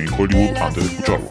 Hollywood 0.00 0.56
antes 0.56 0.84
de 0.84 0.90
escucharlo. 0.90 1.28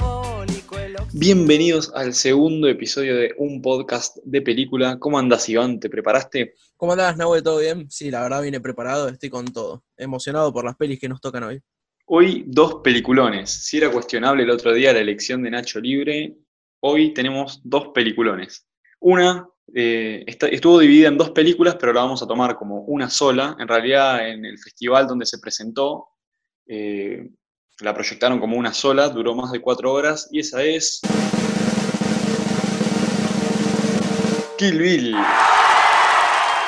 Bienvenidos 1.13 1.91
al 1.95 2.13
segundo 2.13 2.67
episodio 2.67 3.15
de 3.15 3.33
un 3.39 3.59
podcast 3.61 4.17
de 4.23 4.41
película. 4.43 4.99
¿Cómo 4.99 5.17
andas, 5.17 5.49
Iván? 5.49 5.79
¿Te 5.79 5.89
preparaste? 5.89 6.53
¿Cómo 6.77 6.91
andás, 6.91 7.17
Nahuel? 7.17 7.41
¿Todo 7.41 7.59
bien? 7.59 7.89
Sí, 7.89 8.11
la 8.11 8.21
verdad 8.21 8.43
vine 8.43 8.61
preparado, 8.61 9.09
estoy 9.09 9.31
con 9.31 9.45
todo. 9.45 9.83
Emocionado 9.97 10.53
por 10.53 10.63
las 10.63 10.75
pelis 10.75 10.99
que 10.99 11.09
nos 11.09 11.19
tocan 11.19 11.43
hoy. 11.43 11.59
Hoy 12.05 12.43
dos 12.47 12.75
peliculones. 12.83 13.49
Si 13.49 13.77
era 13.77 13.89
cuestionable 13.91 14.43
el 14.43 14.51
otro 14.51 14.73
día 14.73 14.93
la 14.93 14.99
elección 14.99 15.41
de 15.41 15.49
Nacho 15.49 15.79
Libre, 15.79 16.37
hoy 16.81 17.13
tenemos 17.15 17.61
dos 17.63 17.87
peliculones. 17.95 18.67
Una 18.99 19.47
eh, 19.73 20.23
está- 20.27 20.47
estuvo 20.49 20.77
dividida 20.77 21.07
en 21.07 21.17
dos 21.17 21.31
películas, 21.31 21.77
pero 21.79 21.93
la 21.93 22.01
vamos 22.01 22.21
a 22.21 22.27
tomar 22.27 22.55
como 22.57 22.81
una 22.83 23.09
sola. 23.09 23.55
En 23.59 23.67
realidad, 23.67 24.29
en 24.29 24.45
el 24.45 24.59
festival 24.59 25.07
donde 25.07 25.25
se 25.25 25.39
presentó, 25.39 26.09
eh, 26.67 27.27
la 27.81 27.93
proyectaron 27.93 28.39
como 28.39 28.57
una 28.57 28.73
sola, 28.73 29.09
duró 29.09 29.35
más 29.35 29.51
de 29.51 29.59
cuatro 29.59 29.91
horas, 29.91 30.27
y 30.31 30.39
esa 30.39 30.63
es. 30.63 31.01
Kill 34.57 34.77
Bill. 34.77 35.15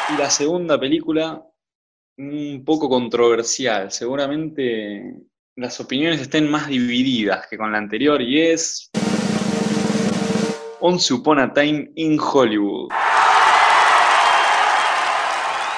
Y 0.10 0.18
la 0.18 0.30
segunda 0.30 0.80
película, 0.80 1.44
un 2.18 2.64
poco 2.66 2.90
controversial. 2.90 3.92
Seguramente 3.92 5.16
las 5.56 5.80
opiniones 5.80 6.22
estén 6.22 6.50
más 6.50 6.68
divididas 6.68 7.48
que 7.48 7.58
con 7.58 7.72
la 7.72 7.78
anterior, 7.78 8.22
y 8.22 8.42
es. 8.42 8.90
Once 10.80 11.14
Upon 11.14 11.40
a 11.40 11.54
Time 11.54 11.92
in 11.96 12.20
Hollywood. 12.20 12.90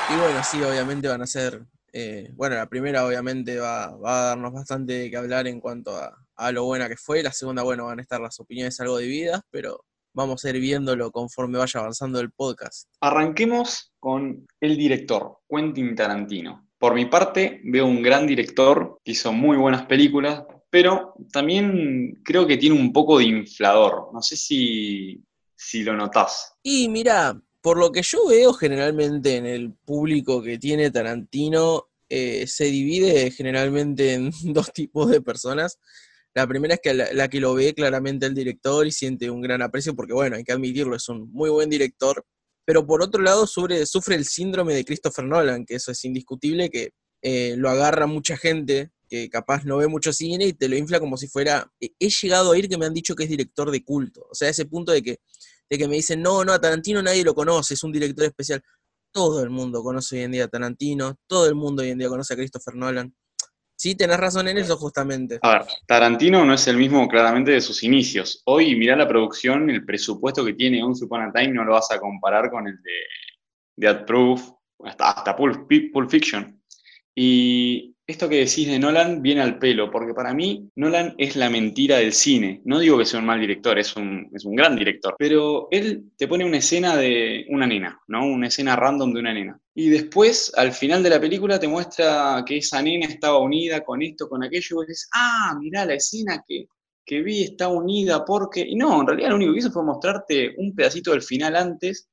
Y 0.09 0.15
bueno, 0.17 0.43
sí, 0.43 0.61
obviamente 0.63 1.07
van 1.07 1.21
a 1.21 1.27
ser. 1.27 1.61
Eh, 1.97 2.29
bueno, 2.33 2.57
la 2.57 2.67
primera 2.67 3.05
obviamente 3.05 3.57
va, 3.57 3.95
va 3.95 4.19
a 4.19 4.25
darnos 4.25 4.51
bastante 4.51 5.09
qué 5.09 5.15
hablar 5.15 5.47
en 5.47 5.61
cuanto 5.61 5.95
a, 5.95 6.13
a 6.35 6.51
lo 6.51 6.65
buena 6.65 6.89
que 6.89 6.97
fue. 6.97 7.23
La 7.23 7.31
segunda, 7.31 7.63
bueno, 7.63 7.85
van 7.85 7.99
a 7.99 8.01
estar 8.01 8.19
las 8.19 8.37
opiniones 8.41 8.77
algo 8.81 8.97
divididas, 8.97 9.41
pero 9.49 9.85
vamos 10.13 10.43
a 10.43 10.49
ir 10.49 10.59
viéndolo 10.59 11.09
conforme 11.09 11.57
vaya 11.57 11.79
avanzando 11.79 12.19
el 12.19 12.31
podcast. 12.31 12.89
Arranquemos 12.99 13.93
con 13.97 14.45
el 14.59 14.75
director, 14.75 15.37
Quentin 15.49 15.95
Tarantino. 15.95 16.67
Por 16.77 16.95
mi 16.95 17.05
parte, 17.05 17.61
veo 17.63 17.85
un 17.85 18.01
gran 18.01 18.27
director 18.27 18.99
que 19.01 19.13
hizo 19.13 19.31
muy 19.31 19.55
buenas 19.55 19.85
películas, 19.85 20.43
pero 20.69 21.13
también 21.31 22.21
creo 22.25 22.45
que 22.45 22.57
tiene 22.57 22.77
un 22.77 22.91
poco 22.91 23.19
de 23.19 23.23
inflador. 23.23 24.09
No 24.11 24.21
sé 24.21 24.35
si, 24.35 25.23
si 25.55 25.81
lo 25.85 25.95
notás. 25.95 26.57
Y 26.61 26.89
mira, 26.89 27.39
por 27.65 27.79
lo 27.79 27.91
que 27.91 28.03
yo 28.03 28.27
veo 28.27 28.53
generalmente 28.53 29.37
en 29.37 29.47
el 29.47 29.73
público 29.73 30.39
que 30.39 30.59
tiene 30.59 30.91
Tarantino, 30.91 31.87
eh, 32.07 32.45
se 32.45 32.65
divide 32.65 33.31
generalmente 33.31 34.13
en 34.13 34.29
dos 34.53 34.71
tipos 34.71 35.09
de 35.09 35.19
personas. 35.19 35.79
La 36.35 36.45
primera 36.45 36.75
es 36.75 36.79
que 36.79 36.93
la, 36.93 37.27
que 37.27 37.39
lo 37.39 37.55
ve 37.55 37.73
claramente 37.73 38.27
el 38.27 38.35
director 38.35 38.85
y 38.85 38.91
siente 38.91 39.31
un 39.31 39.41
gran 39.41 39.63
aprecio, 39.63 39.95
porque 39.95 40.13
bueno, 40.13 40.35
hay 40.35 40.43
que 40.43 40.51
admitirlo, 40.51 40.95
es 40.95 41.09
un 41.09 41.31
muy 41.31 41.49
buen 41.49 41.67
director. 41.67 42.23
Pero 42.65 42.85
por 42.85 43.01
otro 43.01 43.23
lado, 43.23 43.47
sufre, 43.47 43.83
el 44.13 44.25
síndrome 44.25 44.75
de 44.75 44.85
Christopher 44.85 45.25
Nolan, 45.25 45.65
que 45.65 45.73
eso 45.73 45.91
es 45.91 46.05
indiscutible, 46.05 46.69
que 46.69 46.91
eh, 47.23 47.55
lo 47.57 47.71
agarra 47.71 48.05
mucha 48.05 48.37
gente 48.37 48.91
que 49.09 49.27
capaz 49.27 49.65
no 49.65 49.77
ve 49.77 49.87
mucho 49.87 50.13
cine 50.13 50.45
y 50.45 50.53
te 50.53 50.69
lo 50.69 50.77
infla 50.77 50.99
como 50.99 51.17
si 51.17 51.27
fuera. 51.27 51.67
He 51.79 51.93
he 51.97 52.09
llegado 52.09 52.51
a 52.51 52.57
ir 52.59 52.69
que 52.69 52.77
me 52.77 52.85
han 52.85 52.93
dicho 52.93 53.15
que 53.15 53.23
es 53.23 53.29
director 53.29 53.71
de 53.71 53.83
culto. 53.83 54.27
O 54.29 54.35
sea, 54.35 54.49
ese 54.49 54.65
punto 54.65 54.91
de 54.91 55.01
que 55.01 55.19
de 55.69 55.77
que 55.77 55.87
me 55.87 55.95
dicen, 55.95 56.21
no, 56.21 56.43
no, 56.43 56.53
a 56.53 56.59
Tarantino 56.59 57.01
nadie 57.01 57.23
lo 57.23 57.33
conoce, 57.33 57.73
es 57.73 57.83
un 57.83 57.91
director 57.91 58.25
especial. 58.25 58.61
Todo 59.11 59.41
el 59.41 59.49
mundo 59.49 59.81
conoce 59.81 60.17
hoy 60.17 60.23
en 60.23 60.31
día 60.31 60.45
a 60.45 60.47
Tarantino, 60.47 61.17
todo 61.27 61.47
el 61.47 61.55
mundo 61.55 61.81
hoy 61.81 61.89
en 61.89 61.97
día 61.97 62.09
conoce 62.09 62.33
a 62.33 62.37
Christopher 62.37 62.75
Nolan. 62.75 63.13
Sí, 63.77 63.95
tenés 63.95 64.17
razón 64.17 64.47
en 64.47 64.57
eso 64.57 64.77
justamente. 64.77 65.39
A 65.41 65.49
ver, 65.49 65.67
Tarantino 65.85 66.45
no 66.45 66.53
es 66.53 66.65
el 66.67 66.77
mismo 66.77 67.07
claramente 67.07 67.51
de 67.51 67.61
sus 67.61 67.83
inicios. 67.83 68.41
Hoy, 68.45 68.75
mirá 68.75 68.95
la 68.95 69.07
producción, 69.07 69.69
el 69.69 69.85
presupuesto 69.85 70.45
que 70.45 70.53
tiene 70.53 70.83
Once 70.83 71.03
Upon 71.03 71.23
a 71.23 71.33
Time, 71.33 71.49
no 71.49 71.65
lo 71.65 71.73
vas 71.73 71.91
a 71.91 71.99
comparar 71.99 72.49
con 72.49 72.67
el 72.67 72.81
de 72.81 72.91
Dead 73.75 74.05
Proof, 74.05 74.49
hasta, 74.83 75.11
hasta 75.11 75.35
Pulp, 75.35 75.69
Pulp 75.91 76.09
Fiction. 76.09 76.61
Y 77.13 77.94
esto 78.07 78.29
que 78.29 78.45
decís 78.45 78.67
de 78.67 78.77
Nolan 78.77 79.21
viene 79.21 79.41
al 79.41 79.57
pelo, 79.57 79.89
porque 79.89 80.13
para 80.13 80.33
mí 80.33 80.69
Nolan 80.75 81.15
es 81.17 81.35
la 81.35 81.49
mentira 81.49 81.97
del 81.97 82.13
cine. 82.13 82.61
No 82.65 82.79
digo 82.79 82.97
que 82.97 83.05
sea 83.05 83.19
un 83.19 83.25
mal 83.25 83.39
director, 83.39 83.79
es 83.79 83.95
un, 83.95 84.29
es 84.33 84.45
un 84.45 84.55
gran 84.55 84.75
director, 84.75 85.15
pero 85.17 85.67
él 85.71 86.11
te 86.17 86.27
pone 86.27 86.45
una 86.45 86.57
escena 86.57 86.95
de 86.95 87.45
una 87.49 87.65
nena, 87.65 87.99
¿no? 88.07 88.25
Una 88.25 88.47
escena 88.47 88.75
random 88.75 89.13
de 89.13 89.19
una 89.19 89.33
nena. 89.33 89.59
Y 89.73 89.89
después, 89.89 90.51
al 90.55 90.71
final 90.71 91.01
de 91.03 91.09
la 91.09 91.19
película, 91.19 91.59
te 91.59 91.67
muestra 91.67 92.43
que 92.45 92.57
esa 92.57 92.81
nena 92.81 93.07
estaba 93.07 93.39
unida 93.39 93.83
con 93.83 94.01
esto, 94.01 94.29
con 94.29 94.43
aquello, 94.43 94.67
y 94.69 94.75
vos 94.75 94.87
dices, 94.87 95.09
ah, 95.13 95.57
mirá 95.59 95.85
la 95.85 95.95
escena 95.95 96.43
que, 96.47 96.67
que 97.05 97.21
vi 97.21 97.43
está 97.43 97.67
unida 97.69 98.23
porque... 98.23 98.61
Y 98.61 98.75
no, 98.75 99.01
en 99.01 99.07
realidad 99.07 99.29
lo 99.29 99.35
único 99.35 99.53
que 99.53 99.59
hizo 99.59 99.71
fue 99.71 99.83
mostrarte 99.83 100.53
un 100.57 100.75
pedacito 100.75 101.11
del 101.11 101.21
final 101.21 101.55
antes. 101.55 102.07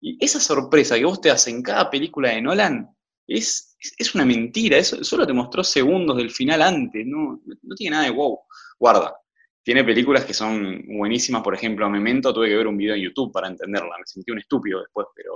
Y 0.00 0.22
esa 0.24 0.40
sorpresa 0.40 0.96
que 0.96 1.04
vos 1.04 1.20
te 1.20 1.28
das 1.28 1.46
en 1.48 1.62
cada 1.62 1.90
película 1.90 2.30
de 2.30 2.42
Nolan 2.42 2.88
es, 3.26 3.69
es, 3.98 4.14
una 4.14 4.24
mentira, 4.24 4.76
eso 4.76 5.02
solo 5.02 5.26
te 5.26 5.32
mostró 5.32 5.64
segundos 5.64 6.16
del 6.16 6.30
final 6.30 6.62
antes, 6.62 7.06
no, 7.06 7.40
no 7.44 7.74
tiene 7.74 7.96
nada 7.96 8.06
de 8.06 8.12
wow. 8.12 8.38
Guarda, 8.78 9.14
tiene 9.62 9.84
películas 9.84 10.24
que 10.24 10.34
son 10.34 10.82
buenísimas, 10.86 11.42
por 11.42 11.54
ejemplo, 11.54 11.88
Memento, 11.88 12.32
tuve 12.32 12.48
que 12.48 12.56
ver 12.56 12.66
un 12.66 12.76
video 12.76 12.94
en 12.94 13.02
YouTube 13.02 13.32
para 13.32 13.48
entenderla, 13.48 13.96
me 13.98 14.06
sentí 14.06 14.30
un 14.30 14.38
estúpido 14.38 14.80
después, 14.80 15.06
pero... 15.14 15.34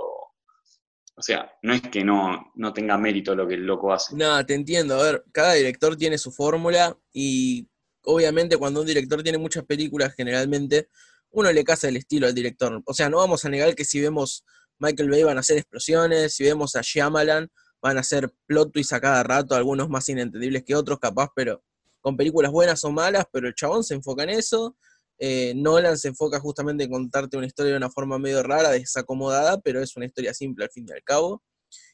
O 1.17 1.21
sea, 1.21 1.49
no 1.61 1.73
es 1.73 1.81
que 1.83 2.03
no, 2.03 2.51
no 2.55 2.73
tenga 2.73 2.97
mérito 2.97 3.33
lo 3.35 3.47
que 3.47 3.53
el 3.53 3.65
loco 3.65 3.93
hace. 3.93 4.17
No, 4.17 4.45
te 4.45 4.53
entiendo. 4.53 4.99
A 4.99 5.03
ver, 5.03 5.23
cada 5.31 5.53
director 5.53 5.95
tiene 5.95 6.17
su 6.17 6.29
fórmula 6.29 6.97
y 7.13 7.69
obviamente 8.01 8.57
cuando 8.57 8.81
un 8.81 8.85
director 8.85 9.23
tiene 9.23 9.37
muchas 9.37 9.63
películas, 9.63 10.13
generalmente 10.13 10.89
uno 11.31 11.53
le 11.53 11.63
casa 11.63 11.87
el 11.87 11.95
estilo 11.95 12.27
al 12.27 12.35
director. 12.35 12.81
O 12.85 12.93
sea, 12.93 13.09
no 13.09 13.19
vamos 13.19 13.45
a 13.45 13.49
negar 13.49 13.75
que 13.75 13.85
si 13.85 14.01
vemos 14.01 14.43
Michael 14.79 15.09
Bay 15.09 15.23
van 15.23 15.37
a 15.37 15.39
hacer 15.39 15.57
explosiones, 15.57 16.33
si 16.33 16.43
vemos 16.43 16.75
a 16.75 16.81
Shyamalan 16.81 17.49
van 17.85 17.97
a 17.97 17.99
hacer 17.99 18.33
plot 18.47 18.71
twists 18.71 18.93
a 18.93 18.99
cada 18.99 19.21
rato, 19.21 19.53
algunos 19.53 19.89
más 19.89 20.09
inentendibles 20.09 20.63
que 20.63 20.73
otros, 20.73 20.97
capaz, 20.97 21.29
pero 21.35 21.63
con 22.01 22.17
películas 22.17 22.51
buenas 22.51 22.83
o 22.83 22.91
malas, 22.91 23.25
pero 23.31 23.47
el 23.47 23.53
chabón 23.53 23.83
se 23.83 23.93
enfoca 23.93 24.23
en 24.23 24.31
eso. 24.31 24.75
Eh, 25.19 25.53
Nolan 25.55 25.95
se 25.95 26.07
enfoca 26.07 26.39
justamente 26.39 26.85
en 26.85 26.89
contarte 26.89 27.37
una 27.37 27.45
historia 27.45 27.73
de 27.73 27.77
una 27.77 27.91
forma 27.91 28.17
medio 28.17 28.41
rara, 28.41 28.71
desacomodada, 28.71 29.61
pero 29.61 29.83
es 29.83 29.95
una 29.95 30.07
historia 30.07 30.33
simple 30.33 30.65
al 30.65 30.71
fin 30.71 30.87
y 30.89 30.93
al 30.93 31.03
cabo. 31.03 31.43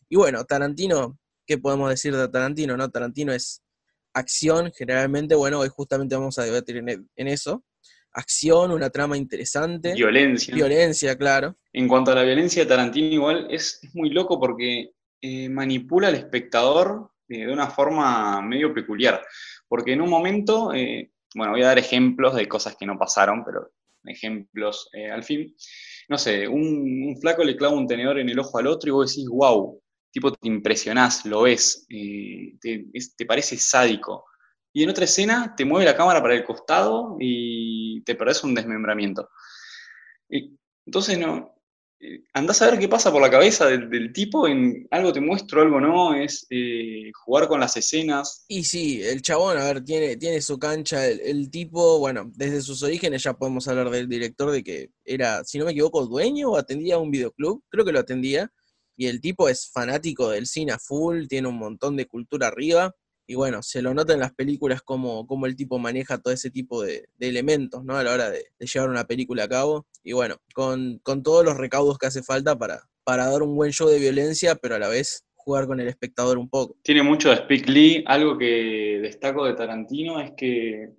Y 0.07 0.16
bueno, 0.16 0.46
Tarantino, 0.46 1.19
¿qué 1.46 1.57
podemos 1.57 1.90
decir 1.90 2.16
de 2.16 2.29
Tarantino? 2.29 2.78
No? 2.78 2.90
Tarantino 2.90 3.34
es 3.34 3.62
acción, 4.13 4.72
generalmente, 4.73 5.35
bueno, 5.35 5.59
hoy 5.59 5.68
justamente 5.68 6.16
vamos 6.16 6.40
a 6.40 6.46
debatir 6.46 6.78
en, 6.78 7.09
en 7.13 7.28
eso. 7.28 7.66
Acción, 8.13 8.72
una 8.72 8.90
trama 8.90 9.18
interesante. 9.18 9.94
Violencia. 9.94 10.56
Violencia, 10.56 11.18
claro. 11.18 11.58
En 11.73 11.90
cuanto 11.90 12.12
a 12.12 12.16
la 12.16 12.23
violencia, 12.23 12.66
Tarantino 12.66 13.08
igual 13.08 13.47
es, 13.50 13.79
es 13.84 13.94
muy 13.94 14.09
loco 14.09 14.40
porque 14.40 14.94
eh, 15.22 15.50
manipula 15.50 16.08
al 16.08 16.16
espectador 16.16 17.12
eh, 17.30 17.46
de 17.46 17.54
una 17.54 17.70
forma 17.70 18.42
medio 18.42 18.74
peculiar. 18.74 19.22
Porque 19.68 19.94
en 19.94 20.02
un 20.02 20.09
momento, 20.09 20.73
eh, 20.73 21.12
bueno, 21.35 21.53
voy 21.53 21.62
a 21.62 21.68
dar 21.68 21.79
ejemplos 21.79 22.35
de 22.35 22.47
cosas 22.47 22.76
que 22.76 22.85
no 22.85 22.97
pasaron, 22.97 23.44
pero 23.46 23.72
ejemplos 24.03 24.90
al 25.14 25.23
fin. 25.23 25.56
No 26.09 26.18
sé, 26.18 26.47
un, 26.47 27.16
flaco 27.22 27.44
le 27.44 27.56
clava 27.56 27.76
un 27.76 27.88
tenedor 27.88 28.20
en 28.20 28.29
el 28.29 28.40
ojo 28.40 28.58
al 28.58 28.68
otro 28.68 28.90
y 28.90 28.91
vos 28.91 29.12
decís, 29.12 29.29
wow, 29.29 29.79
tipo 30.12 30.32
te 30.32 30.47
impresionás, 30.47 31.26
lo 31.26 31.44
ves, 31.44 31.85
te, 31.88 32.88
es, 32.94 33.16
te 33.16 33.26
parece 33.26 33.58
sádico. 33.58 34.26
Y 34.73 34.84
en 34.84 34.90
otra 34.90 35.06
escena 35.06 35.53
te 35.56 35.66
mueve 35.66 35.85
la 35.85 35.96
cámara 35.96 36.22
para 36.22 36.34
el 36.34 36.44
costado 36.44 37.18
y 37.20 38.02
te 38.03 38.16
perdés 38.16 38.44
un 38.44 38.56
desmembramiento. 38.56 39.29
Y, 40.28 40.58
entonces, 40.85 41.18
no, 41.20 41.60
andás 42.34 42.62
a 42.62 42.70
ver 42.70 42.80
qué 42.80 42.88
pasa 42.88 43.12
por 43.12 43.22
la 43.22 43.30
cabeza 43.30 43.68
del, 43.68 43.90
del, 43.90 44.12
tipo, 44.14 44.48
en 44.48 44.88
algo 44.92 45.14
te 45.14 45.22
muestro, 45.22 45.62
algo 45.62 45.80
no, 45.80 46.14
es 46.16 46.46
eh, 46.50 47.12
jugar 47.14 47.48
con 47.48 47.59
las 47.59 47.78
escenas. 47.78 48.46
Y 48.48 48.64
sí, 48.64 49.02
el 49.03 49.22
chabón, 49.22 49.58
a 49.58 49.66
ver, 49.66 49.84
tiene, 49.84 50.18
tiene 50.18 50.42
su 50.42 50.58
cancha, 50.58 51.08
el, 51.08 51.20
el, 51.22 51.50
tipo, 51.50 52.00
bueno, 52.00 52.32
desde 52.36 52.62
sus 52.62 52.82
orígenes 52.84 53.24
ya 53.24 53.34
podemos 53.34 53.68
hablar 53.68 53.90
del 53.90 54.08
director 54.08 54.52
de 54.52 54.64
que 54.64 54.90
era, 55.06 55.44
si 55.44 55.58
no 55.58 55.66
me 55.66 55.72
equivoco, 55.72 56.06
dueño 56.06 56.52
o 56.52 56.58
atendía 56.58 56.98
un 56.98 57.12
videoclub, 57.12 57.64
creo 57.70 57.86
que 57.86 57.92
lo 57.92 58.00
atendía, 58.00 58.52
y 58.96 59.08
el 59.08 59.22
tipo 59.22 59.50
es 59.50 59.70
fanático 59.72 60.30
del 60.30 60.47
cine 60.47 60.74
a 60.74 60.80
full, 60.80 61.28
tiene 61.28 61.47
un 61.47 61.58
montón 61.58 61.96
de 61.96 62.06
cultura 62.06 62.47
arriba, 62.47 62.96
y 63.32 63.36
bueno, 63.36 63.64
se 63.64 63.82
lo 63.82 63.94
nota 63.94 64.12
en 64.12 64.20
las 64.20 64.34
películas 64.34 64.82
cómo, 64.82 65.26
cómo 65.26 65.46
el 65.46 65.56
tipo 65.56 65.80
maneja 65.80 66.18
todo 66.18 66.34
ese 66.34 66.52
tipo 66.52 66.84
de, 66.84 67.08
elementos, 67.18 67.82
¿no? 67.86 67.96
A 67.96 68.04
la 68.04 68.12
hora 68.12 68.30
de, 68.30 68.44
llevar 68.60 68.90
una 68.90 69.06
película 69.06 69.46
a 69.46 69.48
cabo. 69.48 69.86
Y 70.04 70.12
bueno, 70.12 70.36
con, 70.54 71.00
con, 71.02 71.24
todos 71.24 71.46
los 71.46 71.56
recaudos 71.56 71.98
que 71.98 72.08
hace 72.08 72.24
falta 72.24 72.58
para, 72.58 72.90
para 73.06 73.28
dar 73.28 73.42
un 73.42 73.56
buen 73.56 73.72
show 73.72 73.88
de 73.88 74.00
violencia, 74.00 74.56
pero 74.56 74.76
a 74.76 74.80
la 74.80 74.90
vez 74.90 75.24
jugar 75.34 75.66
con 75.66 75.80
el 75.80 75.88
espectador 75.88 76.38
un 76.38 76.50
poco. 76.50 76.76
Tiene 76.84 77.04
mucho 77.04 77.30
de 77.30 77.36
Spike 77.36 77.72
Lee. 77.72 78.04
Algo 78.06 78.38
que 78.38 79.00
destaco 79.02 79.46
de 79.46 79.54
Tarantino 79.54 80.20
es 80.20 80.34
que 80.36 80.90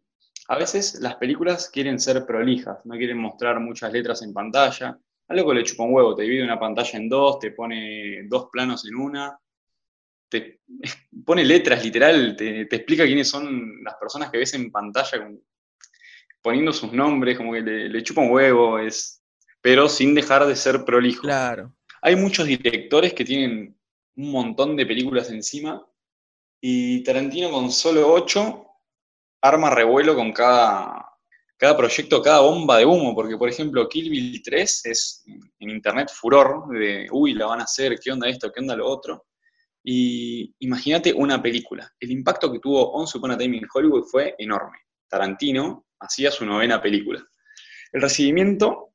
a 0.48 0.56
veces 0.56 1.00
las 1.02 1.16
películas 1.16 1.68
quieren 1.68 2.00
ser 2.00 2.24
prolijas, 2.24 2.78
no 2.86 2.96
quieren 2.96 3.18
mostrar 3.18 3.60
muchas 3.60 3.92
letras 3.92 4.22
en 4.22 4.32
pantalla. 4.32 4.98
Algo 5.28 5.50
que 5.50 5.56
le 5.56 5.64
chupa 5.64 5.84
un 5.84 5.92
huevo, 5.92 6.14
te 6.14 6.22
divide 6.22 6.44
una 6.44 6.58
pantalla 6.58 6.98
en 6.98 7.10
dos, 7.10 7.40
te 7.40 7.50
pone 7.50 8.22
dos 8.26 8.48
planos 8.50 8.86
en 8.86 8.94
una 8.94 9.38
te 10.32 10.60
pone 11.26 11.44
letras, 11.44 11.84
literal, 11.84 12.34
te, 12.36 12.62
explica 12.62 13.04
quiénes 13.04 13.28
son 13.28 13.84
las 13.84 13.94
personas 13.96 14.30
que 14.30 14.38
ves 14.38 14.54
en 14.54 14.72
pantalla 14.72 15.30
poniendo 16.40 16.72
sus 16.72 16.92
nombres, 16.92 17.36
como 17.36 17.52
que 17.52 17.60
le, 17.60 18.02
chupa 18.02 18.22
un 18.22 18.30
huevo, 18.32 18.78
es, 18.78 19.22
pero 19.60 19.88
sin 19.88 20.14
dejar 20.14 20.44
de 20.46 20.56
ser 20.56 20.84
prolijo. 20.84 21.22
Claro. 21.22 21.76
Hay 22.00 22.16
muchos 22.16 22.46
directores 22.46 23.14
que 23.14 23.24
tienen 23.24 23.78
un 24.16 24.32
montón 24.32 24.74
de 24.74 24.86
películas 24.86 25.30
encima 25.30 25.86
y 26.60 27.04
Tarantino 27.04 27.50
con 27.50 27.70
solo 27.70 28.12
ocho 28.12 28.66
arma 29.40 29.70
revuelo 29.70 30.16
con 30.16 30.32
cada, 30.32 31.06
cada 31.56 31.76
proyecto, 31.76 32.22
cada 32.22 32.40
bomba 32.40 32.78
de 32.78 32.84
humo, 32.84 33.14
porque 33.14 33.36
por 33.36 33.48
ejemplo 33.48 33.88
Kill 33.88 34.10
Bill 34.10 34.42
3 34.42 34.86
es 34.86 35.24
en 35.60 35.70
internet 35.70 36.10
furor 36.12 36.68
de, 36.68 37.06
uy, 37.12 37.34
la 37.34 37.46
van 37.46 37.60
a 37.60 37.64
hacer, 37.64 37.98
qué 38.02 38.10
onda 38.10 38.28
esto, 38.28 38.50
qué 38.50 38.60
onda 38.60 38.74
lo 38.74 38.88
otro. 38.88 39.26
Y 39.84 40.54
imagínate 40.60 41.12
una 41.12 41.42
película. 41.42 41.90
El 41.98 42.10
impacto 42.10 42.52
que 42.52 42.60
tuvo 42.60 42.92
Once 42.92 43.16
Upon 43.18 43.32
a 43.32 43.38
Time 43.38 43.56
in 43.56 43.66
Hollywood 43.72 44.04
fue 44.04 44.34
enorme. 44.38 44.78
Tarantino 45.08 45.86
hacía 45.98 46.30
su 46.30 46.46
novena 46.46 46.80
película. 46.80 47.22
El 47.92 48.00
recibimiento 48.02 48.92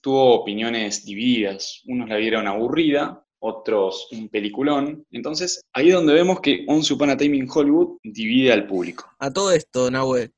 tuvo 0.00 0.40
opiniones 0.40 1.04
divididas. 1.04 1.82
Unos 1.86 2.08
la 2.08 2.16
vieron 2.16 2.46
aburrida, 2.46 3.24
otros 3.40 4.08
un 4.12 4.28
peliculón. 4.28 5.04
Entonces, 5.10 5.60
ahí 5.72 5.88
es 5.88 5.94
donde 5.94 6.14
vemos 6.14 6.40
que 6.40 6.64
Once 6.68 6.92
Upon 6.92 7.10
a 7.10 7.16
Time 7.16 7.36
in 7.36 7.48
Hollywood 7.52 7.98
divide 8.04 8.52
al 8.52 8.66
público. 8.66 9.04
A 9.18 9.32
todo 9.32 9.52
esto, 9.52 9.90
Nahue, 9.90 10.30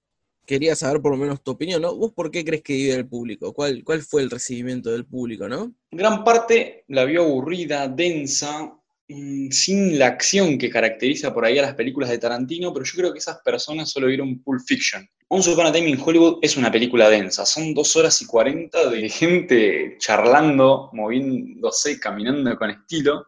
quería 0.46 0.74
saber 0.74 1.02
por 1.02 1.12
lo 1.12 1.18
menos 1.18 1.42
tu 1.42 1.50
opinión, 1.50 1.82
¿no? 1.82 1.94
¿Vos 1.94 2.12
por 2.12 2.30
qué 2.30 2.44
crees 2.44 2.62
que 2.62 2.72
divide 2.72 2.94
al 2.94 3.06
público? 3.06 3.52
¿Cuál, 3.52 3.84
¿Cuál 3.84 4.02
fue 4.02 4.22
el 4.22 4.30
recibimiento 4.30 4.90
del 4.90 5.04
público, 5.04 5.48
no? 5.48 5.74
Gran 5.90 6.24
parte 6.24 6.84
la 6.88 7.04
vio 7.04 7.24
aburrida, 7.24 7.88
densa, 7.88 8.77
sin 9.08 9.98
la 9.98 10.08
acción 10.08 10.58
que 10.58 10.68
caracteriza 10.68 11.32
por 11.32 11.44
ahí 11.44 11.58
a 11.58 11.62
las 11.62 11.74
películas 11.74 12.10
de 12.10 12.18
Tarantino, 12.18 12.72
pero 12.72 12.84
yo 12.84 12.92
creo 12.94 13.12
que 13.12 13.18
esas 13.18 13.40
personas 13.40 13.90
solo 13.90 14.06
vieron 14.06 14.42
Pulp 14.42 14.60
Fiction. 14.66 15.08
Once 15.28 15.50
Upon 15.50 15.66
a 15.66 15.72
Time 15.72 15.88
in 15.88 16.00
Hollywood 16.00 16.38
es 16.42 16.56
una 16.56 16.70
película 16.70 17.08
densa, 17.08 17.46
son 17.46 17.72
dos 17.72 17.96
horas 17.96 18.20
y 18.20 18.26
cuarenta 18.26 18.88
de 18.88 19.08
gente 19.08 19.96
charlando, 19.98 20.90
moviéndose, 20.92 21.98
caminando 21.98 22.54
con 22.56 22.70
estilo, 22.70 23.26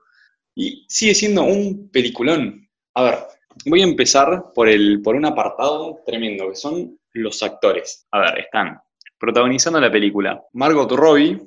y 0.55 0.85
sigue 0.88 1.15
siendo 1.15 1.44
un 1.44 1.91
peliculón. 1.91 2.69
A 2.94 3.03
ver, 3.03 3.19
voy 3.65 3.81
a 3.81 3.85
empezar 3.85 4.53
por, 4.55 4.69
el, 4.69 5.00
por 5.03 5.15
un 5.15 5.25
apartado 5.25 6.00
tremendo, 6.06 6.50
que 6.50 6.56
son 6.56 6.99
los 7.15 7.43
actores. 7.43 8.06
A 8.11 8.21
ver, 8.21 8.41
están 8.41 8.79
protagonizando 9.19 9.81
la 9.81 9.91
película 9.91 10.43
Margot 10.53 10.91
Robbie, 10.93 11.41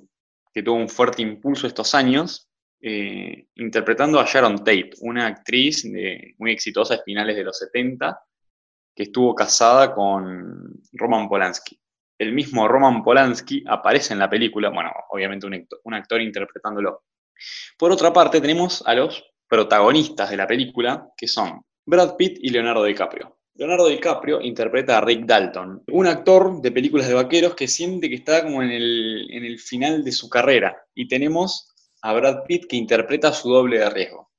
que 0.53 0.63
tuvo 0.63 0.75
un 0.75 0.89
fuerte 0.89 1.21
impulso 1.21 1.67
estos 1.67 1.93
años, 1.95 2.47
eh, 2.85 3.47
interpretando 3.55 4.19
a 4.19 4.25
Sharon 4.25 4.57
Tate, 4.57 4.89
una 4.99 5.27
actriz 5.27 5.85
muy 6.37 6.51
exitosa 6.51 6.95
a 6.95 7.01
finales 7.01 7.37
de 7.37 7.43
los 7.45 7.57
70, 7.57 8.19
que 8.93 9.03
estuvo 9.03 9.33
casada 9.33 9.93
con 9.93 10.81
Roman 10.91 11.29
Polanski. 11.29 11.79
El 12.17 12.33
mismo 12.33 12.67
Roman 12.67 13.01
Polanski 13.01 13.63
aparece 13.65 14.11
en 14.11 14.19
la 14.19 14.29
película, 14.29 14.69
bueno, 14.69 14.91
obviamente 15.11 15.47
un 15.47 15.93
actor, 15.93 16.19
interpretándolo. 16.19 17.03
Por 17.77 17.89
otra 17.89 18.11
parte, 18.11 18.41
tenemos 18.41 18.83
a 18.85 18.93
los 18.95 19.23
protagonistas 19.47 20.29
de 20.29 20.37
la 20.37 20.45
película, 20.45 21.07
que 21.15 21.29
son 21.29 21.61
Brad 21.85 22.17
Pitt 22.17 22.39
y 22.41 22.49
Leonardo 22.49 22.83
DiCaprio. 22.83 23.37
Leonardo 23.55 23.87
DiCaprio 23.87 24.41
interpreta 24.41 24.97
a 24.97 25.01
Rick 25.01 25.25
Dalton, 25.25 25.83
un 25.87 26.07
actor 26.07 26.61
de 26.61 26.71
películas 26.73 27.07
de 27.07 27.13
vaqueros 27.13 27.55
que 27.55 27.69
siente 27.69 28.09
que 28.09 28.15
está 28.15 28.43
como 28.43 28.61
en 28.61 28.71
el 28.71 29.57
final 29.59 30.03
de 30.03 30.11
su 30.11 30.29
carrera. 30.29 30.75
Y 30.93 31.07
tenemos 31.07 31.72
a 32.03 32.13
Brad 32.13 32.43
Pitt 32.45 32.67
que 32.67 32.75
interpreta 32.75 33.31
su 33.31 33.49
doble 33.49 33.79
de 33.79 33.89
riesgo. 33.89 34.29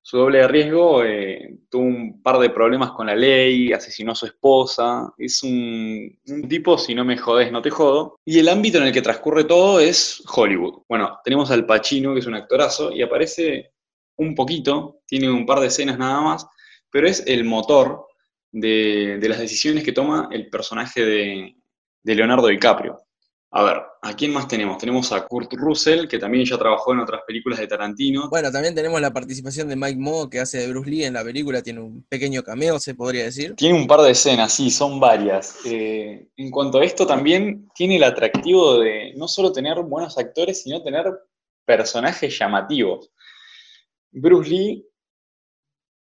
Su 0.00 0.18
doble 0.18 0.38
de 0.38 0.48
riesgo 0.48 1.04
eh, 1.04 1.58
tuvo 1.68 1.82
un 1.82 2.22
par 2.22 2.38
de 2.38 2.48
problemas 2.50 2.92
con 2.92 3.06
la 3.06 3.14
ley, 3.14 3.72
asesinó 3.72 4.12
a 4.12 4.14
su 4.14 4.26
esposa, 4.26 5.12
es 5.18 5.42
un, 5.42 6.16
tipo, 6.48 6.78
si 6.78 6.94
no 6.94 7.04
me 7.04 7.18
jodes, 7.18 7.52
no 7.52 7.60
te 7.60 7.70
jodo. 7.70 8.18
Y 8.24 8.38
el 8.38 8.48
ámbito 8.48 8.78
en 8.78 8.84
el 8.84 8.92
que 8.92 9.02
transcurre 9.02 9.44
todo 9.44 9.78
es 9.78 10.22
Hollywood. 10.34 10.84
Bueno, 10.88 11.18
tenemos 11.22 11.50
al 11.50 11.66
Pacino, 11.66 12.14
que 12.14 12.20
es 12.20 12.26
un 12.26 12.34
actorazo, 12.34 12.92
y 12.92 13.02
aparece 13.02 13.72
un 14.16 14.34
poquito, 14.34 15.00
tiene 15.06 15.28
un 15.28 15.44
par 15.44 15.60
de 15.60 15.66
escenas 15.66 15.98
nada 15.98 16.20
más, 16.22 16.46
pero 16.90 17.08
es 17.08 17.24
el 17.26 17.44
motor 17.44 18.06
de, 18.52 19.18
las 19.20 19.38
decisiones 19.38 19.84
que 19.84 19.92
toma 19.92 20.28
el 20.32 20.48
personaje 20.48 21.04
de 21.04 22.14
Leonardo 22.14 22.46
DiCaprio. 22.46 23.05
A 23.52 23.62
ver, 23.62 23.82
¿a 24.02 24.14
quién 24.14 24.32
más 24.32 24.48
tenemos? 24.48 24.76
Tenemos 24.76 25.12
a 25.12 25.26
Kurt 25.26 25.52
Russell, 25.54 26.08
que 26.08 26.18
también 26.18 26.44
ya 26.44 26.58
trabajó 26.58 26.92
en 26.92 27.00
otras 27.00 27.22
películas 27.26 27.58
de 27.58 27.66
Tarantino. 27.66 28.28
Bueno, 28.28 28.50
también 28.50 28.74
tenemos 28.74 29.00
la 29.00 29.12
participación 29.12 29.68
de 29.68 29.76
Mike 29.76 29.98
Moore, 29.98 30.28
que 30.30 30.40
hace 30.40 30.58
de 30.58 30.68
Bruce 30.68 30.90
Lee 30.90 31.04
en 31.04 31.14
la 31.14 31.22
película, 31.22 31.62
tiene 31.62 31.80
un 31.80 32.02
pequeño 32.08 32.42
cameo, 32.42 32.78
se 32.80 32.94
podría 32.94 33.24
decir. 33.24 33.54
Tiene 33.54 33.78
un 33.78 33.86
par 33.86 34.00
de 34.00 34.10
escenas, 34.10 34.52
sí, 34.52 34.70
son 34.70 34.98
varias. 34.98 35.58
Eh, 35.64 36.28
en 36.36 36.50
cuanto 36.50 36.80
a 36.80 36.84
esto, 36.84 37.06
también 37.06 37.68
tiene 37.74 37.96
el 37.96 38.04
atractivo 38.04 38.80
de 38.80 39.14
no 39.16 39.28
solo 39.28 39.52
tener 39.52 39.80
buenos 39.80 40.18
actores, 40.18 40.62
sino 40.62 40.82
tener 40.82 41.06
personajes 41.64 42.36
llamativos. 42.36 43.10
Bruce 44.10 44.50
Lee, 44.50 44.86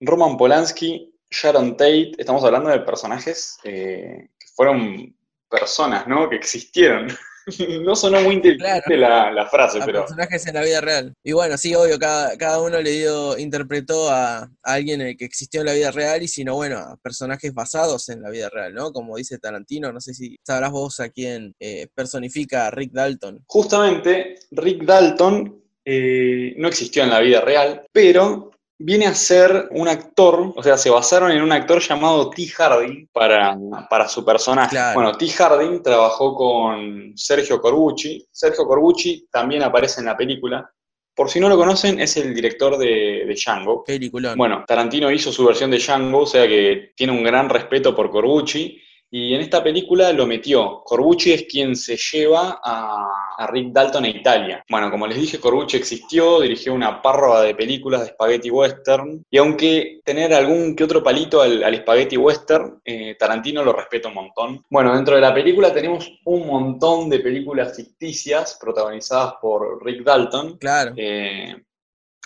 Roman 0.00 0.36
Polanski, 0.36 1.14
Sharon 1.30 1.76
Tate, 1.76 2.12
estamos 2.18 2.42
hablando 2.44 2.70
de 2.70 2.80
personajes 2.80 3.58
eh, 3.62 4.30
que 4.38 4.46
fueron 4.54 5.14
personas, 5.50 6.06
¿no? 6.06 6.28
Que 6.28 6.36
existieron. 6.36 7.08
no 7.82 7.96
sonó 7.96 8.20
muy 8.22 8.34
inteligente 8.34 8.96
la, 8.96 9.46
frase, 9.50 9.80
pero. 9.84 10.00
Personajes 10.00 10.46
en 10.46 10.54
la 10.54 10.62
vida 10.62 10.80
real. 10.80 11.14
Y 11.24 11.32
bueno, 11.32 11.56
sí, 11.56 11.74
obvio, 11.74 11.98
cada, 11.98 12.36
cada 12.36 12.60
uno 12.60 12.80
le 12.80 12.90
dio, 12.90 13.38
interpretó 13.38 14.10
a, 14.10 14.48
alguien 14.62 15.16
que 15.16 15.24
existió 15.24 15.60
en 15.60 15.66
la 15.66 15.72
vida 15.72 15.90
real 15.90 16.22
y 16.22 16.28
si 16.28 16.44
no, 16.44 16.54
bueno, 16.54 16.78
a 16.78 16.96
personajes 17.02 17.52
basados 17.52 18.08
en 18.08 18.22
la 18.22 18.30
vida 18.30 18.48
real, 18.50 18.74
¿no? 18.74 18.92
Como 18.92 19.16
dice 19.16 19.38
Tarantino, 19.38 19.92
no 19.92 20.00
sé 20.00 20.14
si 20.14 20.36
sabrás 20.46 20.70
vos 20.70 21.00
a 21.00 21.08
quién 21.08 21.54
eh, 21.58 21.88
personifica 21.94 22.66
a 22.66 22.70
Rick 22.70 22.92
Dalton. 22.92 23.42
Justamente, 23.46 24.36
Rick 24.52 24.84
Dalton 24.84 25.62
eh, 25.84 26.54
no 26.56 26.68
existió 26.68 27.02
en 27.02 27.10
la 27.10 27.20
vida 27.20 27.40
real, 27.40 27.86
pero 27.92 28.50
viene 28.82 29.06
a 29.06 29.14
ser 29.14 29.68
un 29.72 29.88
actor, 29.88 30.54
o 30.56 30.62
sea, 30.62 30.78
se 30.78 30.88
basaron 30.88 31.30
en 31.30 31.42
un 31.42 31.52
actor 31.52 31.80
llamado 31.80 32.30
T. 32.30 32.46
Harding 32.46 33.08
para, 33.12 33.56
para 33.90 34.08
su 34.08 34.24
personaje. 34.24 34.76
Bueno, 34.94 35.12
T. 35.12 35.28
Harding 35.28 35.82
trabajó 35.82 36.34
con 36.34 37.12
Sergio 37.14 37.60
Corbucci. 37.60 38.26
Sergio 38.32 38.64
Corbucci 38.64 39.28
también 39.30 39.62
aparece 39.62 40.00
en 40.00 40.06
la 40.06 40.16
película. 40.16 40.68
Por 41.14 41.28
si 41.28 41.38
no 41.38 41.50
lo 41.50 41.58
conocen, 41.58 42.00
es 42.00 42.16
el 42.16 42.34
director 42.34 42.78
de, 42.78 43.24
de 43.26 43.34
Django. 43.34 43.84
Película. 43.84 44.34
Bueno, 44.34 44.64
Tarantino 44.66 45.10
hizo 45.10 45.30
su 45.30 45.44
versión 45.44 45.70
de 45.70 45.78
Django, 45.78 46.20
o 46.20 46.26
sea 46.26 46.48
que 46.48 46.92
tiene 46.96 47.12
un 47.12 47.22
gran 47.22 47.50
respeto 47.50 47.94
por 47.94 48.10
Corbucci. 48.10 48.80
Y 49.10 49.34
en 49.34 49.42
esta 49.42 49.62
película 49.62 50.10
lo 50.12 50.26
metió. 50.26 50.82
Corbucci 50.84 51.32
es 51.32 51.42
quien 51.42 51.76
se 51.76 51.98
lleva 51.98 52.60
a, 52.64 53.06
Rick 53.46 53.72
Dalton 53.72 54.04
a 54.04 54.08
Italia. 54.08 54.64
Bueno, 54.68 54.90
como 54.90 55.06
les 55.06 55.18
dije, 55.18 55.40
Corbucci 55.40 55.76
existió, 55.76 56.40
dirigió 56.40 56.74
una 56.74 57.00
parroa 57.00 57.42
de 57.42 57.54
películas 57.54 58.02
de 58.02 58.08
spaghetti 58.08 58.50
western. 58.50 59.24
Y 59.30 59.38
aunque 59.38 60.00
tener 60.04 60.32
algún 60.34 60.74
que 60.74 60.84
otro 60.84 61.02
palito 61.02 61.40
al, 61.40 61.76
spaghetti 61.76 62.16
western, 62.16 62.80
eh, 62.84 63.16
Tarantino 63.18 63.62
lo 63.62 63.72
respeta 63.72 64.08
un 64.08 64.14
montón. 64.14 64.64
Bueno, 64.70 64.94
dentro 64.94 65.14
de 65.14 65.20
la 65.20 65.34
película 65.34 65.72
tenemos 65.72 66.10
un 66.24 66.46
montón 66.46 67.08
de 67.08 67.20
películas 67.20 67.76
ficticias 67.76 68.58
protagonizadas 68.60 69.34
por 69.40 69.84
Rick 69.84 70.02
Dalton. 70.04 70.58
Claro. 70.58 70.92
Eh, 70.96 71.54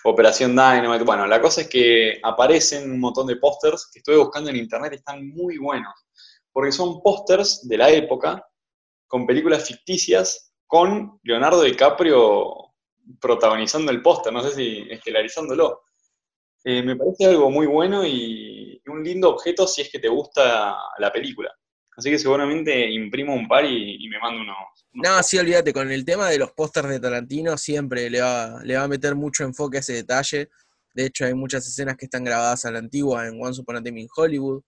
Operación 0.07 0.51
Dynamite. 0.51 1.05
Bueno, 1.05 1.27
la 1.27 1.41
cosa 1.41 1.63
es 1.63 1.69
que 1.69 2.19
aparecen 2.23 2.91
un 2.91 3.01
montón 3.01 3.27
de 3.27 3.37
pósters 3.37 3.89
que 3.91 4.01
estuve 4.01 4.19
buscando 4.19 4.51
en 4.51 4.57
internet 4.57 4.93
y 4.93 4.97
están 4.97 5.27
muy 5.29 5.57
buenos 5.57 5.95
porque 6.55 6.73
son 6.73 7.03
pósters 7.03 7.69
de 7.69 7.77
la 7.77 7.91
época 7.91 8.49
con 9.09 9.27
películas 9.27 9.67
ficticias 9.67 10.44
con 10.67 11.19
Leonardo 11.23 11.63
DiCaprio 11.63 12.73
protagonizando 13.21 13.93
el 13.93 14.03
póster, 14.03 14.33
no 14.33 14.43
sé 14.43 14.53
si 14.53 14.87
estelarizándolo. 14.91 15.83
Eh, 16.65 16.83
me 16.83 16.97
parece 16.97 17.27
algo 17.27 17.51
muy 17.51 17.67
bueno 17.67 18.07
y 18.07 18.81
un 18.87 19.05
lindo 19.05 19.31
objeto 19.31 19.67
si 19.67 19.83
es 19.83 19.91
que 19.91 19.99
te 19.99 20.09
gusta 20.09 20.77
la 20.99 21.13
película. 21.13 21.53
Así 21.97 22.11
que 22.11 22.19
seguramente 22.19 22.91
imprimo 22.91 23.35
un 23.35 23.47
par 23.47 23.65
y, 23.65 24.09
me 24.09 24.19
mando 24.19 24.43
unos, 24.43 24.57
No, 24.93 25.23
sí, 25.23 25.39
olvídate, 25.39 25.73
con 25.73 25.93
el 25.93 26.05
tema 26.05 26.29
de 26.29 26.39
los 26.39 26.51
pósters 26.53 26.89
de 26.89 26.99
Tarantino 26.99 27.57
siempre 27.57 28.11
le 28.11 28.21
va, 28.21 28.61
a 28.61 28.89
meter 28.89 29.15
mucho 29.15 29.45
enfoque 29.45 29.77
a 29.77 29.81
ese 29.81 29.93
detalle. 29.93 30.49
De 30.93 31.07
hecho, 31.07 31.25
hay 31.25 31.35
muchas 31.35 31.67
escenas 31.67 31.97
que 31.97 32.07
están 32.07 32.25
grabadas 32.25 32.65
a 32.65 32.73
la 32.73 32.79
antigua 32.79 33.27
en 33.29 33.41
Once 33.41 33.61
Upon 33.61 33.77
a 33.77 33.83
Time 33.83 34.01
in 34.01 34.09
Hollywood. 34.17 34.63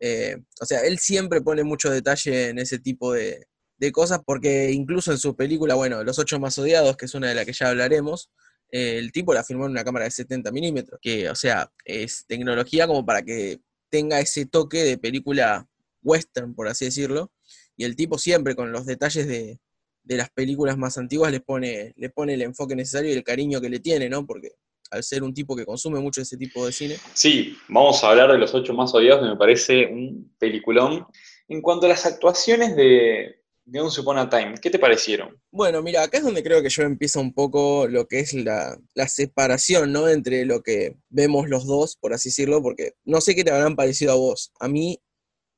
Eh, 0.00 0.36
o 0.60 0.66
sea, 0.66 0.80
él 0.80 0.98
siempre 0.98 1.40
pone 1.40 1.64
mucho 1.64 1.90
detalle 1.90 2.50
en 2.50 2.58
ese 2.58 2.78
tipo 2.78 3.12
de, 3.12 3.46
cosas, 3.92 4.20
porque 4.24 4.70
incluso 4.72 5.12
en 5.12 5.18
su 5.18 5.36
película, 5.36 5.74
bueno, 5.74 6.02
Los 6.02 6.18
Ocho 6.18 6.38
Más 6.38 6.58
Odiados, 6.58 6.96
que 6.96 7.06
es 7.06 7.14
una 7.14 7.28
de 7.28 7.34
las 7.34 7.44
que 7.44 7.52
ya 7.52 7.68
hablaremos, 7.68 8.30
eh, 8.70 8.98
el 8.98 9.12
tipo 9.12 9.32
la 9.32 9.44
filmó 9.44 9.66
en 9.66 9.72
una 9.72 9.84
cámara 9.84 10.06
de 10.06 10.10
70 10.10 10.50
milímetros, 10.50 10.98
que, 11.00 11.28
o 11.28 11.34
sea, 11.34 11.70
es 11.84 12.24
tecnología 12.26 12.86
como 12.86 13.04
para 13.04 13.22
que 13.22 13.60
tenga 13.90 14.20
ese 14.20 14.46
toque 14.46 14.82
de 14.82 14.98
película 14.98 15.68
western, 16.02 16.54
por 16.54 16.68
así 16.68 16.86
decirlo, 16.86 17.32
y 17.76 17.84
el 17.84 17.96
tipo 17.96 18.18
siempre 18.18 18.54
con 18.54 18.72
los 18.72 18.86
detalles 18.86 19.26
de, 19.26 19.60
las 20.04 20.30
películas 20.30 20.78
más 20.78 20.98
antiguas 20.98 21.32
le 21.32 21.40
pone, 21.40 21.92
le 21.96 22.10
pone 22.10 22.34
el 22.34 22.42
enfoque 22.42 22.76
necesario 22.76 23.10
y 23.10 23.16
el 23.16 23.24
cariño 23.24 23.60
que 23.60 23.68
le 23.68 23.80
tiene, 23.80 24.08
¿no? 24.08 24.24
Porque 24.24 24.52
al 24.92 25.02
ser 25.02 25.24
un 25.24 25.34
tipo 25.34 25.56
que 25.56 25.66
consume 25.66 25.98
mucho 25.98 26.22
ese 26.22 26.36
tipo 26.36 26.64
de 26.64 26.70
cine. 26.70 26.96
Sí, 27.12 27.56
vamos 27.68 28.02
a 28.04 28.10
hablar 28.10 28.30
de 28.30 28.38
los 28.38 28.54
ocho 28.54 28.72
más 28.72 28.94
odiados, 28.94 29.22
que 29.22 29.30
me 29.30 29.36
parece 29.36 29.86
un 29.86 30.32
peliculón. 30.38 31.06
En 31.48 31.60
cuanto 31.60 31.86
a 31.86 31.88
las 31.88 32.06
actuaciones 32.06 32.76
de, 32.76 33.42
de 33.66 33.80
Once 33.80 34.00
Upon 34.00 34.16
a 34.18 34.30
Time, 34.30 34.54
¿qué 34.62 34.70
te 34.70 34.78
parecieron? 34.78 35.40
Bueno, 35.50 35.82
mira, 35.82 36.02
acá 36.04 36.18
es 36.18 36.24
donde 36.24 36.42
creo 36.42 36.62
que 36.62 36.68
yo 36.68 36.82
empiezo 36.84 37.20
un 37.20 37.34
poco 37.34 37.88
lo 37.88 38.06
que 38.06 38.20
es 38.20 38.32
la, 38.32 38.78
la 38.94 39.08
separación, 39.08 39.92
¿no? 39.92 40.08
Entre 40.08 40.44
lo 40.44 40.62
que 40.62 40.96
vemos 41.08 41.48
los 41.48 41.66
dos, 41.66 41.96
por 41.96 42.14
así 42.14 42.28
decirlo, 42.28 42.62
porque 42.62 42.92
no 43.04 43.20
sé 43.20 43.34
qué 43.34 43.42
te 43.42 43.50
habrán 43.50 43.74
parecido 43.76 44.12
a 44.12 44.16
vos. 44.16 44.52
A 44.60 44.68
mí 44.68 45.00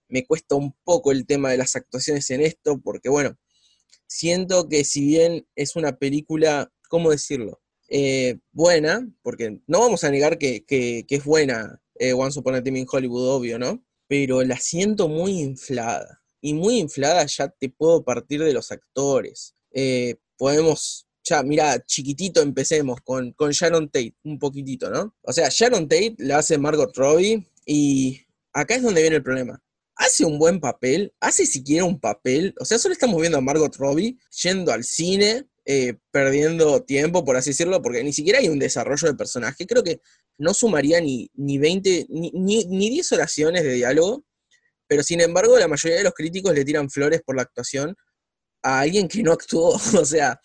me 0.08 0.26
cuesta 0.26 0.54
un 0.54 0.74
poco 0.84 1.12
el 1.12 1.26
tema 1.26 1.50
de 1.50 1.58
las 1.58 1.76
actuaciones 1.76 2.30
en 2.30 2.40
esto, 2.40 2.80
porque 2.82 3.10
bueno, 3.10 3.36
siento 4.06 4.68
que 4.68 4.84
si 4.84 5.04
bien 5.04 5.46
es 5.54 5.76
una 5.76 5.96
película, 5.98 6.72
¿cómo 6.88 7.10
decirlo? 7.10 7.60
Eh, 7.90 8.38
buena, 8.52 9.06
porque 9.22 9.60
no 9.66 9.80
vamos 9.80 10.04
a 10.04 10.10
negar 10.10 10.38
que, 10.38 10.64
que- 10.64 11.04
que 11.06 11.16
es 11.16 11.24
buena 11.24 11.80
eh, 11.96 12.12
Once 12.14 12.38
Upon 12.38 12.62
Time 12.62 12.78
in 12.80 12.86
Hollywood, 12.90 13.28
obvio, 13.28 13.58
¿no? 13.58 13.84
Pero 14.06 14.42
la 14.42 14.56
siento 14.58 15.08
muy 15.08 15.40
inflada. 15.40 16.17
Y 16.40 16.54
muy 16.54 16.78
inflada 16.78 17.26
ya 17.26 17.48
te 17.48 17.68
puedo 17.68 18.04
partir 18.04 18.42
de 18.42 18.52
los 18.52 18.70
actores. 18.70 19.54
Eh, 19.72 20.16
podemos, 20.36 21.06
ya, 21.24 21.42
mira, 21.42 21.84
chiquitito 21.84 22.40
empecemos 22.40 23.00
con, 23.02 23.32
con 23.32 23.50
Sharon 23.50 23.88
Tate, 23.88 24.14
un 24.24 24.38
poquitito, 24.38 24.90
¿no? 24.90 25.14
O 25.22 25.32
sea, 25.32 25.48
Sharon 25.50 25.88
Tate 25.88 26.14
la 26.18 26.38
hace 26.38 26.58
Margot 26.58 26.96
Robbie 26.96 27.46
y 27.66 28.20
acá 28.52 28.76
es 28.76 28.82
donde 28.82 29.02
viene 29.02 29.16
el 29.16 29.22
problema. 29.22 29.62
Hace 29.96 30.24
un 30.24 30.38
buen 30.38 30.60
papel, 30.60 31.12
hace 31.20 31.44
siquiera 31.44 31.84
un 31.84 31.98
papel, 31.98 32.54
o 32.60 32.64
sea, 32.64 32.78
solo 32.78 32.92
estamos 32.92 33.20
viendo 33.20 33.38
a 33.38 33.40
Margot 33.42 33.74
Robbie 33.76 34.16
yendo 34.42 34.72
al 34.72 34.84
cine, 34.84 35.44
eh, 35.64 35.98
perdiendo 36.12 36.82
tiempo, 36.84 37.24
por 37.24 37.36
así 37.36 37.50
decirlo, 37.50 37.82
porque 37.82 38.02
ni 38.02 38.12
siquiera 38.12 38.38
hay 38.38 38.48
un 38.48 38.58
desarrollo 38.58 39.08
de 39.08 39.14
personaje, 39.14 39.66
creo 39.66 39.82
que 39.82 40.00
no 40.38 40.54
sumaría 40.54 41.00
ni, 41.00 41.30
ni 41.34 41.58
20, 41.58 42.06
ni, 42.08 42.30
ni, 42.30 42.64
ni 42.64 42.88
10 42.88 43.12
oraciones 43.12 43.64
de 43.64 43.74
diálogo, 43.74 44.24
pero 44.88 45.02
sin 45.02 45.20
embargo 45.20 45.58
la 45.58 45.68
mayoría 45.68 45.98
de 45.98 46.04
los 46.04 46.14
críticos 46.14 46.54
le 46.54 46.64
tiran 46.64 46.90
flores 46.90 47.20
por 47.24 47.36
la 47.36 47.42
actuación 47.42 47.94
a 48.62 48.80
alguien 48.80 49.06
que 49.08 49.22
no 49.22 49.32
actuó, 49.32 49.68
o 50.00 50.04
sea, 50.04 50.40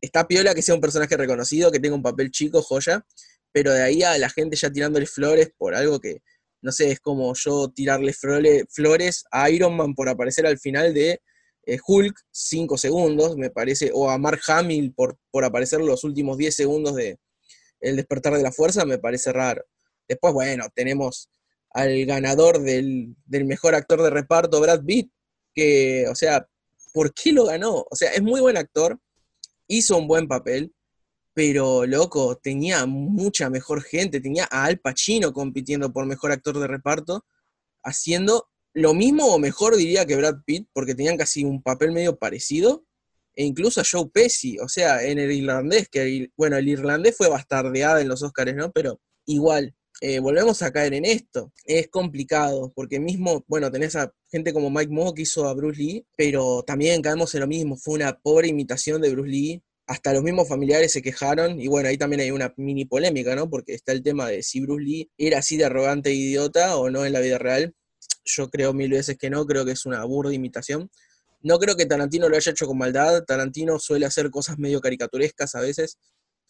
está 0.00 0.26
piola 0.28 0.54
que 0.54 0.62
sea 0.62 0.74
un 0.74 0.80
personaje 0.80 1.16
reconocido, 1.16 1.72
que 1.72 1.80
tenga 1.80 1.96
un 1.96 2.02
papel 2.02 2.30
chico, 2.30 2.62
joya, 2.62 3.04
pero 3.52 3.72
de 3.72 3.82
ahí 3.82 4.02
a 4.02 4.18
la 4.18 4.28
gente 4.30 4.56
ya 4.56 4.70
tirándole 4.70 5.06
flores 5.06 5.50
por 5.56 5.74
algo 5.74 5.98
que 6.00 6.22
no 6.62 6.72
sé, 6.72 6.90
es 6.90 7.00
como 7.00 7.32
yo 7.34 7.68
tirarle 7.70 8.12
flore- 8.12 8.66
flores 8.70 9.24
a 9.30 9.48
Iron 9.50 9.76
Man 9.76 9.94
por 9.94 10.08
aparecer 10.08 10.46
al 10.46 10.58
final 10.58 10.92
de 10.94 11.20
eh, 11.64 11.78
Hulk 11.86 12.16
5 12.30 12.76
segundos, 12.78 13.36
me 13.36 13.50
parece, 13.50 13.90
o 13.94 14.10
a 14.10 14.18
Mark 14.18 14.40
Hamill 14.48 14.92
por, 14.92 15.16
por 15.30 15.44
aparecer 15.44 15.80
los 15.80 16.02
últimos 16.04 16.38
10 16.38 16.54
segundos 16.54 16.96
de 16.96 17.18
El 17.80 17.96
despertar 17.96 18.34
de 18.34 18.42
la 18.42 18.52
fuerza, 18.52 18.84
me 18.84 18.98
parece 18.98 19.32
raro. 19.32 19.64
Después, 20.08 20.32
bueno, 20.34 20.64
tenemos 20.74 21.28
al 21.76 22.06
ganador 22.06 22.62
del, 22.62 23.14
del 23.26 23.44
mejor 23.44 23.74
actor 23.74 24.02
de 24.02 24.08
reparto, 24.08 24.62
Brad 24.62 24.82
Pitt, 24.82 25.12
que, 25.54 26.06
o 26.08 26.14
sea, 26.14 26.48
¿por 26.94 27.12
qué 27.12 27.32
lo 27.32 27.44
ganó? 27.44 27.84
O 27.90 27.94
sea, 27.94 28.12
es 28.12 28.22
muy 28.22 28.40
buen 28.40 28.56
actor, 28.56 28.98
hizo 29.68 29.98
un 29.98 30.08
buen 30.08 30.26
papel, 30.26 30.72
pero 31.34 31.84
loco, 31.84 32.36
tenía 32.38 32.86
mucha 32.86 33.50
mejor 33.50 33.82
gente, 33.82 34.22
tenía 34.22 34.48
a 34.50 34.64
Al 34.64 34.78
Pacino 34.78 35.34
compitiendo 35.34 35.92
por 35.92 36.06
mejor 36.06 36.32
actor 36.32 36.58
de 36.58 36.66
reparto, 36.66 37.26
haciendo 37.82 38.48
lo 38.72 38.94
mismo 38.94 39.26
o 39.26 39.38
mejor 39.38 39.76
diría 39.76 40.06
que 40.06 40.16
Brad 40.16 40.36
Pitt, 40.46 40.70
porque 40.72 40.94
tenían 40.94 41.18
casi 41.18 41.44
un 41.44 41.62
papel 41.62 41.92
medio 41.92 42.16
parecido, 42.16 42.86
e 43.34 43.44
incluso 43.44 43.82
a 43.82 43.84
Joe 43.84 44.08
Pesci, 44.10 44.58
o 44.60 44.68
sea, 44.68 45.02
en 45.02 45.18
el 45.18 45.30
irlandés, 45.30 45.90
que 45.90 46.30
bueno, 46.38 46.56
el 46.56 46.68
irlandés 46.68 47.14
fue 47.14 47.28
bastardeada 47.28 48.00
en 48.00 48.08
los 48.08 48.22
Oscars, 48.22 48.54
¿no? 48.54 48.72
Pero 48.72 48.98
igual, 49.26 49.74
eh, 50.00 50.18
volvemos 50.18 50.62
a 50.62 50.72
caer 50.72 50.94
en 50.94 51.04
esto. 51.04 51.52
Es 51.64 51.88
complicado, 51.88 52.72
porque 52.74 53.00
mismo, 53.00 53.44
bueno, 53.48 53.70
tenés 53.70 53.96
a 53.96 54.12
gente 54.30 54.52
como 54.52 54.70
Mike 54.70 54.92
Moore 54.92 55.14
que 55.14 55.22
hizo 55.22 55.48
a 55.48 55.54
Bruce 55.54 55.80
Lee, 55.80 56.06
pero 56.16 56.62
también 56.62 57.00
caemos 57.02 57.34
en 57.34 57.40
lo 57.40 57.46
mismo, 57.46 57.76
fue 57.76 57.94
una 57.94 58.18
pobre 58.18 58.48
imitación 58.48 59.00
de 59.00 59.10
Bruce 59.10 59.30
Lee, 59.30 59.62
hasta 59.86 60.12
los 60.12 60.22
mismos 60.22 60.48
familiares 60.48 60.92
se 60.92 61.00
quejaron, 61.00 61.60
y 61.60 61.68
bueno, 61.68 61.88
ahí 61.88 61.96
también 61.96 62.20
hay 62.20 62.30
una 62.30 62.52
mini 62.56 62.84
polémica, 62.84 63.36
¿no? 63.36 63.48
Porque 63.48 63.74
está 63.74 63.92
el 63.92 64.02
tema 64.02 64.28
de 64.28 64.42
si 64.42 64.60
Bruce 64.60 64.84
Lee 64.84 65.10
era 65.16 65.38
así 65.38 65.56
de 65.56 65.64
arrogante 65.64 66.10
e 66.10 66.14
idiota 66.14 66.76
o 66.76 66.90
no 66.90 67.06
en 67.06 67.12
la 67.12 67.20
vida 67.20 67.38
real. 67.38 67.74
Yo 68.24 68.50
creo 68.50 68.74
mil 68.74 68.90
veces 68.90 69.16
que 69.16 69.30
no, 69.30 69.46
creo 69.46 69.64
que 69.64 69.72
es 69.72 69.86
una 69.86 70.04
burda 70.04 70.34
imitación. 70.34 70.90
No 71.42 71.58
creo 71.58 71.76
que 71.76 71.86
Tarantino 71.86 72.28
lo 72.28 72.36
haya 72.36 72.50
hecho 72.50 72.66
con 72.66 72.76
maldad, 72.76 73.22
Tarantino 73.24 73.78
suele 73.78 74.06
hacer 74.06 74.30
cosas 74.30 74.58
medio 74.58 74.80
caricaturescas 74.80 75.54
a 75.54 75.60
veces, 75.60 75.98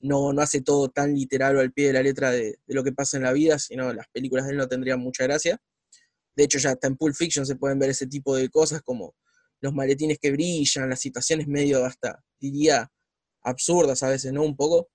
no, 0.00 0.32
no 0.32 0.42
hace 0.42 0.60
todo 0.60 0.88
tan 0.88 1.14
literal 1.14 1.56
o 1.56 1.60
al 1.60 1.72
pie 1.72 1.88
de 1.88 1.92
la 1.94 2.02
letra 2.02 2.30
de, 2.30 2.58
lo 2.66 2.84
que 2.84 2.92
pasa 2.92 3.16
en 3.16 3.24
la 3.24 3.32
vida, 3.32 3.58
sino 3.58 3.92
las 3.92 4.06
películas 4.08 4.46
de 4.46 4.52
él 4.52 4.58
no 4.58 4.68
tendrían 4.68 5.00
mucha 5.00 5.24
gracia. 5.24 5.58
De 6.34 6.44
hecho, 6.44 6.58
ya 6.58 6.70
hasta 6.70 6.86
en 6.86 6.96
Pulp 6.96 7.14
Fiction 7.14 7.46
se 7.46 7.56
pueden 7.56 7.78
ver 7.78 7.90
ese 7.90 8.06
tipo 8.06 8.36
de 8.36 8.48
cosas 8.50 8.82
como 8.82 9.14
los 9.60 9.72
maletines 9.72 10.18
que 10.18 10.32
brillan, 10.32 10.90
las 10.90 11.00
situaciones 11.00 11.48
medio 11.48 11.84
hasta, 11.84 12.22
diría, 12.38 12.90
absurdas 13.42 14.02
a 14.02 14.10
veces, 14.10 14.32
¿no? 14.32 14.42
Un 14.42 14.56
poco, 14.56 14.90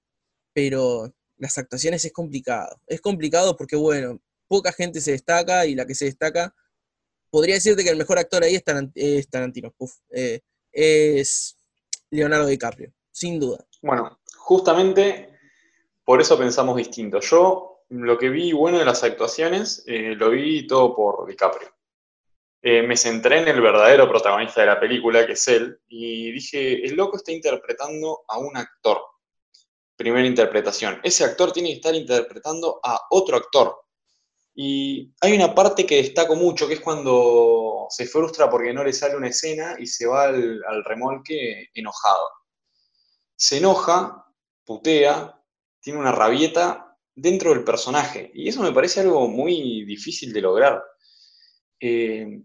pero 0.54 1.14
las 1.38 1.58
actuaciones 1.58 2.06
es 2.06 2.14
complicado. 2.14 2.80
Es 2.86 3.02
complicado 3.02 3.58
porque, 3.58 3.76
bueno, 3.76 4.22
poca 4.48 4.72
gente 4.72 5.02
se 5.02 5.12
destaca 5.12 5.66
y 5.66 5.76
la 5.76 5.86
que 5.86 5.96
se 5.96 6.06
destaca, 6.06 6.54
podría 7.32 7.56
decirte 7.56 7.84
que 7.84 7.90
el 7.90 7.98
mejor 7.98 8.20
actor 8.20 8.44
ahí 8.44 8.56
es, 8.56 8.64
es 8.96 9.30
Tarantino, 9.30 9.74
eh, 10.12 10.42
es 10.72 11.58
Leonardo 12.12 12.48
DiCaprio, 12.48 12.94
sin 13.12 13.40
duda. 13.40 13.66
Bueno, 13.82 14.21
justamente 14.52 15.40
por 16.04 16.20
eso 16.20 16.38
pensamos 16.38 16.76
distinto. 16.76 17.22
Yo 17.22 17.86
lo 17.88 18.18
que 18.18 18.28
vi 18.28 18.52
bueno 18.52 18.80
de 18.80 18.84
las 18.84 19.02
actuaciones, 19.02 19.82
eh, 19.88 20.14
lo 20.14 20.32
vi 20.32 20.68
todo 20.68 20.94
por 20.94 21.26
DiCaprio. 21.26 21.70
Eh, 22.62 22.84
me 22.84 22.98
centré 22.98 23.40
en 23.40 23.48
el 23.48 23.62
verdadero 23.62 24.10
protagonista 24.10 24.60
de 24.60 24.68
la 24.68 24.78
película, 24.78 25.26
que 25.26 25.34
es 25.34 25.48
él, 25.48 25.80
y 25.88 26.34
dije, 26.34 26.86
el 26.86 26.96
loco 26.98 27.16
está 27.16 27.32
interpretando 27.32 28.26
a 28.28 28.40
un 28.40 28.58
actor. 28.58 29.02
Primera 29.96 30.28
interpretación. 30.28 31.00
Ese 31.02 31.24
actor 31.24 31.54
tiene 31.54 31.70
que 31.70 31.76
estar 31.76 31.96
interpretando 31.96 32.82
a 32.84 33.08
otro 33.10 33.38
actor. 33.38 33.74
Y 34.54 35.14
hay 35.22 35.34
una 35.34 35.56
parte 35.56 35.86
que 35.86 35.96
destaco 35.96 36.36
mucho, 36.36 36.68
que 36.68 36.74
es 36.74 36.82
cuando 36.82 37.88
se 37.90 38.06
frustra 38.06 38.50
porque 38.50 38.74
no 38.74 38.84
le 38.84 38.92
sale 38.92 39.16
una 39.16 39.30
escena 39.30 39.78
y 39.80 39.88
se 39.88 40.08
va 40.08 40.24
al, 40.24 40.62
al 40.68 40.84
remolque 40.84 41.70
enojado. 41.74 42.28
Se 43.38 43.60
enoja, 43.60 44.26
putea, 44.72 45.38
tiene 45.82 46.00
una 46.00 46.14
rabieta 46.14 46.98
dentro 47.14 47.50
del 47.50 47.66
personaje. 47.66 48.32
Y 48.34 48.48
eso 48.48 48.62
me 48.62 48.72
parece 48.72 49.02
algo 49.02 49.28
muy 49.28 49.84
difícil 49.84 50.32
de 50.32 50.42
lograr. 50.42 50.82
Eh, 51.78 52.42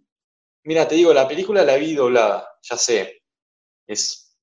mira, 0.65 0.89
te 0.89 0.97
digo, 0.97 1.15
la 1.15 1.29
película 1.29 1.63
la 1.63 1.77
vi 1.77 1.95
doblada, 1.95 2.49
ya 2.63 2.77
sé. 2.77 3.23
Es 3.87 4.37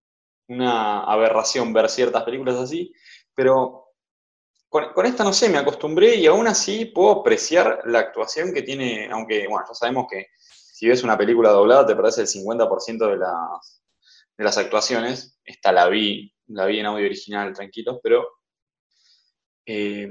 una 0.47 1.03
aberración 1.03 1.73
ver 1.73 1.89
ciertas 1.89 2.23
películas 2.23 2.55
así, 2.55 2.93
pero 3.35 3.89
con, 4.69 5.05
esta 5.05 5.25
no 5.25 5.33
sé, 5.33 5.49
me 5.49 5.57
acostumbré 5.57 6.15
y 6.15 6.25
aún 6.25 6.47
así 6.47 6.85
puedo 6.85 7.19
apreciar 7.19 7.81
la 7.85 7.99
actuación 7.99 8.53
que 8.53 8.61
tiene, 8.61 9.09
aunque, 9.11 9.45
bueno, 9.47 9.65
ya 9.67 9.73
sabemos 9.75 10.07
que 10.09 10.27
si 10.37 10.87
ves 10.87 11.03
una 11.03 11.17
película 11.17 11.49
doblada 11.49 11.85
te 11.85 11.95
perdés 11.95 12.17
el 12.17 12.27
50% 12.27 13.09
de 13.09 13.17
las, 13.17 13.83
de 14.37 14.43
las 14.43 14.57
actuaciones. 14.57 15.37
Esta 15.43 15.73
la 15.73 15.89
vi, 15.89 16.32
la 16.47 16.65
vi 16.65 16.79
en 16.79 16.85
audio 16.85 17.05
original, 17.05 17.53
tranquilos, 17.53 17.99
pero 18.03 18.27
eh, 19.65 20.07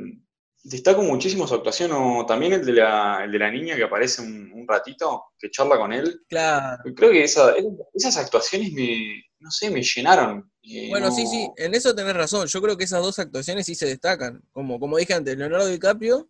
destaco 0.64 1.02
muchísimo 1.02 1.46
su 1.46 1.54
actuación, 1.54 1.90
o 1.92 2.24
también 2.26 2.54
el 2.54 2.64
de 2.64 2.72
la, 2.72 3.24
el 3.24 3.32
de 3.32 3.38
la 3.38 3.50
niña 3.50 3.76
que 3.76 3.82
aparece 3.84 4.22
un, 4.22 4.50
un 4.52 4.66
ratito, 4.66 5.24
que 5.38 5.50
charla 5.50 5.76
con 5.76 5.92
él. 5.92 6.20
Claro. 6.28 6.82
Creo 6.96 7.10
que 7.10 7.24
esa- 7.24 7.54
esas 7.92 8.16
actuaciones 8.16 8.72
me, 8.72 9.22
no 9.40 9.50
sé, 9.50 9.70
me 9.70 9.82
llenaron. 9.82 10.50
eh, 10.62 10.88
Bueno, 10.90 11.06
no- 11.08 11.12
sí, 11.14 11.26
sí, 11.26 11.48
en 11.56 11.74
eso 11.74 11.94
tenés 11.94 12.14
razón. 12.14 12.46
Yo 12.46 12.62
creo 12.62 12.76
que 12.76 12.84
esas 12.84 13.02
dos 13.02 13.18
actuaciones 13.18 13.66
sí 13.66 13.74
se 13.74 13.86
destacan. 13.86 14.40
Como, 14.52 14.78
como 14.78 14.96
dije 14.98 15.14
antes, 15.14 15.36
Leonardo 15.36 15.66
DiCaprio. 15.66 16.28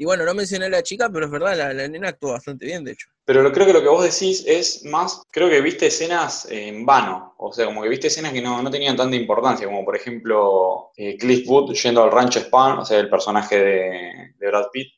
Y 0.00 0.06
bueno, 0.06 0.24
no 0.24 0.32
mencioné 0.32 0.64
a 0.64 0.70
la 0.70 0.82
chica, 0.82 1.10
pero 1.12 1.26
es 1.26 1.30
verdad, 1.30 1.54
la, 1.54 1.74
la 1.74 1.86
nena 1.86 2.08
actuó 2.08 2.32
bastante 2.32 2.64
bien, 2.64 2.82
de 2.82 2.92
hecho. 2.92 3.08
Pero 3.22 3.42
lo, 3.42 3.52
creo 3.52 3.66
que 3.66 3.74
lo 3.74 3.82
que 3.82 3.88
vos 3.90 4.02
decís 4.02 4.42
es 4.46 4.82
más, 4.86 5.20
creo 5.30 5.50
que 5.50 5.60
viste 5.60 5.88
escenas 5.88 6.48
en 6.50 6.86
vano, 6.86 7.34
o 7.36 7.52
sea, 7.52 7.66
como 7.66 7.82
que 7.82 7.90
viste 7.90 8.06
escenas 8.06 8.32
que 8.32 8.40
no, 8.40 8.62
no 8.62 8.70
tenían 8.70 8.96
tanta 8.96 9.14
importancia, 9.14 9.66
como 9.66 9.84
por 9.84 9.94
ejemplo 9.94 10.90
eh, 10.96 11.18
Cliff 11.18 11.46
Booth 11.46 11.74
yendo 11.74 12.02
al 12.02 12.10
rancho 12.10 12.40
Spahn, 12.40 12.78
o 12.78 12.84
sea, 12.86 12.98
el 12.98 13.10
personaje 13.10 13.58
de, 13.62 14.34
de 14.38 14.46
Brad 14.48 14.68
Pitt, 14.72 14.88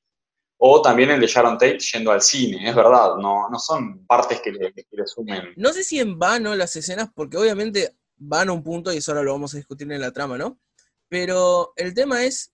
o 0.58 0.80
también 0.80 1.10
el 1.10 1.20
de 1.20 1.26
Sharon 1.26 1.58
Tate 1.58 1.80
yendo 1.80 2.12
al 2.12 2.22
cine, 2.22 2.70
es 2.70 2.76
verdad, 2.76 3.16
no, 3.16 3.50
no 3.50 3.58
son 3.58 4.06
partes 4.06 4.40
que 4.40 4.52
le, 4.52 4.72
que 4.72 4.86
le 4.88 5.04
sumen. 5.04 5.52
No 5.56 5.72
sé 5.72 5.82
si 5.82 5.98
en 5.98 6.16
vano 6.16 6.54
las 6.54 6.76
escenas, 6.76 7.08
porque 7.12 7.38
obviamente 7.38 7.96
van 8.18 8.50
a 8.50 8.52
un 8.52 8.62
punto 8.62 8.92
y 8.92 8.98
eso 8.98 9.10
ahora 9.10 9.24
lo 9.24 9.32
vamos 9.32 9.52
a 9.52 9.56
discutir 9.56 9.90
en 9.90 10.00
la 10.00 10.12
trama, 10.12 10.38
¿no? 10.38 10.60
Pero 11.08 11.72
el 11.74 11.92
tema 11.92 12.22
es, 12.22 12.52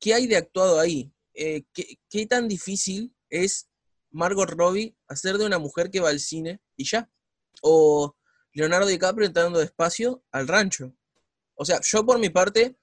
¿qué 0.00 0.14
hay 0.14 0.26
de 0.26 0.38
actuado 0.38 0.80
ahí? 0.80 1.12
Eh, 1.40 1.62
¿qué, 1.72 1.98
qué 2.10 2.26
tan 2.26 2.48
difícil 2.48 3.14
es 3.30 3.68
Margot 4.10 4.50
Robbie 4.50 4.96
hacer 5.06 5.38
de 5.38 5.46
una 5.46 5.60
mujer 5.60 5.88
que 5.88 6.00
va 6.00 6.08
al 6.08 6.18
cine 6.18 6.60
y 6.76 6.84
ya? 6.84 7.08
O 7.62 8.16
Leonardo 8.52 8.88
DiCaprio 8.88 9.28
entrando 9.28 9.60
despacio 9.60 10.24
al 10.32 10.48
rancho. 10.48 10.92
O 11.54 11.64
sea, 11.64 11.80
yo 11.80 12.04
por 12.04 12.18
mi 12.18 12.28
parte 12.28 12.76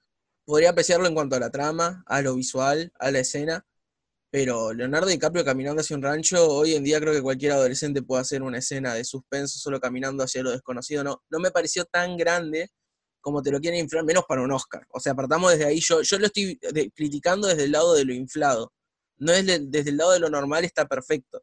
podría 0.46 0.70
apreciarlo 0.70 1.06
en 1.06 1.14
cuanto 1.14 1.36
a 1.36 1.40
la 1.40 1.50
trama, 1.50 2.02
a 2.06 2.22
lo 2.22 2.34
visual, 2.34 2.90
a 2.98 3.10
la 3.10 3.18
escena, 3.18 3.66
pero 4.30 4.72
Leonardo 4.72 5.08
DiCaprio 5.08 5.44
caminando 5.44 5.82
hacia 5.82 5.94
un 5.94 6.02
rancho, 6.02 6.48
hoy 6.48 6.74
en 6.74 6.84
día 6.84 6.98
creo 6.98 7.12
que 7.12 7.20
cualquier 7.20 7.52
adolescente 7.52 8.00
puede 8.02 8.22
hacer 8.22 8.42
una 8.42 8.58
escena 8.58 8.94
de 8.94 9.04
suspenso 9.04 9.58
solo 9.58 9.80
caminando 9.80 10.24
hacia 10.24 10.42
lo 10.42 10.50
desconocido. 10.50 11.04
No, 11.04 11.22
no 11.28 11.40
me 11.40 11.50
pareció 11.50 11.84
tan 11.84 12.16
grande 12.16 12.70
como 13.26 13.42
te 13.42 13.50
lo 13.50 13.58
quieren 13.58 13.80
inflar, 13.80 14.04
menos 14.04 14.22
para 14.24 14.40
un 14.40 14.52
Oscar. 14.52 14.86
O 14.92 15.00
sea, 15.00 15.12
partamos 15.12 15.50
desde 15.50 15.64
ahí, 15.64 15.80
yo, 15.80 16.00
yo 16.00 16.16
lo 16.16 16.26
estoy 16.26 16.56
criticando 16.94 17.48
desde 17.48 17.64
el 17.64 17.72
lado 17.72 17.92
de 17.94 18.04
lo 18.04 18.14
inflado. 18.14 18.72
No 19.16 19.32
es 19.32 19.44
desde 19.44 19.90
el 19.90 19.96
lado 19.96 20.12
de 20.12 20.20
lo 20.20 20.30
normal, 20.30 20.64
está 20.64 20.86
perfecto. 20.86 21.42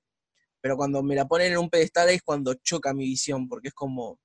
Pero 0.61 0.77
cuando 0.77 1.03
me 1.03 1.13
la 1.13 1.27
ponen 1.27 1.51
en 1.51 1.57
un 1.57 1.69
pedestal 1.69 2.07
es 2.07 2.21
cuando 2.23 2.53
choca 2.53 2.93
mi 2.93 3.03
visión, 3.03 3.49
porque 3.49 3.67
es 3.67 3.73
como, 3.73 4.17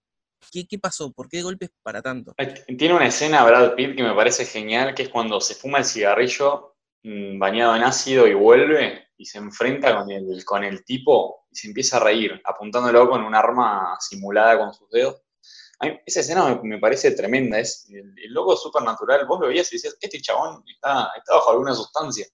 ¿qué, 0.53 0.69
qué 0.69 0.79
pasó? 0.79 1.11
¿Por 1.11 1.29
qué 1.29 1.43
golpes 1.43 1.71
para 1.83 2.00
tanto? 2.00 2.33
Tiene 2.79 2.95
una 2.95 3.09
escena 3.09 3.45
Brad 3.45 3.75
Pitt 3.75 3.97
que 3.97 4.05
me 4.05 4.15
parece 4.15 4.45
genial, 4.45 4.95
que 4.95 5.03
es 5.03 5.09
cuando 5.09 5.41
se 5.41 5.57
fuma 5.57 5.79
el 5.79 5.85
cigarrillo 5.85 6.77
mm, 7.03 7.41
bañado 7.41 7.75
en 7.75 7.83
ácido 7.83 8.29
y 8.29 8.35
vuelve 8.35 9.09
y 9.17 9.25
se 9.25 9.38
enfrenta 9.38 9.97
con 9.97 10.09
el, 10.12 10.45
con 10.45 10.62
el 10.62 10.85
tipo 10.85 11.49
y 11.50 11.57
se 11.57 11.67
empieza 11.67 11.97
a 11.97 12.05
reír, 12.05 12.41
apuntándolo 12.45 13.11
con 13.11 13.25
un 13.25 13.35
arma 13.35 13.97
simulada 13.99 14.57
con 14.57 14.73
sus 14.73 14.88
dedos 14.91 15.23
esa 15.80 16.20
escena 16.20 16.61
me, 16.62 16.78
parece 16.78 17.12
tremenda, 17.12 17.58
es 17.58 17.88
el, 17.90 18.32
logo 18.32 18.56
supernatural, 18.56 19.26
vos 19.26 19.40
lo 19.40 19.49
veías 19.49 19.73
y 19.73 19.76
decías, 19.76 19.97
este 20.00 20.20
chabón 20.20 20.64
está, 20.66 21.11
bajo 21.28 21.50
alguna 21.50 21.75
sustancia. 21.75 22.26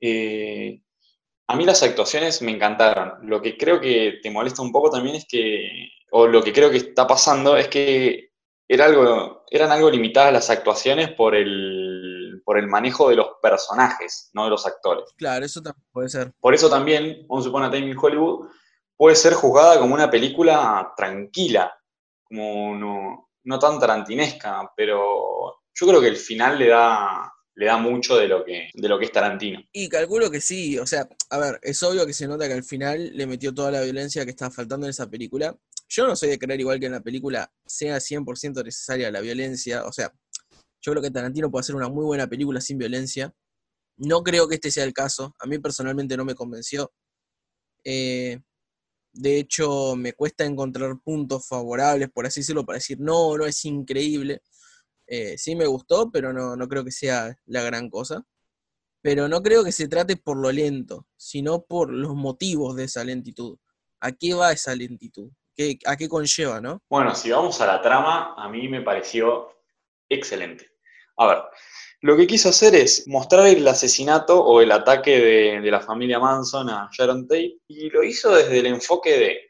Eh, 0.00 0.80
a 1.48 1.56
mí 1.56 1.64
las 1.64 1.82
actuaciones 1.82 2.42
me 2.42 2.52
encantaron. 2.52 3.28
Lo 3.28 3.42
que 3.42 3.56
creo 3.58 3.80
que 3.80 4.20
te 4.22 4.30
molesta 4.30 4.62
un 4.62 4.70
poco 4.70 4.90
también 4.90 5.16
es 5.16 5.26
que, 5.28 5.88
o 6.12 6.26
lo 6.26 6.42
que 6.42 6.52
creo 6.52 6.70
que 6.70 6.76
está 6.76 7.06
pasando 7.06 7.56
es 7.56 7.68
que 7.68 8.30
era 8.68 8.84
algo, 8.84 9.44
eran 9.50 9.72
algo 9.72 9.90
limitadas 9.90 10.32
las 10.32 10.48
actuaciones 10.48 11.10
por 11.10 11.34
el, 11.34 12.40
por 12.44 12.56
el 12.56 12.68
manejo 12.68 13.08
de 13.08 13.16
los 13.16 13.30
personajes, 13.42 14.30
no 14.32 14.44
de 14.44 14.50
los 14.50 14.64
actores. 14.64 15.06
Claro, 15.16 15.44
eso 15.44 15.60
también 15.60 15.86
puede 15.90 16.08
ser. 16.08 16.32
Por 16.38 16.54
eso 16.54 16.70
también, 16.70 17.24
Once 17.28 17.48
Upon 17.48 17.64
a 17.64 17.70
Time 17.70 17.88
in 17.88 17.98
Hollywood 18.00 18.48
puede 18.96 19.16
ser 19.16 19.32
juzgada 19.32 19.80
como 19.80 19.94
una 19.94 20.10
película 20.10 20.92
tranquila, 20.96 21.74
como 22.30 22.76
no, 22.76 23.28
no 23.44 23.58
tan 23.58 23.78
tarantinesca, 23.80 24.70
pero 24.76 25.56
yo 25.74 25.86
creo 25.86 26.00
que 26.00 26.08
el 26.08 26.16
final 26.16 26.58
le 26.58 26.68
da, 26.68 27.32
le 27.56 27.66
da 27.66 27.76
mucho 27.76 28.16
de 28.16 28.28
lo, 28.28 28.44
que, 28.44 28.70
de 28.72 28.88
lo 28.88 28.98
que 28.98 29.06
es 29.06 29.12
Tarantino. 29.12 29.60
Y 29.72 29.88
calculo 29.88 30.30
que 30.30 30.40
sí, 30.40 30.78
o 30.78 30.86
sea, 30.86 31.08
a 31.30 31.38
ver, 31.38 31.58
es 31.62 31.82
obvio 31.82 32.06
que 32.06 32.12
se 32.12 32.28
nota 32.28 32.46
que 32.46 32.54
al 32.54 32.64
final 32.64 33.16
le 33.16 33.26
metió 33.26 33.52
toda 33.52 33.72
la 33.72 33.82
violencia 33.82 34.24
que 34.24 34.30
estaba 34.30 34.52
faltando 34.52 34.86
en 34.86 34.90
esa 34.90 35.10
película. 35.10 35.56
Yo 35.88 36.06
no 36.06 36.14
soy 36.14 36.28
de 36.28 36.38
creer 36.38 36.60
igual 36.60 36.78
que 36.78 36.86
en 36.86 36.92
la 36.92 37.00
película 37.00 37.52
sea 37.66 37.96
100% 37.96 38.64
necesaria 38.64 39.10
la 39.10 39.20
violencia, 39.20 39.84
o 39.84 39.92
sea, 39.92 40.12
yo 40.82 40.92
creo 40.92 41.02
que 41.02 41.10
Tarantino 41.10 41.50
puede 41.50 41.60
hacer 41.60 41.74
una 41.74 41.88
muy 41.88 42.04
buena 42.04 42.28
película 42.28 42.60
sin 42.60 42.78
violencia. 42.78 43.34
No 43.96 44.22
creo 44.22 44.48
que 44.48 44.54
este 44.54 44.70
sea 44.70 44.84
el 44.84 44.94
caso, 44.94 45.34
a 45.40 45.46
mí 45.46 45.58
personalmente 45.58 46.16
no 46.16 46.24
me 46.24 46.34
convenció. 46.34 46.92
Eh, 47.84 48.40
de 49.12 49.38
hecho, 49.38 49.96
me 49.96 50.12
cuesta 50.12 50.44
encontrar 50.44 50.98
puntos 51.02 51.46
favorables, 51.46 52.10
por 52.10 52.26
así 52.26 52.40
decirlo, 52.40 52.64
para 52.64 52.78
decir, 52.78 52.98
no, 53.00 53.36
no 53.36 53.46
es 53.46 53.64
increíble. 53.64 54.42
Eh, 55.06 55.36
sí 55.36 55.56
me 55.56 55.66
gustó, 55.66 56.10
pero 56.10 56.32
no, 56.32 56.56
no 56.56 56.68
creo 56.68 56.84
que 56.84 56.92
sea 56.92 57.36
la 57.46 57.62
gran 57.62 57.90
cosa. 57.90 58.24
Pero 59.02 59.28
no 59.28 59.42
creo 59.42 59.64
que 59.64 59.72
se 59.72 59.88
trate 59.88 60.16
por 60.16 60.36
lo 60.36 60.52
lento, 60.52 61.06
sino 61.16 61.62
por 61.62 61.90
los 61.90 62.14
motivos 62.14 62.76
de 62.76 62.84
esa 62.84 63.02
lentitud. 63.02 63.58
¿A 64.00 64.12
qué 64.12 64.34
va 64.34 64.52
esa 64.52 64.74
lentitud? 64.74 65.30
¿Qué, 65.56 65.78
¿A 65.86 65.96
qué 65.96 66.08
conlleva, 66.08 66.60
no? 66.60 66.82
Bueno, 66.88 67.14
si 67.14 67.30
vamos 67.30 67.60
a 67.60 67.66
la 67.66 67.82
trama, 67.82 68.34
a 68.36 68.48
mí 68.48 68.68
me 68.68 68.82
pareció 68.82 69.50
excelente. 70.08 70.70
A 71.16 71.26
ver, 71.26 71.38
lo 72.02 72.16
que 72.16 72.26
quiso 72.26 72.48
hacer 72.48 72.74
es 72.74 73.06
mostrar 73.06 73.46
el 73.46 73.66
asesinato 73.68 74.42
o 74.42 74.62
el 74.62 74.72
ataque 74.72 75.60
de, 75.60 75.70
la 75.70 75.80
familia 75.80 76.18
Manson 76.18 76.70
a 76.70 76.88
Sharon 76.90 77.26
Tate 77.26 77.58
y 77.68 77.90
lo 77.90 78.02
hizo 78.02 78.34
desde 78.34 78.58
el 78.58 78.66
enfoque 78.66 79.18
de 79.18 79.49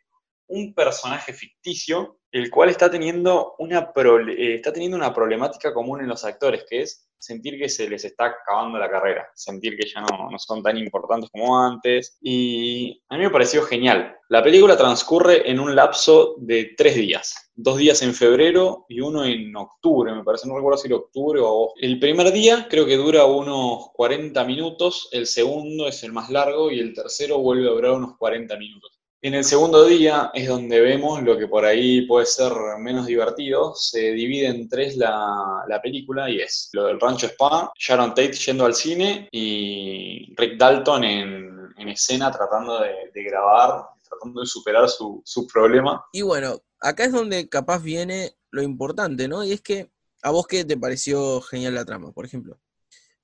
un 0.50 0.74
personaje 0.74 1.32
ficticio, 1.32 2.18
el 2.32 2.50
cual 2.50 2.68
está 2.68 2.90
teniendo 2.90 3.54
una, 3.58 3.92
eh, 4.28 4.54
está 4.54 4.72
teniendo 4.72 4.96
una 4.96 5.14
problemática 5.14 5.72
común 5.72 6.00
en 6.00 6.08
los 6.08 6.24
actores, 6.24 6.64
que 6.68 6.82
es 6.82 7.08
sentir 7.20 7.58
que 7.58 7.68
se 7.68 7.88
les 7.88 8.04
está 8.04 8.26
acabando 8.26 8.78
la 8.78 8.90
carrera, 8.90 9.28
sentir 9.34 9.76
que 9.76 9.86
ya 9.86 10.00
no, 10.00 10.38
son 10.38 10.62
tan 10.62 10.78
importantes 10.78 11.30
como 11.30 11.60
antes. 11.60 12.16
Y 12.20 13.00
a 13.08 13.16
mí 13.16 13.24
me 13.24 13.30
pareció 13.30 13.62
genial. 13.62 14.16
La 14.28 14.42
película 14.42 14.76
transcurre 14.76 15.48
en 15.48 15.60
un 15.60 15.74
lapso 15.76 16.36
de 16.38 16.72
tres 16.76 16.96
días. 16.96 17.50
Dos 17.54 17.76
días 17.76 18.00
en 18.02 18.14
febrero 18.14 18.86
y 18.88 19.00
uno 19.00 19.24
en 19.24 19.54
octubre, 19.54 20.14
me 20.14 20.24
parece. 20.24 20.48
No 20.48 20.56
recuerdo 20.56 20.78
si 20.78 20.88
era 20.88 20.96
octubre 20.96 21.40
o... 21.42 21.74
El 21.76 22.00
primer 22.00 22.32
día 22.32 22.66
creo 22.70 22.86
que 22.86 22.96
dura 22.96 23.26
unos 23.26 23.90
40 23.92 24.42
minutos, 24.44 25.08
el 25.12 25.26
segundo 25.26 25.86
es 25.86 26.02
el 26.02 26.12
más 26.12 26.30
largo 26.30 26.70
y 26.70 26.80
el 26.80 26.94
tercero 26.94 27.38
vuelve 27.38 27.68
a 27.68 27.72
durar 27.72 27.92
unos 27.92 28.16
40 28.16 28.56
minutos. 28.56 28.99
En 29.22 29.34
el 29.34 29.44
segundo 29.44 29.84
día 29.84 30.30
es 30.32 30.48
donde 30.48 30.80
vemos 30.80 31.22
lo 31.22 31.36
que 31.36 31.46
por 31.46 31.66
ahí 31.66 32.06
puede 32.06 32.24
ser 32.24 32.52
menos 32.78 33.04
divertido. 33.04 33.74
Se 33.74 34.12
divide 34.12 34.46
en 34.46 34.66
tres 34.66 34.96
la, 34.96 35.78
película 35.82 36.30
y 36.30 36.40
es 36.40 36.70
lo 36.72 36.86
del 36.86 36.98
rancho 36.98 37.26
spa, 37.26 37.70
Sharon 37.78 38.14
Tate 38.14 38.32
yendo 38.32 38.64
al 38.64 38.74
cine 38.74 39.28
y 39.30 40.34
Rick 40.36 40.58
Dalton 40.58 41.04
en, 41.04 41.88
escena 41.88 42.30
tratando 42.30 42.80
de, 42.80 43.22
grabar, 43.22 43.84
tratando 44.08 44.40
de 44.40 44.46
superar 44.46 44.88
su, 44.88 45.20
su 45.24 45.46
problema. 45.46 46.02
Y 46.12 46.22
bueno, 46.22 46.62
acá 46.80 47.04
es 47.04 47.12
donde 47.12 47.46
capaz 47.46 47.82
viene 47.82 48.36
lo 48.50 48.62
importante, 48.62 49.28
¿no? 49.28 49.44
Y 49.44 49.52
es 49.52 49.60
que 49.60 49.90
a 50.22 50.30
vos 50.30 50.46
qué 50.46 50.64
te 50.64 50.78
pareció 50.78 51.42
genial 51.42 51.74
la 51.74 51.84
trama, 51.84 52.12
por 52.12 52.24
ejemplo. 52.24 52.58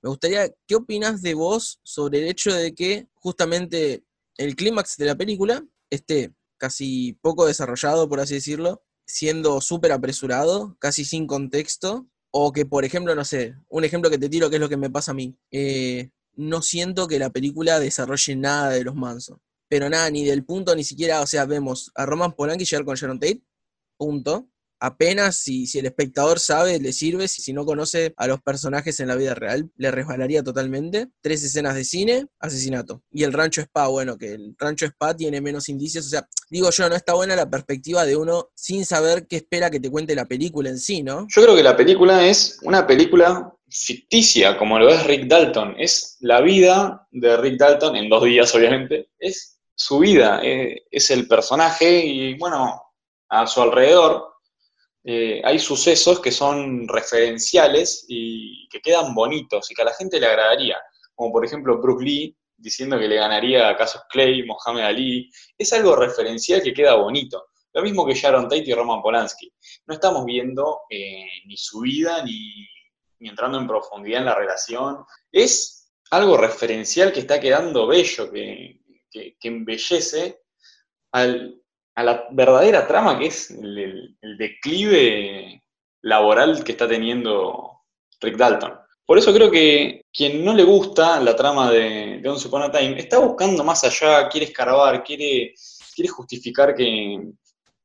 Me 0.03 0.09
gustaría, 0.09 0.47
¿qué 0.67 0.75
opinas 0.75 1.23
de 1.23 1.33
vos 1.33 1.79
sobre 1.81 2.19
el 2.19 2.27
hecho 2.27 2.53
de 2.53 2.75
que 2.75 3.07
justamente 3.15 4.03
el 4.37 4.55
clímax 4.55 4.97
de 4.97 5.05
la 5.05 5.15
película 5.15 5.63
esté 5.89 6.33
casi 6.57 7.13
poco 7.21 7.45
desarrollado, 7.45 8.09
por 8.09 8.19
así 8.19 8.35
decirlo, 8.35 8.83
siendo 9.05 9.61
súper 9.61 9.91
apresurado, 9.91 10.75
casi 10.79 11.05
sin 11.05 11.27
contexto, 11.27 12.07
o 12.31 12.51
que, 12.51 12.65
por 12.65 12.83
ejemplo, 12.83 13.15
no 13.15 13.23
sé, 13.23 13.55
un 13.69 13.83
ejemplo 13.83 14.09
que 14.09 14.17
te 14.17 14.29
tiro, 14.29 14.49
que 14.49 14.57
es 14.57 14.61
lo 14.61 14.69
que 14.69 14.77
me 14.77 14.89
pasa 14.89 15.11
a 15.11 15.15
mí, 15.15 15.37
eh, 15.51 16.11
no 16.35 16.61
siento 16.61 17.07
que 17.07 17.19
la 17.19 17.29
película 17.29 17.79
desarrolle 17.79 18.35
nada 18.35 18.69
de 18.69 18.83
los 18.83 18.95
Manson, 18.95 19.39
pero 19.69 19.89
nada, 19.89 20.09
ni 20.09 20.25
del 20.25 20.45
punto, 20.45 20.75
ni 20.75 20.83
siquiera, 20.83 21.21
o 21.21 21.27
sea, 21.27 21.45
vemos 21.45 21.91
a 21.95 22.05
Roman 22.05 22.33
Polanski 22.33 22.65
llegar 22.65 22.85
con 22.85 22.95
Sharon 22.95 23.19
Tate, 23.19 23.43
punto, 23.97 24.49
apenas 24.79 25.37
si, 25.37 25.67
si, 25.67 25.79
el 25.79 25.85
espectador 25.85 26.39
sabe, 26.39 26.79
le 26.79 26.93
sirve, 26.93 27.27
si, 27.27 27.41
si, 27.41 27.53
no 27.53 27.65
conoce 27.65 28.13
a 28.17 28.27
los 28.27 28.41
personajes 28.41 28.99
en 28.99 29.07
la 29.07 29.15
vida 29.15 29.33
real, 29.33 29.69
le 29.77 29.91
resbalaría 29.91 30.43
totalmente. 30.43 31.07
Tres 31.21 31.43
escenas 31.43 31.75
de 31.75 31.83
cine, 31.83 32.27
asesinato. 32.39 33.01
Y 33.11 33.23
el 33.23 33.33
rancho 33.33 33.61
spa, 33.61 33.87
bueno, 33.87 34.17
que 34.17 34.33
el 34.33 34.55
rancho 34.57 34.85
spa 34.85 35.15
tiene 35.15 35.41
menos 35.41 35.69
indicios, 35.69 36.05
o 36.05 36.09
sea, 36.09 36.27
digo 36.49 36.69
yo, 36.69 36.89
no 36.89 36.95
está 36.95 37.13
buena 37.13 37.35
la 37.35 37.49
perspectiva 37.49 38.05
de 38.05 38.15
uno 38.15 38.49
sin 38.55 38.85
saber 38.85 39.27
qué 39.27 39.37
espera 39.37 39.69
que 39.69 39.79
te 39.79 39.89
cuente 39.89 40.15
la 40.15 40.25
película 40.25 40.69
en 40.69 40.77
sí, 40.77 41.03
¿no? 41.03 41.27
Yo 41.29 41.43
creo 41.43 41.55
que 41.55 41.63
la 41.63 41.75
película 41.75 42.25
es 42.27 42.59
una 42.63 42.85
película 42.85 43.53
ficticia, 43.69 44.57
como 44.57 44.79
lo 44.79 44.89
es 44.89 45.05
Rick 45.05 45.27
Dalton. 45.27 45.75
Es 45.77 46.17
la 46.21 46.41
vida 46.41 47.07
de 47.11 47.37
Rick 47.37 47.57
Dalton, 47.57 47.95
en 47.95 48.09
dos 48.09 48.23
días 48.23 48.53
obviamente, 48.55 49.09
es 49.19 49.59
su 49.75 49.99
vida, 49.99 50.39
eh, 50.43 50.85
es 50.89 51.11
el 51.11 51.27
personaje 51.27 52.03
y 52.03 52.37
bueno, 52.37 52.81
a 53.29 53.45
su 53.45 53.61
alrededor 53.61 54.36
eh, 55.03 55.41
hay 55.43 55.59
sucesos 55.59 56.19
que 56.19 56.31
son 56.31 56.87
referenciales 56.87 58.05
y 58.07 58.67
que 58.69 58.81
quedan 58.81 59.13
bonitos 59.15 59.71
y 59.71 59.75
que 59.75 59.81
a 59.81 59.85
la 59.85 59.93
gente 59.93 60.19
le 60.19 60.27
agradaría, 60.27 60.77
como 61.15 61.31
por 61.31 61.45
ejemplo 61.45 61.79
Bruce 61.79 62.03
Lee 62.03 62.37
diciendo 62.57 62.97
que 62.97 63.07
le 63.07 63.15
ganaría 63.15 63.69
a 63.69 63.77
Casos 63.77 64.01
Clay, 64.09 64.43
Mohamed 64.43 64.83
Ali, 64.83 65.29
es 65.57 65.71
algo 65.73 65.95
referencial 65.95 66.61
que 66.61 66.73
queda 66.73 66.95
bonito. 66.95 67.45
Lo 67.73 67.83
mismo 67.83 68.05
que 68.05 68.15
Sharon 68.15 68.49
Tate 68.49 68.65
y 68.65 68.73
Roman 68.73 69.01
Polanski. 69.01 69.53
No 69.85 69.93
estamos 69.93 70.25
viendo 70.25 70.81
eh, 70.89 71.27
ni 71.45 71.55
su 71.55 71.81
vida 71.81 72.23
ni, 72.23 72.67
entrando 73.19 73.59
en 73.59 73.67
profundidad 73.67 74.21
en 74.21 74.25
la 74.25 74.35
relación. 74.35 75.05
Es 75.31 75.91
algo 76.09 76.37
referencial 76.37 77.11
que 77.11 77.19
está 77.19 77.39
quedando 77.39 77.85
bello, 77.85 78.31
que, 78.31 78.81
que 79.11 79.47
embellece 79.47 80.41
al, 81.11 81.61
a 81.97 82.03
la 82.03 82.27
verdadera 82.29 82.87
trama 82.87 83.17
que 83.17 83.25
es 83.25 83.49
el, 83.49 84.15
declive 84.37 85.63
laboral 86.03 86.63
que 86.63 86.73
está 86.73 86.87
teniendo 86.87 87.81
Rick 88.21 88.37
Dalton. 88.37 88.73
Por 89.03 89.17
eso 89.17 89.33
creo 89.33 89.49
que 89.49 90.03
quien 90.13 90.45
no 90.45 90.53
le 90.53 90.63
gusta 90.63 91.19
la 91.19 91.35
trama 91.35 91.71
de, 91.71 92.19
de 92.21 92.29
Once 92.29 92.47
Upon 92.47 92.61
a 92.61 92.71
Time 92.71 92.99
está 92.99 93.17
buscando 93.17 93.63
más 93.63 93.83
allá, 93.83 94.29
quiere 94.29 94.45
escarbar, 94.45 95.03
quiere, 95.03 95.55
quiere 95.95 96.09
justificar 96.09 96.75
que, 96.75 97.19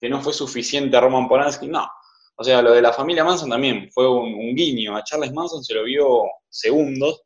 no 0.03 0.20
fue 0.20 0.35
suficiente 0.35 0.94
a 0.94 1.01
Roman 1.01 1.27
Polanski. 1.27 1.66
No. 1.68 1.88
O 2.37 2.44
sea, 2.44 2.61
lo 2.61 2.72
de 2.72 2.83
la 2.83 2.92
familia 2.92 3.25
Manson 3.25 3.48
también 3.48 3.88
fue 3.92 4.11
un, 4.11 4.35
un 4.35 4.55
guiño. 4.55 4.94
A 4.94 5.05
Charles 5.05 5.33
Manson 5.33 5.64
se 5.64 5.72
lo 5.72 5.85
vio 5.85 6.25
segundos. 6.51 7.22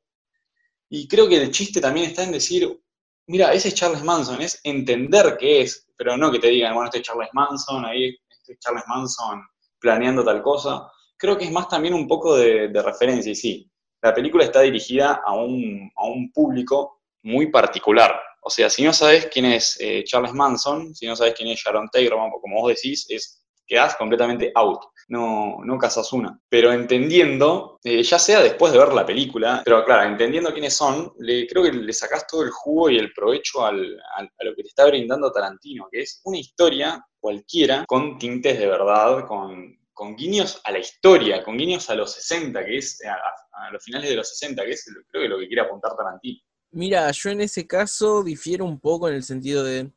Y 0.89 1.09
creo 1.09 1.27
que 1.27 1.39
el 1.39 1.51
chiste 1.51 1.81
también 1.81 2.07
está 2.07 2.23
en 2.23 2.33
decir, 2.33 2.79
mira, 3.27 3.53
ese 3.53 3.69
es 3.69 3.75
Charles 3.75 4.03
Manson, 4.03 4.41
es 4.41 4.61
entender 4.65 5.37
qué 5.39 5.63
es, 5.63 5.89
pero 5.97 6.17
no 6.17 6.31
que 6.31 6.39
te 6.39 6.49
digan, 6.49 6.75
bueno, 6.75 6.87
este 6.87 6.99
es 6.99 7.05
Charles 7.05 7.31
Manson, 7.33 7.85
ahí 7.85 8.17
este 8.29 8.53
es 8.55 8.59
Charles 8.59 8.85
Manson 8.87 9.43
planeando 9.79 10.25
tal 10.25 10.43
cosa. 10.43 10.91
Creo 11.17 11.37
que 11.37 11.45
es 11.45 11.53
más 11.53 11.69
también 11.69 11.95
un 11.95 12.07
poco 12.07 12.37
de, 12.37 12.71
referencia, 12.83 13.33
y 13.33 13.35
sí, 13.35 13.71
la 14.03 14.15
película 14.15 14.45
está 14.45 14.61
dirigida 14.61 15.23
a 15.25 15.35
un, 15.35 15.91
a 15.97 16.07
un 16.07 16.31
público 16.33 17.01
muy 17.23 17.51
particular. 17.51 18.15
O 18.43 18.51
sea, 18.51 18.71
si 18.71 18.85
no 18.85 18.93
sabes 18.93 19.27
quién 19.27 19.47
es 19.47 19.77
eh, 19.81 20.05
Charles 20.05 20.33
Manson, 20.33 20.95
si 20.95 21.07
no 21.07 21.17
sabes 21.17 21.35
quién 21.35 21.49
es 21.49 21.59
Sharon 21.59 21.89
Taylor, 21.89 22.19
como 22.41 22.61
vos 22.61 22.69
decís, 22.69 23.07
es, 23.09 23.36
quedás 23.67 23.97
completamente 23.97 24.53
out. 24.55 24.81
No, 25.09 25.59
no 25.65 25.79
casas 25.79 26.13
una. 26.13 26.39
Pero 26.49 26.73
entendiendo, 26.73 27.79
eh, 27.85 28.03
ya 28.03 28.19
sea 28.19 28.43
después 28.43 28.73
de 28.73 28.79
ver 28.79 28.93
la 28.93 29.07
película, 29.07 29.63
pero 29.65 29.85
claro, 29.85 30.09
entendiendo 30.09 30.53
quiénes 30.53 30.75
son, 30.75 31.13
creo 31.19 31.63
que 31.63 31.73
le 31.73 31.93
sacás 31.93 32.27
todo 32.27 32.43
el 32.43 32.51
jugo 32.51 32.91
y 32.91 32.99
el 32.99 33.13
provecho 33.13 33.65
al, 33.65 33.99
a 34.17 34.45
lo 34.45 34.55
que 34.55 34.63
te 34.63 34.69
está 34.69 34.87
brindando 34.87 35.31
Tarantino, 35.31 35.89
que 35.91 36.03
es 36.03 36.21
una 36.25 36.39
historia 36.39 37.05
cualquiera 37.21 37.85
con 37.87 38.19
tintes 38.19 38.59
de 38.59 38.67
verdad, 38.67 39.27
con, 39.27 39.77
con 39.97 40.15
guiños 40.15 40.61
a 40.65 40.73
la 40.73 40.79
historia, 40.79 41.43
con 41.43 41.57
guiños 41.57 41.89
a 41.89 41.95
los 41.95 42.13
60, 42.13 42.65
que 42.67 42.77
es 42.77 43.01
a, 43.05 43.71
los 43.73 43.83
finales 43.83 44.11
de 44.11 44.17
los 44.17 44.29
60, 44.29 44.63
que 44.65 44.73
es 44.73 44.85
creo 45.09 45.23
que 45.23 45.29
lo 45.29 45.39
que 45.39 45.47
quiere 45.47 45.63
apuntar 45.63 45.97
Tarantino. 45.97 46.39
Mira, 46.73 47.11
yo 47.11 47.31
en 47.31 47.41
ese 47.41 47.67
caso 47.67 48.23
difiero 48.23 48.67
un 48.67 48.79
poco 48.79 49.09
en 49.09 49.15
el 49.15 49.23
sentido 49.23 49.65
de 49.65 49.91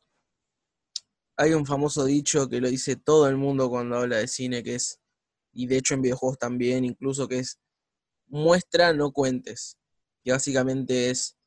hay 1.40 1.54
un 1.54 1.64
famoso 1.64 2.04
dicho 2.04 2.50
que 2.50 2.60
lo 2.60 2.68
dice 2.68 2.96
todo 2.96 3.26
el 3.26 3.38
mundo 3.38 3.70
cuando 3.70 3.96
habla 3.96 4.18
de 4.18 4.28
cine, 4.28 4.62
que 4.62 4.74
es, 4.74 5.00
y 5.54 5.66
de 5.66 5.78
hecho 5.78 5.94
en 5.94 6.02
videojuegos 6.02 6.38
también, 6.38 6.84
incluso 6.84 7.26
que 7.28 7.38
es 7.38 7.58
muestra, 8.26 8.92
no 8.92 9.10
cuentes. 9.10 9.78
Que 10.22 10.32
básicamente 10.32 11.08
es 11.08 11.38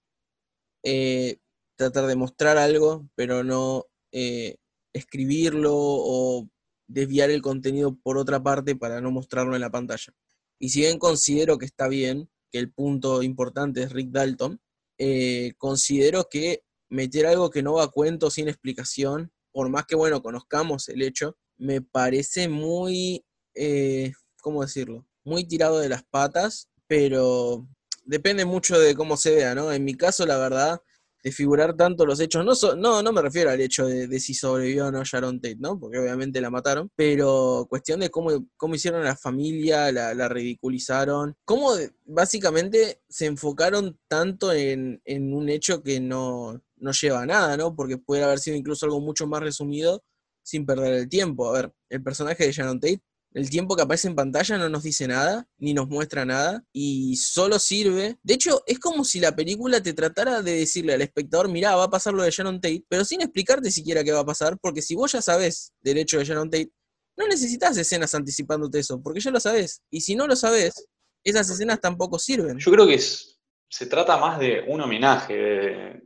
eh, 0.82 1.38
tratar 1.76 2.08
de 2.08 2.16
mostrar 2.16 2.58
algo, 2.58 3.08
pero 3.14 3.44
no 3.44 3.86
eh, 4.12 4.58
escribirlo 4.94 5.74
o 5.76 6.50
desviar 6.88 7.30
el 7.30 7.44
contenido 7.44 7.96
por 7.96 8.18
otra 8.18 8.42
parte 8.42 8.76
para 8.76 9.00
no 9.00 9.12
mostrarlo 9.12 9.54
en 9.54 9.62
la 9.62 9.70
pantalla. 9.70 10.12
Y 10.58 10.70
si 10.70 10.80
bien 10.80 10.98
considero 10.98 11.60
que 11.60 11.68
está 11.68 11.88
bien, 11.88 12.32
que 12.52 12.58
el 12.58 12.74
punto 12.74 13.22
importante 13.22 13.84
es 13.84 13.92
Rick 13.92 14.10
Dalton, 14.10 14.60
eh, 14.98 15.54
considero 15.60 16.30
que 16.32 16.64
meter 16.90 17.28
algo 17.28 17.52
que 17.52 17.62
no 17.62 17.74
va 17.74 17.84
a 17.84 17.92
cuento 17.92 18.32
sin 18.32 18.48
explicación, 18.48 19.32
por 19.54 19.70
más 19.70 19.86
que, 19.86 19.96
bueno, 19.96 20.22
conozcamos 20.22 20.90
el 20.90 21.02
hecho, 21.02 21.38
me 21.58 21.82
parece 21.82 22.50
muy, 22.50 23.24
eh, 23.56 24.12
¿cómo 24.42 24.64
decirlo? 24.64 25.06
Muy 25.24 25.46
tirado 25.46 25.80
de 25.80 25.90
las 25.90 26.04
patas, 26.04 26.68
pero 26.88 27.66
depende 28.04 28.44
mucho 28.44 28.78
de 28.78 28.96
cómo 28.96 29.16
se 29.16 29.36
vea, 29.36 29.56
¿no? 29.56 29.72
En 29.72 29.86
mi 29.86 29.96
caso, 29.96 30.26
la 30.26 30.38
verdad, 30.38 30.82
de 31.24 31.32
figurar 31.32 31.76
tanto 31.76 32.06
los 32.06 32.20
hechos. 32.20 32.44
No, 32.46 32.76
no, 32.76 33.02
no 33.02 33.12
me 33.14 33.22
refiero 33.22 33.50
al 33.50 33.62
hecho 33.62 33.86
de, 33.86 34.20
si 34.20 34.34
sobrevivió 34.34 34.88
o 34.88 34.92
no 34.92 35.04
Sharon 35.06 35.40
Tate, 35.40 35.56
¿no? 35.58 35.80
Porque 35.80 35.98
obviamente 35.98 36.42
la 36.42 36.50
mataron, 36.50 36.92
pero 36.96 37.66
cuestión 37.70 38.02
de 38.02 38.10
cómo, 38.10 38.46
cómo 38.58 38.76
hicieron 38.76 39.02
a 39.02 39.06
la 39.06 39.16
familia, 39.16 39.92
la, 39.92 40.28
ridiculizaron, 40.28 41.36
cómo 41.46 41.76
básicamente 42.06 43.02
se 43.08 43.28
enfocaron 43.28 43.98
tanto 44.10 44.52
en, 44.52 45.02
en 45.06 45.34
un 45.34 45.48
hecho 45.48 45.82
que 45.82 46.02
no, 46.02 46.62
no 46.84 46.92
lleva 46.92 47.26
nada, 47.26 47.58
¿no? 47.58 47.76
Porque 47.76 47.98
puede 47.98 48.24
haber 48.24 48.40
sido 48.40 48.56
incluso 48.58 48.86
algo 48.86 49.02
mucho 49.02 49.26
más 49.26 49.42
resumido 49.42 50.04
sin 50.44 50.66
perder 50.66 50.94
el 50.94 51.10
tiempo. 51.10 51.50
A 51.50 51.54
ver, 51.54 51.74
el 51.90 52.04
personaje 52.04 52.46
de 52.46 52.52
Sharon 52.52 52.80
Tate 52.80 53.02
el 53.34 53.50
tiempo 53.50 53.76
que 53.76 53.82
aparece 53.82 54.08
en 54.08 54.16
pantalla 54.16 54.58
no 54.58 54.70
nos 54.70 54.84
dice 54.84 55.08
nada, 55.08 55.48
ni 55.58 55.74
nos 55.74 55.90
muestra 55.90 56.24
nada, 56.24 56.64
y 56.72 57.16
solo 57.16 57.58
sirve. 57.58 58.18
De 58.22 58.36
hecho, 58.36 58.62
es 58.68 58.80
como 58.80 59.04
si 59.04 59.20
la 59.20 59.36
película 59.36 59.82
te 59.82 59.94
tratara 59.94 60.42
de 60.42 60.60
decirle 60.60 60.94
al 60.94 61.02
espectador, 61.02 61.50
mirá, 61.50 61.76
va 61.76 61.86
a 61.86 61.90
pasar 61.90 62.14
lo 62.14 62.24
de 62.24 62.30
Sharon 62.30 62.62
Tate, 62.62 62.86
pero 62.88 63.04
sin 63.04 63.22
explicarte 63.22 63.72
siquiera 63.72 64.04
qué 64.04 64.12
va 64.12 64.20
a 64.20 64.26
pasar, 64.26 64.58
porque 64.60 64.82
si 64.82 64.94
vos 64.94 65.12
ya 65.12 65.22
sabés 65.22 65.74
del 65.82 65.98
hecho 65.98 66.20
de 66.20 66.26
Sharon 66.26 66.50
Tate, 66.50 66.72
no 67.18 67.28
necesitas 67.28 67.76
escenas 67.78 68.14
anticipándote 68.14 68.80
eso, 68.80 69.02
porque 69.02 69.20
ya 69.20 69.32
lo 69.32 69.40
sabés. 69.40 69.82
Y 69.90 70.02
si 70.02 70.16
no 70.16 70.28
lo 70.28 70.36
sabés, 70.36 70.88
esas 71.24 71.50
escenas 71.50 71.80
tampoco 71.80 72.20
sirven. 72.20 72.60
Yo 72.60 72.72
creo 72.72 72.86
que 72.86 73.00
se 73.00 73.86
trata 73.88 74.18
más 74.18 74.40
de 74.40 74.64
un 74.68 74.82
homenaje, 74.82 75.34
de, 75.34 76.04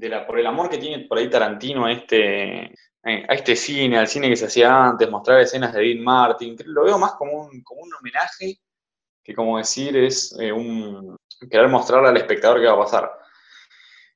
la, 0.00 0.26
por 0.26 0.38
el 0.38 0.46
amor 0.46 0.68
que 0.68 0.78
tiene 0.78 1.06
por 1.06 1.18
ahí 1.18 1.28
Tarantino 1.28 1.86
a 1.86 1.92
este, 1.92 2.74
a 3.02 3.34
este 3.34 3.56
cine, 3.56 3.98
al 3.98 4.08
cine 4.08 4.28
que 4.28 4.36
se 4.36 4.46
hacía 4.46 4.84
antes, 4.84 5.10
mostrar 5.10 5.40
escenas 5.40 5.72
de 5.72 5.80
Dean 5.80 6.02
Martin, 6.02 6.56
lo 6.66 6.84
veo 6.84 6.98
más 6.98 7.12
como 7.14 7.46
un, 7.46 7.62
como 7.62 7.82
un 7.82 7.94
homenaje 7.94 8.60
que 9.22 9.34
como 9.34 9.58
decir 9.58 9.96
es 9.96 10.36
eh, 10.38 10.52
un 10.52 11.16
querer 11.50 11.68
mostrarle 11.68 12.08
al 12.10 12.16
espectador 12.16 12.60
qué 12.60 12.66
va 12.66 12.74
a 12.74 12.84
pasar. 12.84 13.10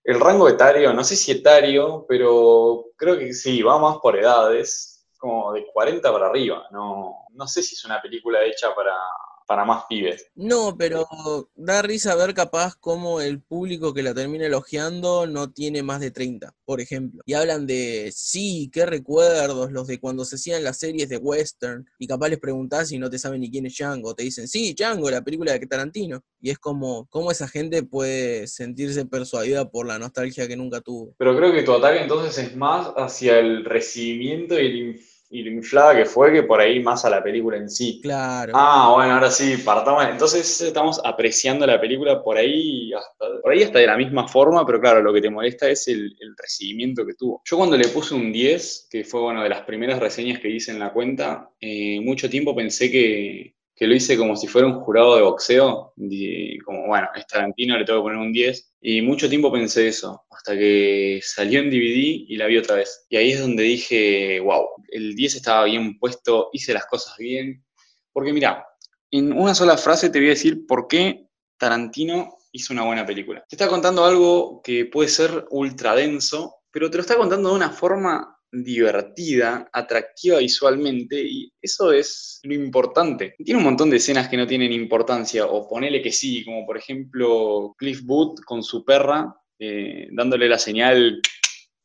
El 0.04 0.20
rango 0.20 0.48
etario, 0.48 0.92
no 0.92 1.04
sé 1.04 1.16
si 1.16 1.32
etario, 1.32 2.06
pero 2.08 2.86
creo 2.96 3.18
que 3.18 3.32
sí, 3.34 3.60
va 3.62 3.78
más 3.78 3.98
por 3.98 4.16
edades, 4.16 5.06
como 5.18 5.52
de 5.52 5.66
40 5.72 6.12
para 6.12 6.26
arriba. 6.26 6.66
No, 6.70 7.26
no 7.30 7.46
sé 7.46 7.62
si 7.62 7.74
es 7.74 7.84
una 7.84 8.00
película 8.00 8.42
hecha 8.44 8.74
para, 8.74 8.96
para 9.50 9.64
más 9.64 9.86
pibes. 9.88 10.30
No, 10.36 10.76
pero 10.78 11.08
da 11.56 11.82
risa 11.82 12.14
ver 12.14 12.34
capaz 12.34 12.76
cómo 12.78 13.20
el 13.20 13.42
público 13.42 13.92
que 13.92 14.04
la 14.04 14.14
termina 14.14 14.46
elogiando 14.46 15.26
no 15.26 15.50
tiene 15.50 15.82
más 15.82 15.98
de 15.98 16.12
30, 16.12 16.54
por 16.64 16.80
ejemplo. 16.80 17.20
Y 17.26 17.32
hablan 17.34 17.66
de, 17.66 18.12
sí, 18.14 18.70
qué 18.72 18.86
recuerdos, 18.86 19.72
los 19.72 19.88
de 19.88 19.98
cuando 19.98 20.24
se 20.24 20.36
hacían 20.36 20.62
las 20.62 20.78
series 20.78 21.08
de 21.08 21.16
western, 21.16 21.84
y 21.98 22.06
capaz 22.06 22.28
les 22.28 22.38
preguntás 22.38 22.92
y 22.92 22.98
no 22.98 23.10
te 23.10 23.18
saben 23.18 23.40
ni 23.40 23.50
quién 23.50 23.66
es 23.66 23.76
Django, 23.76 24.14
te 24.14 24.22
dicen, 24.22 24.46
sí, 24.46 24.72
Django, 24.72 25.10
la 25.10 25.24
película 25.24 25.50
de 25.50 25.66
Tarantino. 25.66 26.22
Y 26.40 26.50
es 26.50 26.58
como, 26.60 27.08
¿cómo 27.10 27.32
esa 27.32 27.48
gente 27.48 27.82
puede 27.82 28.46
sentirse 28.46 29.04
persuadida 29.04 29.68
por 29.68 29.84
la 29.84 29.98
nostalgia 29.98 30.46
que 30.46 30.56
nunca 30.56 30.80
tuvo? 30.80 31.16
Pero 31.18 31.36
creo 31.36 31.52
que 31.52 31.64
tu 31.64 31.72
ataque 31.72 32.02
entonces 32.02 32.38
es 32.38 32.56
más 32.56 32.92
hacia 32.96 33.40
el 33.40 33.64
recibimiento 33.64 34.54
y 34.54 34.66
el 34.66 35.00
y 35.32 35.42
lo 35.44 35.50
inflada 35.50 35.96
que 35.96 36.04
fue 36.04 36.32
que 36.32 36.42
por 36.42 36.60
ahí 36.60 36.80
más 36.80 37.04
a 37.04 37.10
la 37.10 37.22
película 37.22 37.56
en 37.56 37.70
sí. 37.70 38.00
Claro. 38.02 38.52
Ah, 38.56 38.92
bueno, 38.94 39.14
ahora 39.14 39.30
sí, 39.30 39.56
partamos. 39.64 40.04
Entonces 40.04 40.60
estamos 40.60 41.00
apreciando 41.04 41.64
la 41.66 41.80
película 41.80 42.20
por 42.20 42.36
ahí 42.36 42.92
hasta, 42.92 43.40
por 43.40 43.52
ahí 43.52 43.62
hasta 43.62 43.78
de 43.78 43.86
la 43.86 43.96
misma 43.96 44.26
forma, 44.26 44.66
pero 44.66 44.80
claro, 44.80 45.00
lo 45.00 45.12
que 45.12 45.20
te 45.20 45.30
molesta 45.30 45.68
es 45.68 45.86
el, 45.86 46.16
recibimiento 46.36 47.06
que 47.06 47.14
tuvo. 47.14 47.42
Yo 47.44 47.56
cuando 47.56 47.76
le 47.76 47.88
puse 47.88 48.14
un 48.14 48.32
10, 48.32 48.88
que 48.90 49.04
fue 49.04 49.20
bueno 49.20 49.42
de 49.42 49.48
las 49.48 49.62
primeras 49.62 50.00
reseñas 50.00 50.40
que 50.40 50.48
hice 50.48 50.72
en 50.72 50.78
la 50.78 50.92
cuenta, 50.92 51.50
eh, 51.60 52.00
mucho 52.00 52.28
tiempo 52.28 52.54
pensé 52.54 52.90
que, 52.90 53.54
que 53.80 53.86
lo 53.86 53.94
hice 53.94 54.18
como 54.18 54.36
si 54.36 54.46
fuera 54.46 54.68
un 54.68 54.78
jurado 54.80 55.16
de 55.16 55.22
boxeo, 55.22 55.94
y 55.96 56.58
como, 56.58 56.86
bueno, 56.86 57.08
es 57.16 57.26
Tarantino, 57.26 57.78
le 57.78 57.86
tengo 57.86 58.00
que 58.00 58.02
poner 58.02 58.18
un 58.18 58.30
10, 58.30 58.74
y 58.82 59.00
mucho 59.00 59.26
tiempo 59.26 59.50
pensé 59.50 59.88
eso, 59.88 60.26
hasta 60.30 60.54
que 60.54 61.18
salió 61.22 61.60
en 61.60 61.70
DVD 61.70 62.26
y 62.28 62.36
la 62.36 62.46
vi 62.46 62.58
otra 62.58 62.76
vez. 62.76 63.06
Y 63.08 63.16
ahí 63.16 63.30
es 63.30 63.40
donde 63.40 63.62
dije, 63.62 64.38
wow, 64.40 64.66
el 64.90 65.14
10 65.14 65.36
estaba 65.36 65.64
bien 65.64 65.98
puesto, 65.98 66.50
hice 66.52 66.74
las 66.74 66.84
cosas 66.84 67.16
bien, 67.16 67.64
porque 68.12 68.34
mira, 68.34 68.66
en 69.10 69.32
una 69.32 69.54
sola 69.54 69.78
frase 69.78 70.10
te 70.10 70.18
voy 70.18 70.26
a 70.26 70.32
decir 70.32 70.66
por 70.66 70.86
qué 70.86 71.28
Tarantino 71.56 72.36
hizo 72.52 72.74
una 72.74 72.84
buena 72.84 73.06
película. 73.06 73.46
Te 73.48 73.56
está 73.56 73.66
contando 73.66 74.04
algo 74.04 74.60
que 74.62 74.84
puede 74.84 75.08
ser 75.08 75.46
ultra 75.48 75.94
denso, 75.94 76.56
pero 76.70 76.90
te 76.90 76.98
lo 76.98 77.00
está 77.00 77.16
contando 77.16 77.48
de 77.48 77.54
una 77.54 77.70
forma 77.70 78.39
divertida, 78.52 79.68
atractiva 79.72 80.38
visualmente, 80.38 81.20
y 81.20 81.52
eso 81.60 81.92
es 81.92 82.40
lo 82.42 82.54
importante. 82.54 83.34
Tiene 83.44 83.58
un 83.58 83.64
montón 83.64 83.90
de 83.90 83.96
escenas 83.96 84.28
que 84.28 84.36
no 84.36 84.46
tienen 84.46 84.72
importancia, 84.72 85.46
o 85.46 85.68
ponele 85.68 86.02
que 86.02 86.12
sí, 86.12 86.44
como 86.44 86.66
por 86.66 86.76
ejemplo 86.76 87.74
Cliff 87.78 88.02
Booth 88.02 88.40
con 88.44 88.62
su 88.62 88.84
perra, 88.84 89.34
eh, 89.58 90.08
dándole 90.12 90.48
la 90.48 90.58
señal 90.58 91.20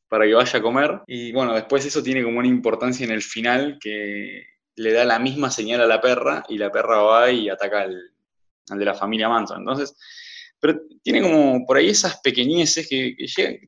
para 0.08 0.26
que 0.26 0.34
vaya 0.34 0.60
a 0.60 0.62
comer, 0.62 1.02
y 1.08 1.32
bueno, 1.32 1.54
después 1.54 1.86
eso 1.86 2.02
tiene 2.02 2.24
como 2.24 2.40
una 2.40 2.48
importancia 2.48 3.06
en 3.06 3.12
el 3.12 3.22
final 3.22 3.78
que 3.80 4.44
le 4.76 4.92
da 4.92 5.06
la 5.06 5.20
misma 5.20 5.50
señal 5.52 5.82
a 5.82 5.88
la 5.88 6.02
perra, 6.02 6.44
y 6.50 6.58
la 6.58 6.72
perra 6.72 7.02
va 7.02 7.32
y 7.32 7.50
ataca 7.50 7.82
al, 7.82 7.96
al 8.70 8.80
de 8.80 8.86
la 8.86 8.94
familia 8.94 9.30
Manson. 9.30 9.60
Entonces, 9.60 9.96
pero 10.66 10.82
tiene 11.04 11.22
como 11.22 11.64
por 11.64 11.78
ahí 11.78 11.90
esas 11.90 12.20
pequeñeces 12.22 12.88
que, 12.90 13.16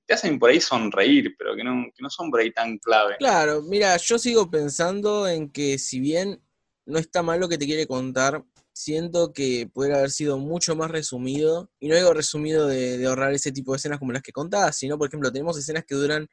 te 0.04 0.14
hacen 0.16 0.40
por 0.40 0.50
ahí 0.50 0.60
sonreír, 0.60 1.36
pero 1.38 1.56
que 1.56 1.64
no, 1.64 2.10
son 2.10 2.32
por 2.32 2.40
ahí 2.40 2.52
tan 2.52 2.80
clave. 2.80 3.18
Claro, 3.20 3.62
mira, 3.62 3.96
yo 3.98 4.18
sigo 4.18 4.50
pensando 4.50 5.28
en 5.28 5.52
que 5.52 5.78
si 5.78 6.00
bien 6.00 6.42
no 6.88 6.98
está 6.98 7.22
mal 7.22 7.40
lo 7.40 7.48
que 7.48 7.60
te 7.60 7.68
quiere 7.68 7.86
contar, 7.86 8.44
siento 8.74 9.32
que 9.32 9.70
podría 9.72 9.98
haber 9.98 10.10
sido 10.10 10.40
mucho 10.40 10.76
más 10.76 10.90
resumido, 10.90 11.70
y 11.80 11.88
no 11.88 11.96
digo 11.96 12.14
resumido 12.16 12.66
de, 12.66 13.06
ahorrar 13.06 13.32
ese 13.32 13.52
tipo 13.52 13.74
de 13.74 13.78
escenas 13.78 14.00
como 14.00 14.12
las 14.12 14.24
que 14.24 14.32
contás, 14.32 14.78
sino, 14.78 14.98
por 14.98 15.08
ejemplo, 15.08 15.32
tenemos 15.32 15.56
escenas 15.56 15.86
que 15.86 15.94
duran 15.94 16.28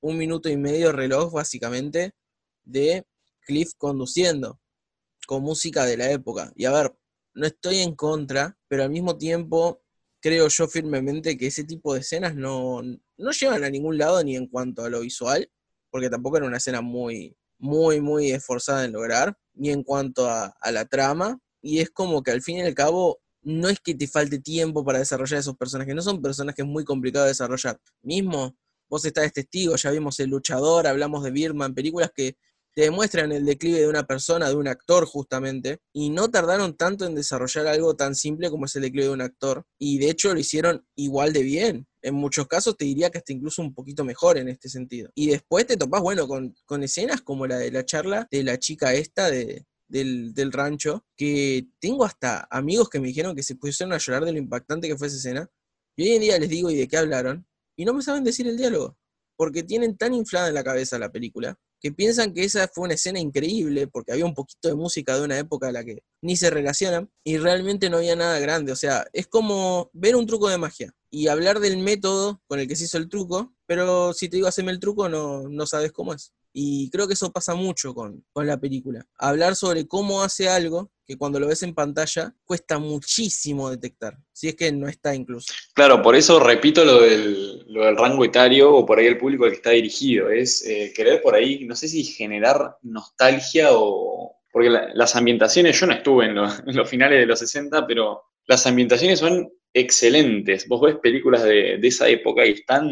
un 0.00 0.18
minuto 0.18 0.48
y 0.48 0.56
medio 0.56 0.90
reloj, 0.90 1.32
básicamente, 1.32 2.14
de 2.64 3.04
Cliff 3.42 3.74
conduciendo, 3.78 4.58
con 5.28 5.42
música 5.42 5.84
de 5.84 5.96
la 5.96 6.10
época. 6.10 6.52
Y 6.56 6.64
a 6.64 6.72
ver, 6.72 6.92
no 7.34 7.46
estoy 7.46 7.78
en 7.78 7.94
contra, 7.94 8.58
pero 8.66 8.82
al 8.82 8.90
mismo 8.90 9.16
tiempo 9.16 9.84
creo 10.20 10.48
yo 10.48 10.68
firmemente 10.68 11.36
que 11.36 11.46
ese 11.46 11.64
tipo 11.64 11.94
de 11.94 12.00
escenas 12.00 12.34
no, 12.34 12.82
no 12.82 13.30
llevan 13.32 13.64
a 13.64 13.70
ningún 13.70 13.98
lado 13.98 14.22
ni 14.22 14.36
en 14.36 14.46
cuanto 14.46 14.84
a 14.84 14.90
lo 14.90 15.00
visual, 15.00 15.50
porque 15.90 16.10
tampoco 16.10 16.36
era 16.36 16.46
una 16.46 16.58
escena 16.58 16.80
muy, 16.80 17.36
muy, 17.58 18.00
muy 18.00 18.30
esforzada 18.30 18.84
en 18.84 18.92
lograr, 18.92 19.36
ni 19.54 19.70
en 19.70 19.82
cuanto 19.82 20.28
a, 20.28 20.54
la 20.72 20.84
trama, 20.86 21.38
y 21.60 21.80
es 21.80 21.90
como 21.90 22.22
que 22.22 22.30
al 22.30 22.42
fin 22.42 22.58
y 22.58 22.62
al 22.62 22.74
cabo 22.74 23.20
no 23.42 23.68
es 23.68 23.80
que 23.80 23.94
te 23.94 24.06
falte 24.06 24.38
tiempo 24.38 24.84
para 24.84 24.98
desarrollar 24.98 25.40
esos 25.40 25.56
personajes, 25.56 25.94
no 25.94 26.02
son 26.02 26.22
personajes 26.22 26.64
muy 26.64 26.84
complicados 26.84 27.26
de 27.26 27.30
desarrollar. 27.30 27.80
Mismo, 28.02 28.56
vos 28.88 29.04
estás 29.04 29.32
testigo, 29.32 29.76
ya 29.76 29.90
vimos 29.90 30.20
El 30.20 30.30
Luchador, 30.30 30.86
hablamos 30.86 31.24
de 31.24 31.30
Birman, 31.30 31.74
películas 31.74 32.10
que 32.14 32.36
te 32.74 32.82
demuestran 32.82 33.32
el 33.32 33.44
declive 33.44 33.80
de 33.80 33.88
una 33.88 34.06
persona, 34.06 34.48
de 34.48 34.54
un 34.54 34.68
actor 34.68 35.04
justamente, 35.04 35.78
y 35.92 36.10
no 36.10 36.30
tardaron 36.30 36.76
tanto 36.76 37.04
en 37.04 37.14
desarrollar 37.14 37.66
algo 37.66 37.96
tan 37.96 38.14
simple 38.14 38.50
como 38.50 38.66
es 38.66 38.76
el 38.76 38.82
declive 38.82 39.06
de 39.06 39.12
un 39.12 39.20
actor, 39.22 39.64
y 39.78 39.98
de 39.98 40.10
hecho 40.10 40.32
lo 40.32 40.40
hicieron 40.40 40.86
igual 40.96 41.32
de 41.32 41.42
bien. 41.42 41.86
En 42.02 42.14
muchos 42.14 42.46
casos 42.46 42.76
te 42.76 42.84
diría 42.84 43.10
que 43.10 43.18
hasta 43.18 43.32
incluso 43.32 43.60
un 43.62 43.74
poquito 43.74 44.04
mejor 44.04 44.38
en 44.38 44.48
este 44.48 44.68
sentido. 44.68 45.10
Y 45.14 45.28
después 45.28 45.66
te 45.66 45.76
topas, 45.76 46.00
bueno, 46.00 46.26
con, 46.26 46.54
con 46.64 46.82
escenas 46.82 47.20
como 47.22 47.46
la 47.46 47.58
de 47.58 47.70
la 47.70 47.84
charla 47.84 48.26
de 48.30 48.42
la 48.42 48.58
chica 48.58 48.94
esta 48.94 49.30
de, 49.30 49.66
del, 49.88 50.32
del, 50.32 50.52
rancho, 50.52 51.04
que 51.16 51.66
tengo 51.80 52.04
hasta 52.04 52.46
amigos 52.50 52.88
que 52.88 53.00
me 53.00 53.08
dijeron 53.08 53.36
que 53.36 53.42
se 53.42 53.56
pusieron 53.56 53.92
a 53.92 53.98
llorar 53.98 54.24
de 54.24 54.32
lo 54.32 54.38
impactante 54.38 54.88
que 54.88 54.96
fue 54.96 55.08
esa 55.08 55.16
escena. 55.16 55.50
Y 55.96 56.04
hoy 56.04 56.12
en 56.12 56.22
día 56.22 56.38
les 56.38 56.48
digo, 56.48 56.70
¿y 56.70 56.76
de 56.76 56.88
qué 56.88 56.96
hablaron? 56.96 57.46
Y 57.76 57.84
no 57.84 57.92
me 57.92 58.02
saben 58.02 58.24
decir 58.24 58.46
el 58.46 58.56
diálogo, 58.56 58.96
porque 59.36 59.62
tienen 59.62 59.96
tan 59.96 60.14
inflada 60.14 60.48
en 60.48 60.54
la 60.54 60.64
cabeza 60.64 60.98
la 60.98 61.12
película, 61.12 61.58
que 61.80 61.92
piensan 61.92 62.32
que 62.34 62.44
esa 62.44 62.68
fue 62.68 62.84
una 62.84 62.94
escena 62.94 63.18
increíble, 63.18 63.86
porque 63.88 64.12
había 64.12 64.26
un 64.26 64.34
poquito 64.34 64.68
de 64.68 64.74
música 64.74 65.16
de 65.16 65.24
una 65.24 65.38
época 65.38 65.68
a 65.68 65.72
la 65.72 65.84
que 65.84 66.02
ni 66.22 66.36
se 66.36 66.50
relacionan, 66.50 67.10
y 67.24 67.38
realmente 67.38 67.90
no 67.90 67.98
había 67.98 68.16
nada 68.16 68.38
grande. 68.38 68.72
O 68.72 68.76
sea, 68.76 69.06
es 69.12 69.26
como 69.26 69.90
ver 69.92 70.16
un 70.16 70.26
truco 70.26 70.48
de 70.48 70.58
magia 70.58 70.92
y 71.10 71.28
hablar 71.28 71.60
del 71.60 71.78
método 71.78 72.40
con 72.46 72.60
el 72.60 72.68
que 72.68 72.76
se 72.76 72.84
hizo 72.84 72.98
el 72.98 73.08
truco, 73.08 73.54
pero 73.66 74.12
si 74.12 74.28
te 74.28 74.36
digo 74.36 74.48
haceme 74.48 74.72
el 74.72 74.80
truco, 74.80 75.08
no, 75.08 75.48
no 75.48 75.66
sabes 75.66 75.92
cómo 75.92 76.14
es. 76.14 76.32
Y 76.52 76.90
creo 76.90 77.06
que 77.06 77.14
eso 77.14 77.32
pasa 77.32 77.54
mucho 77.54 77.94
con, 77.94 78.24
con, 78.32 78.46
la 78.46 78.58
película. 78.58 79.06
Hablar 79.16 79.54
sobre 79.54 79.86
cómo 79.86 80.22
hace 80.22 80.48
algo 80.48 80.90
que 81.10 81.18
cuando 81.18 81.40
lo 81.40 81.48
ves 81.48 81.64
en 81.64 81.74
pantalla 81.74 82.32
cuesta 82.44 82.78
muchísimo 82.78 83.68
detectar, 83.68 84.16
si 84.32 84.46
es 84.46 84.54
que 84.54 84.70
no 84.70 84.86
está 84.86 85.12
incluso. 85.12 85.52
Claro, 85.74 86.00
por 86.02 86.14
eso 86.14 86.38
repito 86.38 86.84
lo 86.84 87.00
del, 87.00 87.64
lo 87.66 87.84
del 87.84 87.96
rango 87.96 88.24
etario 88.24 88.72
o 88.72 88.86
por 88.86 89.00
ahí 89.00 89.06
el 89.06 89.18
público 89.18 89.44
al 89.44 89.50
que 89.50 89.56
está 89.56 89.70
dirigido. 89.70 90.30
Es 90.30 90.64
eh, 90.64 90.92
querer 90.94 91.20
por 91.20 91.34
ahí, 91.34 91.64
no 91.64 91.74
sé 91.74 91.88
si 91.88 92.04
generar 92.04 92.76
nostalgia 92.82 93.70
o... 93.72 94.36
Porque 94.52 94.70
la, 94.70 94.88
las 94.94 95.16
ambientaciones, 95.16 95.80
yo 95.80 95.86
no 95.86 95.94
estuve 95.94 96.26
en, 96.26 96.36
en 96.66 96.76
los 96.76 96.88
finales 96.88 97.18
de 97.18 97.26
los 97.26 97.40
60, 97.40 97.88
pero 97.88 98.22
las 98.46 98.64
ambientaciones 98.68 99.18
son 99.18 99.50
excelentes. 99.74 100.68
Vos 100.68 100.80
ves 100.80 100.96
películas 101.02 101.42
de, 101.42 101.78
de 101.78 101.88
esa 101.88 102.06
época 102.06 102.46
y 102.46 102.52
están 102.52 102.88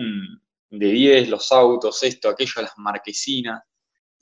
de 0.70 0.86
10, 0.86 1.28
los 1.28 1.52
autos, 1.52 2.02
esto, 2.02 2.28
aquello, 2.28 2.62
las 2.62 2.72
marquesinas. 2.78 3.62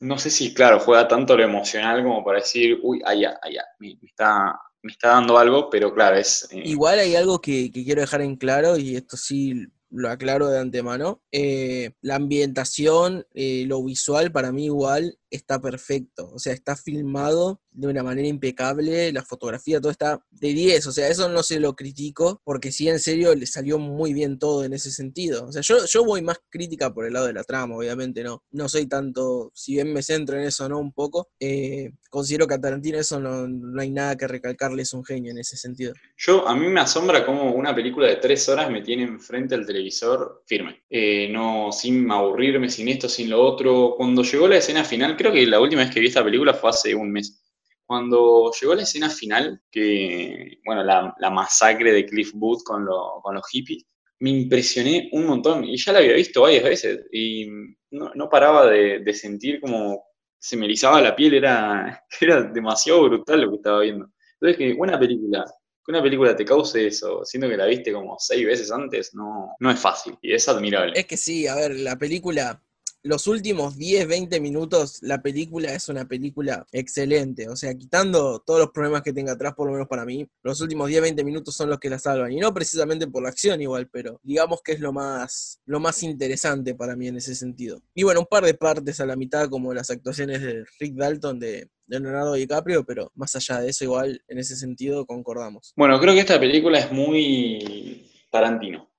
No 0.00 0.18
sé 0.18 0.30
si, 0.30 0.52
claro, 0.52 0.78
juega 0.78 1.08
tanto 1.08 1.36
lo 1.36 1.42
emocional 1.42 2.02
como 2.02 2.24
para 2.24 2.40
decir, 2.40 2.78
uy, 2.82 3.00
allá, 3.04 3.38
allá, 3.42 3.64
me, 3.78 3.96
me 4.00 4.08
está, 4.08 4.60
me 4.82 4.92
está 4.92 5.08
dando 5.08 5.38
algo, 5.38 5.70
pero 5.70 5.92
claro, 5.94 6.16
es... 6.16 6.48
Eh... 6.50 6.62
Igual 6.64 6.98
hay 6.98 7.16
algo 7.16 7.40
que, 7.40 7.70
quiero 7.72 8.02
dejar 8.02 8.20
en 8.20 8.36
claro, 8.36 8.76
y 8.76 8.96
esto 8.96 9.16
sí 9.16 9.66
lo 9.88 10.10
aclaro 10.10 10.48
de 10.48 10.58
antemano, 10.58 11.22
eh, 11.32 11.92
la 12.02 12.16
ambientación, 12.16 13.26
eh, 13.34 13.64
lo 13.66 13.82
visual, 13.84 14.32
para 14.32 14.52
mí 14.52 14.66
igual 14.66 15.16
está 15.36 15.60
perfecto, 15.60 16.30
o 16.32 16.38
sea, 16.38 16.52
está 16.52 16.76
filmado 16.76 17.60
de 17.76 17.88
una 17.88 18.02
manera 18.02 18.26
impecable, 18.26 19.12
la 19.12 19.22
fotografía, 19.22 19.80
todo 19.80 19.92
está 19.92 20.24
de 20.30 20.48
10, 20.48 20.86
o 20.86 20.92
sea, 20.92 21.08
eso 21.08 21.28
no 21.28 21.42
se 21.42 21.60
lo 21.60 21.76
critico, 21.76 22.40
porque 22.42 22.72
sí, 22.72 22.88
en 22.88 22.98
serio, 22.98 23.34
le 23.34 23.46
salió 23.46 23.78
muy 23.78 24.14
bien 24.14 24.38
todo 24.38 24.64
en 24.64 24.72
ese 24.72 24.90
sentido. 24.90 25.44
O 25.44 25.52
sea, 25.52 25.60
yo, 25.62 25.84
yo 25.84 26.04
voy 26.04 26.22
más 26.22 26.38
crítica 26.48 26.92
por 26.92 27.06
el 27.06 27.12
lado 27.12 27.26
de 27.26 27.34
la 27.34 27.44
trama, 27.44 27.76
obviamente, 27.76 28.24
no, 28.24 28.44
no 28.50 28.68
soy 28.68 28.86
tanto, 28.86 29.52
si 29.54 29.74
bien 29.74 29.92
me 29.92 30.02
centro 30.02 30.38
en 30.38 30.46
eso, 30.46 30.68
¿no? 30.68 30.78
Un 30.78 30.92
poco, 30.92 31.28
eh, 31.38 31.92
considero 32.08 32.46
que 32.46 32.54
a 32.54 32.60
Tarantino 32.60 32.98
eso 32.98 33.20
no, 33.20 33.46
no, 33.46 33.80
hay 33.80 33.90
nada 33.90 34.16
que 34.16 34.26
recalcarle, 34.26 34.82
es 34.82 34.94
un 34.94 35.04
genio 35.04 35.32
en 35.32 35.38
ese 35.38 35.56
sentido. 35.58 35.92
Yo, 36.16 36.48
a 36.48 36.56
mí 36.56 36.68
me 36.68 36.80
asombra 36.80 37.26
cómo 37.26 37.52
una 37.52 37.74
película 37.74 38.08
de 38.08 38.16
tres 38.16 38.48
horas 38.48 38.70
me 38.70 38.80
tiene 38.80 39.02
enfrente 39.02 39.54
al 39.54 39.66
televisor 39.66 40.42
firme, 40.46 40.84
eh, 40.88 41.28
no, 41.30 41.70
sin 41.72 42.10
aburrirme, 42.10 42.70
sin 42.70 42.88
esto, 42.88 43.06
sin 43.06 43.28
lo 43.28 43.42
otro. 43.42 43.94
Cuando 43.98 44.22
llegó 44.22 44.48
la 44.48 44.56
escena 44.56 44.82
final, 44.82 45.16
creo 45.16 45.25
que 45.32 45.46
la 45.46 45.60
última 45.60 45.82
vez 45.82 45.92
que 45.92 46.00
vi 46.00 46.06
esta 46.06 46.24
película 46.24 46.54
fue 46.54 46.70
hace 46.70 46.94
un 46.94 47.10
mes. 47.10 47.42
Cuando 47.86 48.50
llegó 48.60 48.74
la 48.74 48.82
escena 48.82 49.08
final, 49.08 49.62
que, 49.70 50.58
bueno, 50.64 50.82
la, 50.82 51.14
la 51.18 51.30
masacre 51.30 51.92
de 51.92 52.04
Cliff 52.04 52.32
Booth 52.34 52.64
con, 52.64 52.84
lo, 52.84 53.20
con, 53.22 53.34
los 53.34 53.46
hippies, 53.48 53.84
me 54.18 54.30
impresioné 54.30 55.08
un 55.12 55.26
montón 55.26 55.64
y 55.64 55.76
ya 55.76 55.92
la 55.92 56.00
había 56.00 56.14
visto 56.14 56.42
varias 56.42 56.64
veces 56.64 57.06
y 57.12 57.46
no, 57.90 58.10
no 58.14 58.28
paraba 58.28 58.66
de, 58.66 59.00
de, 59.00 59.12
sentir 59.12 59.60
como 59.60 60.02
se 60.38 60.56
me 60.56 60.64
erizaba 60.64 61.00
la 61.00 61.14
piel, 61.14 61.34
era, 61.34 62.04
era 62.20 62.42
demasiado 62.42 63.04
brutal 63.04 63.42
lo 63.42 63.50
que 63.50 63.56
estaba 63.56 63.80
viendo. 63.80 64.10
Entonces, 64.40 64.56
que 64.58 64.72
una 64.78 64.98
película, 64.98 65.44
que 65.84 65.92
una 65.92 66.02
película 66.02 66.34
te 66.34 66.44
cause 66.44 66.86
eso, 66.86 67.24
siendo 67.24 67.48
que 67.48 67.56
la 67.56 67.66
viste 67.66 67.92
como 67.92 68.16
seis 68.18 68.44
veces 68.46 68.72
antes, 68.72 69.14
no, 69.14 69.54
no 69.60 69.70
es 69.70 69.78
fácil 69.78 70.16
y 70.22 70.32
es 70.32 70.48
admirable. 70.48 70.92
Es 70.98 71.06
que 71.06 71.16
sí, 71.16 71.46
a 71.46 71.54
ver, 71.54 71.76
la 71.76 71.96
película 71.96 72.62
los 73.06 73.26
últimos 73.28 73.76
10, 73.76 74.08
20 74.08 74.40
minutos, 74.40 74.98
la 75.02 75.22
película 75.22 75.72
es 75.72 75.88
una 75.88 76.06
película 76.06 76.66
excelente. 76.72 77.48
O 77.48 77.56
sea, 77.56 77.74
quitando 77.74 78.40
todos 78.40 78.60
los 78.60 78.70
problemas 78.70 79.02
que 79.02 79.12
tenga 79.12 79.32
atrás, 79.32 79.54
por 79.54 79.68
lo 79.68 79.72
menos 79.72 79.88
para 79.88 80.04
mí, 80.04 80.26
los 80.42 80.60
últimos 80.60 80.88
10, 80.88 81.02
20 81.02 81.24
minutos 81.24 81.54
son 81.54 81.70
los 81.70 81.78
que 81.78 81.88
la 81.88 81.98
salvan. 81.98 82.32
Y 82.32 82.40
no 82.40 82.52
precisamente 82.52 83.06
por 83.06 83.22
la 83.22 83.28
acción 83.28 83.60
igual, 83.62 83.88
pero 83.90 84.20
digamos 84.22 84.60
que 84.62 84.72
es 84.72 84.80
lo 84.80 84.92
más, 84.92 85.60
lo 85.66 85.78
más 85.80 86.02
interesante 86.02 86.74
para 86.74 86.96
mí 86.96 87.08
en 87.08 87.16
ese 87.16 87.34
sentido. 87.34 87.80
Y 87.94 88.02
bueno, 88.02 88.20
un 88.20 88.26
par 88.26 88.44
de 88.44 88.54
partes 88.54 89.00
a 89.00 89.06
la 89.06 89.16
mitad, 89.16 89.48
como 89.48 89.72
las 89.72 89.90
actuaciones 89.90 90.42
de 90.42 90.64
Rick 90.80 90.94
Dalton, 90.94 91.38
de, 91.38 91.68
Leonardo 91.88 92.34
DiCaprio, 92.34 92.84
pero 92.84 93.12
más 93.14 93.36
allá 93.36 93.60
de 93.60 93.70
eso, 93.70 93.84
igual 93.84 94.20
en 94.26 94.38
ese 94.38 94.56
sentido 94.56 95.06
concordamos. 95.06 95.72
Bueno, 95.76 96.00
creo 96.00 96.14
que 96.14 96.20
esta 96.20 96.40
película 96.40 96.80
es 96.80 96.90
muy 96.90 98.10
Tarantino. 98.30 98.90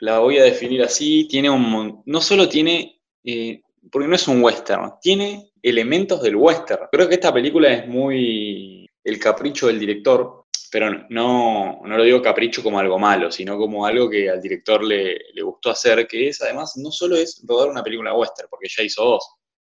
La 0.00 0.18
voy 0.18 0.38
a 0.38 0.42
definir 0.42 0.82
así. 0.82 1.28
Tiene 1.28 1.50
un. 1.50 2.02
No 2.06 2.20
solo 2.22 2.48
tiene 2.48 3.01
eh, 3.24 3.60
porque 3.90 4.08
no 4.08 4.14
es 4.14 4.28
un 4.28 4.42
western, 4.42 4.92
tiene 5.00 5.52
elementos 5.62 6.22
del 6.22 6.36
western. 6.36 6.86
Creo 6.90 7.08
que 7.08 7.14
esta 7.14 7.32
película 7.32 7.72
es 7.72 7.88
muy 7.88 8.88
el 9.04 9.18
capricho 9.18 9.66
del 9.66 9.80
director, 9.80 10.44
pero 10.70 10.90
no, 11.10 11.80
no 11.84 11.96
lo 11.96 12.04
digo 12.04 12.22
capricho 12.22 12.62
como 12.62 12.78
algo 12.78 12.98
malo, 12.98 13.30
sino 13.30 13.58
como 13.58 13.84
algo 13.84 14.08
que 14.08 14.30
al 14.30 14.40
director 14.40 14.82
le, 14.82 15.18
le, 15.32 15.42
gustó 15.42 15.70
hacer, 15.70 16.06
que 16.06 16.28
es 16.28 16.40
además 16.42 16.76
no 16.76 16.90
solo 16.90 17.16
es 17.16 17.42
rodar 17.46 17.68
una 17.70 17.82
película 17.82 18.14
western, 18.14 18.48
porque 18.48 18.68
ya 18.68 18.82
hizo 18.82 19.04
dos. 19.04 19.28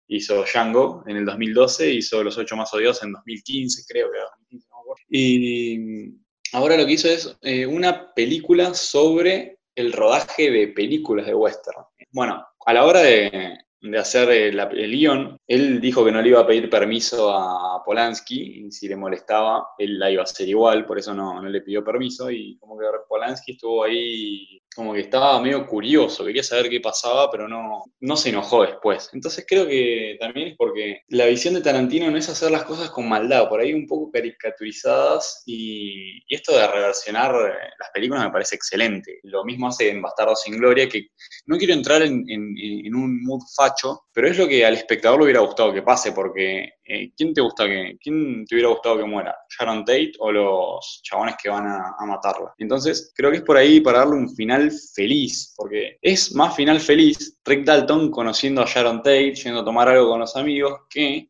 Hizo 0.09 0.43
Django 0.43 1.03
en 1.05 1.17
el 1.17 1.25
2012, 1.25 1.91
hizo 1.91 2.23
Los 2.23 2.37
Ocho 2.37 2.55
Más 2.55 2.73
Odiosos 2.73 3.03
en 3.03 3.11
2015, 3.11 3.83
creo 3.87 4.09
que 4.09 4.19
2015, 4.19 4.67
no 4.69 4.77
Y 5.09 6.15
ahora 6.53 6.77
lo 6.77 6.85
que 6.85 6.93
hizo 6.93 7.09
es 7.09 7.37
eh, 7.41 7.65
una 7.65 8.13
película 8.13 8.73
sobre 8.73 9.59
el 9.75 9.91
rodaje 9.91 10.49
de 10.49 10.69
películas 10.69 11.25
de 11.25 11.35
western. 11.35 11.83
Bueno, 12.11 12.43
a 12.67 12.73
la 12.73 12.83
hora 12.83 12.99
de, 13.01 13.57
hacer 13.97 14.29
el, 14.29 14.59
el, 14.59 15.39
él 15.47 15.79
dijo 15.79 16.03
que 16.03 16.11
no 16.11 16.21
le 16.21 16.27
iba 16.27 16.41
a 16.41 16.45
pedir 16.45 16.69
permiso 16.69 17.31
a 17.33 17.81
Polanski, 17.85 18.65
y 18.65 18.71
si 18.73 18.89
le 18.89 18.97
molestaba, 18.97 19.69
él 19.77 19.97
la 19.97 20.11
iba 20.11 20.21
a 20.21 20.25
hacer 20.25 20.49
igual, 20.49 20.85
por 20.85 20.99
eso 20.99 21.13
no, 21.13 21.41
no 21.41 21.47
le 21.47 21.61
pidió 21.61 21.81
permiso, 21.81 22.29
y 22.29 22.57
como 22.57 22.77
que 22.77 22.85
Polanski 23.07 23.53
estuvo 23.53 23.85
ahí, 23.85 24.56
como 24.77 24.93
que 24.93 24.99
estaba 24.99 25.41
medio 25.41 25.65
curioso, 25.65 26.23
quería 26.23 26.43
saber 26.43 26.69
qué 26.69 26.79
pasaba, 26.79 27.31
pero 27.31 27.47
no, 27.47 27.83
no 27.99 28.15
se 28.15 28.29
enojó 28.29 28.61
después. 28.61 29.09
Entonces 29.11 29.43
creo 29.47 29.67
que 29.67 30.17
también 30.19 30.49
es 30.49 30.55
porque 30.55 31.01
la 31.07 31.25
visión 31.25 31.55
de 31.55 31.61
Tarantino 31.61 32.11
no 32.11 32.17
es 32.17 32.29
hacer 32.29 32.51
las 32.51 32.63
cosas 32.63 32.91
con 32.91 33.09
maldad, 33.09 33.49
por 33.49 33.59
ahí 33.59 33.73
un 33.73 33.87
poco 33.87 34.11
caricaturizadas, 34.11 35.41
y, 35.47 36.23
esto 36.29 36.55
de 36.55 36.67
reversionar 36.67 37.33
las 37.33 37.89
películas 37.91 38.25
me 38.25 38.31
parece 38.31 38.55
excelente. 38.55 39.19
Lo 39.23 39.43
mismo 39.43 39.67
hace 39.67 39.89
en 39.89 40.01
Bastardo 40.03 40.35
sin 40.35 40.57
Gloria, 40.57 40.87
que 40.87 41.07
no 41.47 41.57
quiero 41.57 41.73
entrar 41.73 42.03
en, 42.03 42.23
en, 42.29 42.53
en 42.57 42.95
un 42.95 43.23
mood 43.23 43.41
facho, 43.55 44.01
pero 44.13 44.27
es 44.27 44.37
lo 44.37 44.47
que 44.47 44.63
al 44.63 44.75
espectador 44.75 45.17
le 45.17 45.23
hubiera 45.23 45.39
gustado 45.39 45.73
que 45.73 45.81
pase, 45.81 46.11
porque 46.11 46.69
eh, 46.87 47.11
¿quién 47.17 47.33
te 47.33 47.41
gusta 47.41 47.65
que, 47.65 47.97
quién 48.01 48.45
te 48.45 48.55
hubiera 48.55 48.69
gustado 48.69 48.97
que 48.97 49.03
muera? 49.03 49.35
¿Sharon 49.49 49.83
Tate 49.83 50.13
o 50.19 50.31
los 50.31 51.01
chabones 51.03 51.35
que 51.41 51.49
van 51.49 51.67
a, 51.67 52.05
matarla? 52.05 52.53
Entonces, 52.57 53.11
creo 53.15 53.29
que 53.29 53.37
es 53.37 53.43
por 53.43 53.57
ahí 53.57 53.81
para 53.81 53.99
darle 53.99 54.15
un 54.15 54.35
final 54.35 54.71
feliz, 54.95 55.53
porque 55.57 55.97
es 56.01 56.33
más 56.33 56.55
final 56.55 56.79
feliz 56.79 57.37
Rick 57.43 57.65
Dalton 57.65 58.09
conociendo 58.09 58.61
a 58.61 58.65
Sharon 58.65 59.03
Tate, 59.03 59.35
yendo 59.35 59.59
a 59.59 59.65
tomar 59.65 59.89
algo 59.89 60.09
con 60.09 60.21
los 60.21 60.35
amigos, 60.37 60.79
que 60.89 61.29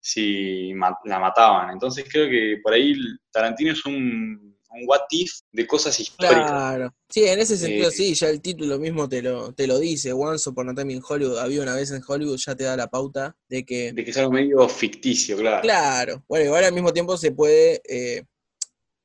si 0.00 0.72
la 1.04 1.18
mataban. 1.18 1.70
Entonces, 1.70 2.06
creo 2.10 2.28
que 2.28 2.58
por 2.62 2.74
ahí 2.74 2.94
Tarantino 3.32 3.72
es 3.72 3.84
un 3.86 4.53
what 4.86 5.02
if 5.10 5.30
de 5.52 5.66
cosas 5.66 5.98
históricas. 5.98 6.50
Claro. 6.50 6.94
Sí, 7.08 7.24
en 7.24 7.38
ese 7.38 7.56
sentido 7.56 7.88
eh, 7.88 7.92
sí, 7.92 8.14
ya 8.14 8.28
el 8.28 8.40
título 8.40 8.78
mismo 8.78 9.08
te 9.08 9.22
lo, 9.22 9.52
te 9.52 9.66
lo 9.66 9.78
dice. 9.78 10.12
Once 10.12 10.48
Upon 10.48 10.70
a 10.70 10.74
Time 10.74 10.92
in 10.92 11.02
Hollywood, 11.06 11.38
había 11.38 11.62
una 11.62 11.74
vez 11.74 11.90
en 11.90 12.02
Hollywood, 12.06 12.38
ya 12.38 12.54
te 12.54 12.64
da 12.64 12.76
la 12.76 12.88
pauta 12.88 13.36
de 13.48 13.64
que... 13.64 13.92
De 13.92 14.04
que 14.04 14.10
es 14.10 14.16
algo 14.16 14.32
medio 14.32 14.68
ficticio, 14.68 15.36
claro. 15.36 15.62
Claro. 15.62 16.24
Bueno, 16.28 16.46
igual 16.46 16.64
al 16.64 16.72
mismo 16.72 16.92
tiempo 16.92 17.16
se 17.16 17.32
puede, 17.32 17.80
eh, 17.88 18.24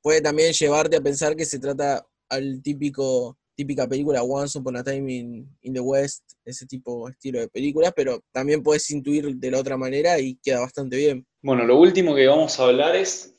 puede 0.01 0.21
también 0.21 0.53
llevarte 0.53 0.97
a 0.97 1.01
pensar 1.01 1.35
que 1.35 1.45
se 1.45 1.59
trata 1.59 2.05
al 2.29 2.61
típico 2.61 3.37
típica 3.59 3.89
película 3.89 4.23
Once 4.23 4.57
Upon 4.57 4.77
a 4.77 4.83
Time 4.85 5.13
in, 5.13 5.57
in, 5.63 5.73
the 5.73 5.81
West, 5.81 6.23
ese 6.45 6.65
tipo 6.65 7.09
estilo 7.09 7.41
de 7.41 7.49
películas, 7.49 7.91
pero 7.93 8.23
también 8.31 8.63
puedes 8.63 8.89
intuir 8.89 9.35
de 9.35 9.51
la 9.51 9.59
otra 9.59 9.75
manera 9.75 10.17
y 10.17 10.37
queda 10.37 10.61
bastante 10.61 10.95
bien. 10.95 11.27
Bueno, 11.41 11.65
lo 11.65 11.77
último 11.77 12.15
que 12.15 12.25
vamos 12.25 12.57
a 12.57 12.63
hablar 12.63 12.95
es 12.95 13.35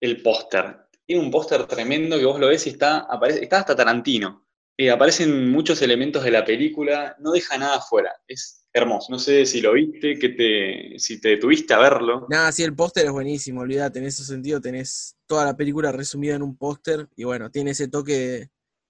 el 0.00 0.22
póster 0.22 0.82
tiene 1.06 1.22
un 1.22 1.30
póster 1.30 1.66
tremendo 1.66 2.18
que 2.18 2.24
vos 2.24 2.40
lo 2.40 2.48
ves 2.48 2.66
y 2.66 2.70
está, 2.70 2.98
aparece, 3.00 3.42
está 3.42 3.58
hasta 3.60 3.76
Tarantino. 3.76 4.46
eh, 4.76 4.90
aparecen 4.90 5.50
muchos 5.50 5.82
elementos 5.82 6.24
de 6.24 6.30
la 6.30 6.44
película, 6.44 7.16
no 7.20 7.32
deja 7.32 7.58
nada 7.58 7.80
fuera. 7.80 8.12
Es 8.26 8.62
hermoso. 8.72 9.08
No 9.10 9.18
sé 9.18 9.44
si 9.46 9.60
lo 9.60 9.74
viste, 9.74 10.18
que 10.18 10.30
te, 10.30 10.98
si 10.98 11.20
te 11.20 11.30
detuviste 11.30 11.74
a 11.74 11.78
verlo. 11.78 12.26
Nada, 12.30 12.50
sí, 12.52 12.62
el 12.62 12.74
póster 12.74 13.06
es 13.06 13.12
buenísimo, 13.12 13.60
olvídate, 13.60 13.98
en 13.98 14.06
ese 14.06 14.24
sentido 14.24 14.60
tenés 14.60 15.16
toda 15.26 15.44
la 15.44 15.56
película 15.56 15.92
resumida 15.92 16.34
en 16.34 16.42
un 16.42 16.56
póster 16.56 17.08
y 17.16 17.24
bueno, 17.24 17.50
tiene 17.50 17.72
ese 17.72 17.88
toque 17.88 18.48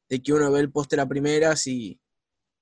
de, 0.09 0.23
que 0.23 0.33
uno 0.33 0.53
ve 0.53 0.61
el 0.61 0.71
póster 0.71 1.01
a 1.01 1.09
primeras 1.09 1.67
y, 1.67 2.01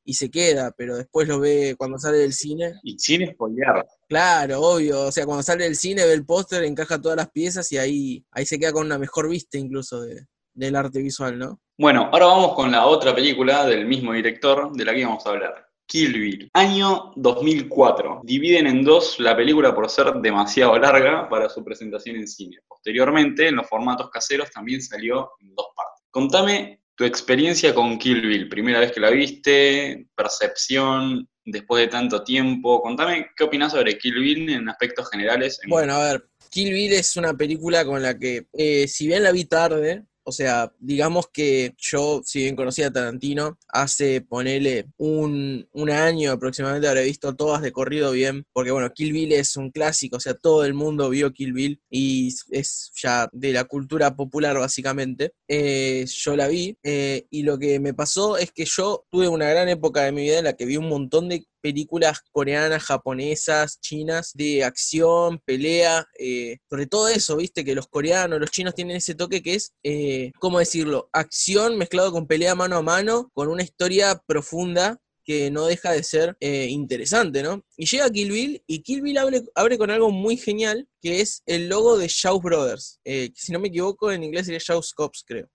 y 0.04 0.14
se 0.14 0.30
queda, 0.30 0.72
pero 0.76 0.96
después 0.96 1.28
lo 1.28 1.40
ve 1.40 1.74
cuando 1.76 1.98
sale 1.98 2.18
del 2.18 2.32
cine. 2.32 2.74
Y 2.82 2.98
sin 2.98 3.26
spoilear. 3.32 3.86
Claro, 4.10 4.60
obvio. 4.60 5.02
O 5.02 5.12
sea, 5.12 5.24
cuando 5.24 5.44
sale 5.44 5.62
del 5.62 5.76
cine 5.76 6.04
ve 6.04 6.12
el 6.12 6.26
póster, 6.26 6.64
encaja 6.64 7.00
todas 7.00 7.16
las 7.16 7.30
piezas 7.30 7.70
y 7.70 7.78
ahí, 7.78 8.24
ahí 8.32 8.44
se 8.44 8.58
queda 8.58 8.72
con 8.72 8.84
una 8.84 8.98
mejor 8.98 9.28
vista 9.28 9.56
incluso 9.56 10.00
de, 10.00 10.26
del 10.52 10.74
arte 10.74 11.00
visual, 11.00 11.38
¿no? 11.38 11.60
Bueno, 11.78 12.10
ahora 12.12 12.26
vamos 12.26 12.54
con 12.54 12.72
la 12.72 12.86
otra 12.86 13.14
película 13.14 13.64
del 13.66 13.86
mismo 13.86 14.12
director 14.12 14.72
de 14.72 14.84
la 14.84 14.92
que 14.92 15.00
íbamos 15.02 15.24
a 15.24 15.30
hablar. 15.30 15.64
Kill 15.86 16.12
Bill. 16.12 16.50
Año 16.54 17.12
2004. 17.14 18.22
Dividen 18.24 18.66
en 18.66 18.82
dos 18.82 19.20
la 19.20 19.36
película 19.36 19.72
por 19.72 19.88
ser 19.88 20.12
demasiado 20.14 20.76
larga 20.76 21.28
para 21.28 21.48
su 21.48 21.62
presentación 21.62 22.16
en 22.16 22.26
cine. 22.26 22.58
Posteriormente, 22.66 23.46
en 23.46 23.56
los 23.56 23.68
formatos 23.68 24.10
caseros 24.10 24.50
también 24.50 24.82
salió 24.82 25.30
en 25.38 25.54
dos 25.54 25.66
partes. 25.76 26.04
Contame 26.10 26.82
tu 26.96 27.04
experiencia 27.04 27.72
con 27.72 27.96
Kill 27.96 28.26
Bill. 28.26 28.48
Primera 28.48 28.80
vez 28.80 28.90
que 28.90 29.00
la 29.00 29.10
viste, 29.10 30.08
percepción, 30.16 31.28
después 31.50 31.84
de 31.84 31.88
tanto 31.88 32.22
tiempo. 32.22 32.80
Contame 32.82 33.28
qué 33.36 33.44
opinas 33.44 33.72
sobre 33.72 33.98
Kill 33.98 34.20
Bill 34.20 34.50
en 34.50 34.68
aspectos 34.68 35.08
generales. 35.10 35.60
Bueno, 35.68 35.94
a 35.94 36.12
ver, 36.12 36.24
Kill 36.50 36.72
Bill 36.72 36.92
es 36.92 37.16
una 37.16 37.34
película 37.34 37.84
con 37.84 38.02
la 38.02 38.18
que, 38.18 38.46
eh, 38.52 38.88
si 38.88 39.06
bien 39.06 39.22
la 39.22 39.32
vi 39.32 39.44
tarde, 39.44 40.04
o 40.30 40.32
sea, 40.32 40.72
digamos 40.78 41.26
que 41.28 41.74
yo, 41.76 42.22
si 42.24 42.38
bien 42.42 42.54
conocía 42.54 42.86
a 42.86 42.92
Tarantino, 42.92 43.58
hace, 43.66 44.20
ponele, 44.20 44.86
un, 44.96 45.66
año 45.90 46.30
aproximadamente 46.30 46.86
habré 46.86 47.02
visto 47.02 47.34
todas 47.34 47.62
de 47.62 47.72
corrido 47.72 48.12
bien, 48.12 48.46
porque 48.52 48.70
bueno, 48.70 48.92
Kill 48.92 49.12
Bill 49.12 49.32
es 49.32 49.56
un 49.56 49.72
clásico, 49.72 50.18
o 50.18 50.20
sea, 50.20 50.34
todo 50.34 50.64
el 50.64 50.72
mundo 50.72 51.10
vio 51.10 51.32
Kill 51.32 51.52
Bill 51.52 51.82
y 51.90 52.32
es 52.50 52.92
ya 52.94 53.28
de 53.32 53.52
la 53.52 53.64
cultura 53.64 54.14
popular 54.14 54.56
básicamente. 54.56 55.32
Eh, 55.48 56.06
yo 56.06 56.36
la 56.36 56.46
vi 56.46 56.78
eh, 56.84 57.26
y 57.28 57.42
lo 57.42 57.58
que 57.58 57.80
me 57.80 57.92
pasó 57.92 58.38
es 58.38 58.52
que 58.52 58.64
yo 58.66 59.04
tuve 59.10 59.26
una 59.26 59.50
gran 59.50 59.68
época 59.68 60.02
de 60.02 60.12
mi 60.12 60.22
vida 60.22 60.38
en 60.38 60.44
la 60.44 60.52
que 60.52 60.64
vi 60.64 60.76
un 60.76 60.88
montón 60.88 61.28
de 61.28 61.44
películas 61.60 62.20
coreanas, 62.32 62.82
japonesas, 62.82 63.80
chinas, 63.80 64.32
de 64.34 64.64
acción, 64.64 65.40
pelea, 65.44 66.06
eh, 66.18 66.58
sobre 66.68 66.86
todo 66.86 67.08
eso, 67.08 67.36
viste, 67.36 67.64
que 67.64 67.74
los 67.74 67.88
coreanos, 67.88 68.40
los 68.40 68.50
chinos 68.50 68.74
tienen 68.74 68.96
ese 68.96 69.14
toque 69.14 69.42
que 69.42 69.54
es, 69.54 69.74
eh, 69.82 70.32
¿cómo 70.38 70.58
decirlo? 70.58 71.08
Acción 71.12 71.78
mezclado 71.78 72.12
con 72.12 72.26
pelea 72.26 72.54
mano 72.54 72.76
a 72.76 72.82
mano, 72.82 73.30
con 73.34 73.48
una 73.48 73.62
historia 73.62 74.20
profunda 74.26 74.98
que 75.24 75.50
no 75.50 75.66
deja 75.66 75.92
de 75.92 76.02
ser 76.02 76.36
eh, 76.40 76.66
interesante, 76.70 77.42
¿no? 77.42 77.62
Y 77.76 77.86
llega 77.86 78.10
Kill 78.10 78.32
Bill 78.32 78.62
y 78.66 78.82
Kill 78.82 79.02
Bill 79.02 79.18
abre, 79.54 79.78
con 79.78 79.90
algo 79.90 80.10
muy 80.10 80.36
genial, 80.36 80.88
que 81.00 81.20
es 81.20 81.42
el 81.46 81.68
logo 81.68 81.98
de 81.98 82.08
Shaw 82.08 82.40
Brothers, 82.40 82.98
que 83.04 83.32
si 83.36 83.52
no 83.52 83.60
me 83.60 83.68
equivoco 83.68 84.10
en 84.10 84.24
inglés 84.24 84.46
sería 84.46 84.60
Shaw 84.60 84.80
Cops, 84.96 85.22
creo. 85.24 85.48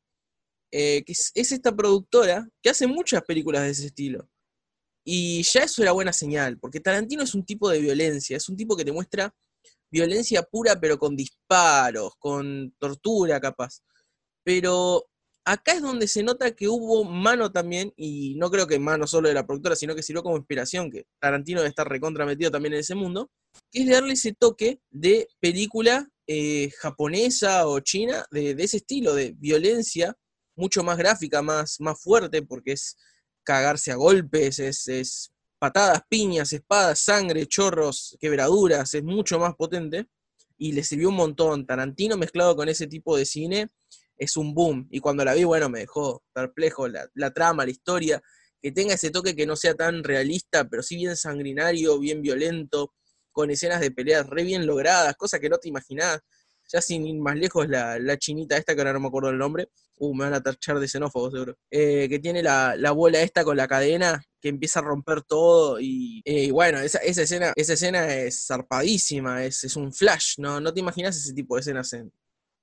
que 0.71 1.03
es 1.07 1.51
esta 1.51 1.75
productora 1.75 2.47
que 2.61 2.69
hace 2.69 2.87
muchas 2.87 3.23
películas 3.23 3.63
de 3.63 3.69
ese 3.71 3.87
estilo. 3.87 4.29
Y 5.07 5.43
ya 5.43 5.63
eso 5.63 5.83
era 5.83 5.91
buena 5.91 6.11
señal, 6.11 6.57
porque 6.57 6.79
Tarantino 6.79 7.23
es 7.23 7.35
un 7.35 7.45
tipo 7.45 7.69
de 7.69 7.79
violencia, 7.79 8.37
es 8.37 8.49
un 8.49 8.57
tipo 8.57 8.75
que 8.75 8.83
te 8.83 8.91
muestra 8.91 9.33
violencia 9.91 10.41
pura, 10.41 10.79
pero 10.79 10.97
con 10.97 11.15
disparos, 11.15 12.13
con 12.17 12.73
tortura 12.79 13.39
capaz. 13.39 13.81
Pero 14.43 15.05
acá 15.45 15.73
es 15.73 15.81
donde 15.83 16.07
se 16.07 16.23
nota 16.23 16.55
que 16.55 16.67
hubo 16.67 17.03
mano 17.03 17.51
también, 17.51 17.93
y 17.95 18.35
no 18.35 18.49
creo 18.49 18.65
que 18.65 18.79
mano 18.79 19.05
solo 19.05 19.27
de 19.27 19.35
la 19.35 19.45
productora, 19.45 19.75
sino 19.75 19.95
que 19.95 20.01
sirvió 20.01 20.23
como 20.23 20.37
inspiración, 20.37 20.89
que 20.91 21.05
Tarantino 21.19 21.59
debe 21.59 21.69
estar 21.69 21.87
recontrametido 21.87 22.49
también 22.49 22.73
en 22.73 22.79
ese 22.79 22.95
mundo, 22.95 23.29
que 23.71 23.83
es 23.83 23.89
darle 23.89 24.13
ese 24.13 24.33
toque 24.33 24.79
de 24.89 25.27
película 25.39 26.09
eh, 26.27 26.71
japonesa 26.79 27.67
o 27.67 27.79
china, 27.79 28.25
de, 28.31 28.55
de, 28.55 28.63
ese 28.63 28.77
estilo, 28.77 29.13
de 29.13 29.35
violencia, 29.37 30.15
mucho 30.55 30.83
más 30.83 30.97
gráfica, 30.97 31.43
más, 31.43 31.79
más 31.79 32.01
fuerte, 32.01 32.41
porque 32.41 32.71
es 32.71 32.97
cagarse 33.45 33.91
a 33.91 33.95
golpes, 33.95 34.59
es, 34.59 35.31
patadas, 35.59 36.01
piñas, 36.09 36.51
espadas, 36.51 36.99
sangre, 36.99 37.47
chorros, 37.47 38.17
quebraduras, 38.19 38.93
es 38.93 39.03
mucho 39.03 39.39
más 39.39 39.55
potente 39.55 40.07
y 40.57 40.73
le 40.73 40.83
sirvió 40.83 41.09
un 41.09 41.15
montón. 41.15 41.65
Tarantino 41.65 42.17
mezclado 42.17 42.55
con 42.55 42.67
ese 42.67 42.87
tipo 42.87 43.15
de 43.15 43.25
cine 43.25 43.69
es 44.17 44.35
un 44.35 44.53
boom. 44.53 44.87
Y 44.91 44.99
cuando 44.99 45.23
la 45.23 45.33
vi, 45.33 45.43
bueno, 45.43 45.69
me 45.69 45.79
dejó 45.79 46.23
perplejo 46.33 46.87
la, 46.87 47.07
la, 47.13 47.31
trama, 47.31 47.65
la 47.65 47.71
historia, 47.71 48.21
que 48.61 48.71
tenga 48.71 48.95
ese 48.95 49.11
toque 49.11 49.35
que 49.35 49.45
no 49.45 49.55
sea 49.55 49.75
tan 49.75 50.03
realista, 50.03 50.67
pero 50.67 50.83
sí 50.83 50.95
bien 50.97 51.15
sanguinario, 51.15 51.99
bien 51.99 52.21
violento, 52.21 52.93
con 53.31 53.51
escenas 53.51 53.81
de 53.81 53.91
peleas 53.91 54.27
re 54.27 54.43
bien 54.43 54.65
logradas, 54.65 55.15
cosas 55.15 55.39
que 55.39 55.49
no 55.49 55.57
te 55.57 55.69
imaginás 55.69 56.19
ya 56.67 56.81
sin 56.81 57.05
ir 57.05 57.15
más 57.19 57.35
lejos, 57.35 57.67
la, 57.69 57.99
la, 57.99 58.17
chinita 58.17 58.57
esta, 58.57 58.73
que 58.73 58.81
ahora 58.81 58.93
no 58.93 58.99
me 58.99 59.07
acuerdo 59.07 59.29
el 59.29 59.37
nombre, 59.37 59.69
uh, 59.97 60.13
me 60.13 60.25
van 60.25 60.33
a 60.33 60.41
tachar 60.41 60.79
de 60.79 60.87
xenófobo 60.87 61.31
seguro, 61.31 61.57
eh, 61.71 62.07
que 62.09 62.19
tiene 62.19 62.41
la, 62.43 62.75
la, 62.77 62.91
bola 62.91 63.21
esta 63.21 63.43
con 63.43 63.57
la 63.57 63.67
cadena, 63.67 64.21
que 64.41 64.49
empieza 64.49 64.79
a 64.79 64.83
romper 64.83 65.21
todo, 65.23 65.79
y, 65.79 66.21
eh, 66.25 66.51
bueno, 66.51 66.79
esa, 66.79 66.99
esa, 66.99 67.23
escena, 67.23 67.53
esa 67.55 67.73
escena 67.73 68.13
es 68.13 68.45
zarpadísima, 68.47 69.43
es, 69.45 69.63
es, 69.63 69.75
un 69.75 69.93
flash, 69.93 70.35
¿no? 70.37 70.59
No 70.59 70.73
te 70.73 70.79
imaginas 70.79 71.17
ese 71.17 71.33
tipo 71.33 71.55
de 71.55 71.61
escenas 71.61 71.93
en, 71.93 72.11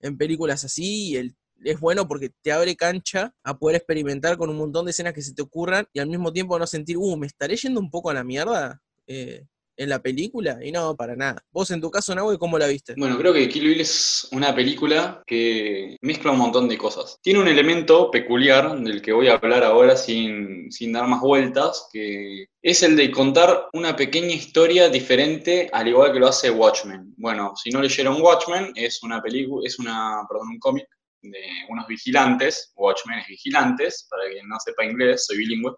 en 0.01 0.19
películas 0.19 0.65
así, 0.65 1.11
y 1.11 1.17
el, 1.17 1.37
es 1.65 1.81
bueno 1.81 2.07
porque 2.09 2.31
te 2.43 2.53
abre 2.53 2.77
cancha 2.77 3.35
a 3.43 3.59
poder 3.59 3.77
experimentar 3.77 4.37
con 4.37 4.51
un 4.51 4.57
montón 4.57 4.85
de 4.85 4.91
escenas 4.91 5.13
que 5.15 5.23
se 5.23 5.35
te 5.35 5.43
ocurran 5.43 5.87
y 5.93 6.01
al 6.01 6.09
mismo 6.09 6.33
tiempo 6.33 6.59
no 6.59 6.67
sentir, 6.67 6.97
uh, 6.99 7.17
me 7.17 7.27
estaré 7.27 7.57
yendo 7.57 7.81
un 7.81 7.91
poco 7.91 8.11
a 8.11 8.15
la 8.15 8.25
mierda. 8.25 8.81
Eh, 9.07 9.47
en 9.77 9.89
la 9.89 10.01
película 10.01 10.59
y 10.63 10.73
no, 10.73 10.97
para 10.97 11.17
nada. 11.17 11.45
Vos 11.51 11.71
en 11.71 11.81
tu 11.81 11.91
caso, 11.91 12.15
Nahue, 12.15 12.39
¿cómo 12.39 12.59
la 12.59 12.67
viste? 12.67 12.95
Bueno, 12.97 13.19
creo 13.19 13.33
que 13.33 13.49
Kill 13.49 13.69
Bill 13.69 13.81
es 13.81 14.29
una 14.33 14.55
película 14.55 15.23
que 15.27 15.97
mezcla 16.01 16.33
un 16.33 16.39
montón 16.39 16.69
de 16.69 16.79
cosas. 16.79 17.19
Tiene 17.23 17.41
un 17.41 17.49
elemento 17.49 18.11
peculiar 18.11 18.79
del 18.79 19.03
que 19.03 19.13
voy 19.13 19.29
a 19.29 19.35
hablar 19.35 19.65
ahora 19.65 19.97
sin, 19.97 20.71
sin 20.71 20.93
dar 20.93 21.07
más 21.07 21.21
vueltas, 21.21 21.89
que 21.93 22.47
es 22.63 22.83
el 22.83 22.97
de 22.97 23.11
contar 23.11 23.69
una 23.73 23.97
pequeña 23.97 24.35
historia 24.35 24.89
diferente 24.89 25.69
al 25.73 25.89
igual 25.89 26.13
que 26.13 26.21
lo 26.21 26.29
hace 26.29 26.51
Watchmen. 26.51 27.15
Bueno, 27.17 27.55
si 27.57 27.71
no 27.71 27.81
leyeron 27.81 28.21
Watchmen, 28.21 28.73
es 28.75 29.03
una 29.03 29.21
película, 29.23 29.67
es 29.67 29.79
una, 29.79 30.23
perdón, 30.29 30.49
un 30.49 30.59
cómic 30.59 30.87
de 31.23 31.39
unos 31.69 31.87
vigilantes, 31.87 32.73
Watchmen 32.77 33.21
es 33.21 33.29
vigilantes, 33.29 34.07
para 34.11 34.29
quien 34.31 34.49
no 34.49 34.57
sepa 34.59 34.85
inglés, 34.85 35.27
soy 35.27 35.39
bilingüe, 35.39 35.73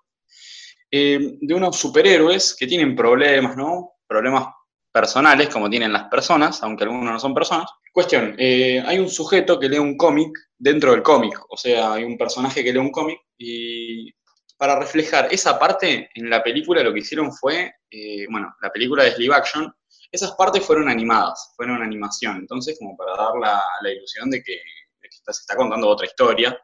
eh, 0.97 1.39
de 1.41 1.55
unos 1.55 1.75
superhéroes 1.77 2.55
que 2.57 2.69
tienen 2.69 2.95
problemas, 2.95 3.57
¿no? 3.57 3.95
Problemas 4.07 4.47
personales, 4.93 5.49
como 5.49 5.69
tienen 5.69 5.93
las 5.93 6.05
personas, 6.05 6.63
aunque 6.63 6.85
algunos 6.85 7.05
no 7.05 7.19
son 7.19 7.35
personas. 7.35 7.69
Cuestión, 7.93 8.37
eh, 8.39 8.81
hay 8.87 9.01
un 9.01 9.09
sujeto 9.09 9.59
que 9.59 9.69
lee 9.69 9.79
un 9.79 9.97
cómic 9.97 10.31
dentro 10.57 10.93
del 10.93 11.03
cómic, 11.03 11.37
o 11.49 11.57
sea, 11.57 11.95
hay 11.95 12.05
un 12.05 12.17
personaje 12.17 12.63
que 12.63 12.73
lee 12.73 12.79
un 12.79 12.93
cómic 12.93 13.19
y 13.37 14.09
para 14.57 14.79
reflejar 14.79 15.27
esa 15.33 15.59
parte 15.59 16.11
en 16.15 16.31
la 16.31 16.45
película 16.45 16.81
lo 16.85 16.95
que 16.95 17.01
hicieron 17.01 17.33
fue, 17.33 17.75
eh, 17.91 18.27
bueno, 18.31 18.55
la 18.63 18.71
película 18.71 19.03
de 19.03 19.19
live 19.19 19.35
action, 19.35 19.75
esas 20.13 20.31
partes 20.37 20.65
fueron 20.65 20.89
animadas, 20.89 21.55
fueron 21.57 21.83
animación, 21.83 22.37
entonces 22.37 22.77
como 22.79 22.97
para 22.97 23.17
dar 23.17 23.35
la, 23.41 23.61
la 23.83 23.91
ilusión 23.91 24.31
de 24.31 24.45
que, 24.45 24.53
de 24.53 25.09
que 25.09 25.17
se 25.33 25.41
está 25.41 25.57
contando 25.57 25.89
otra 25.89 26.07
historia, 26.07 26.57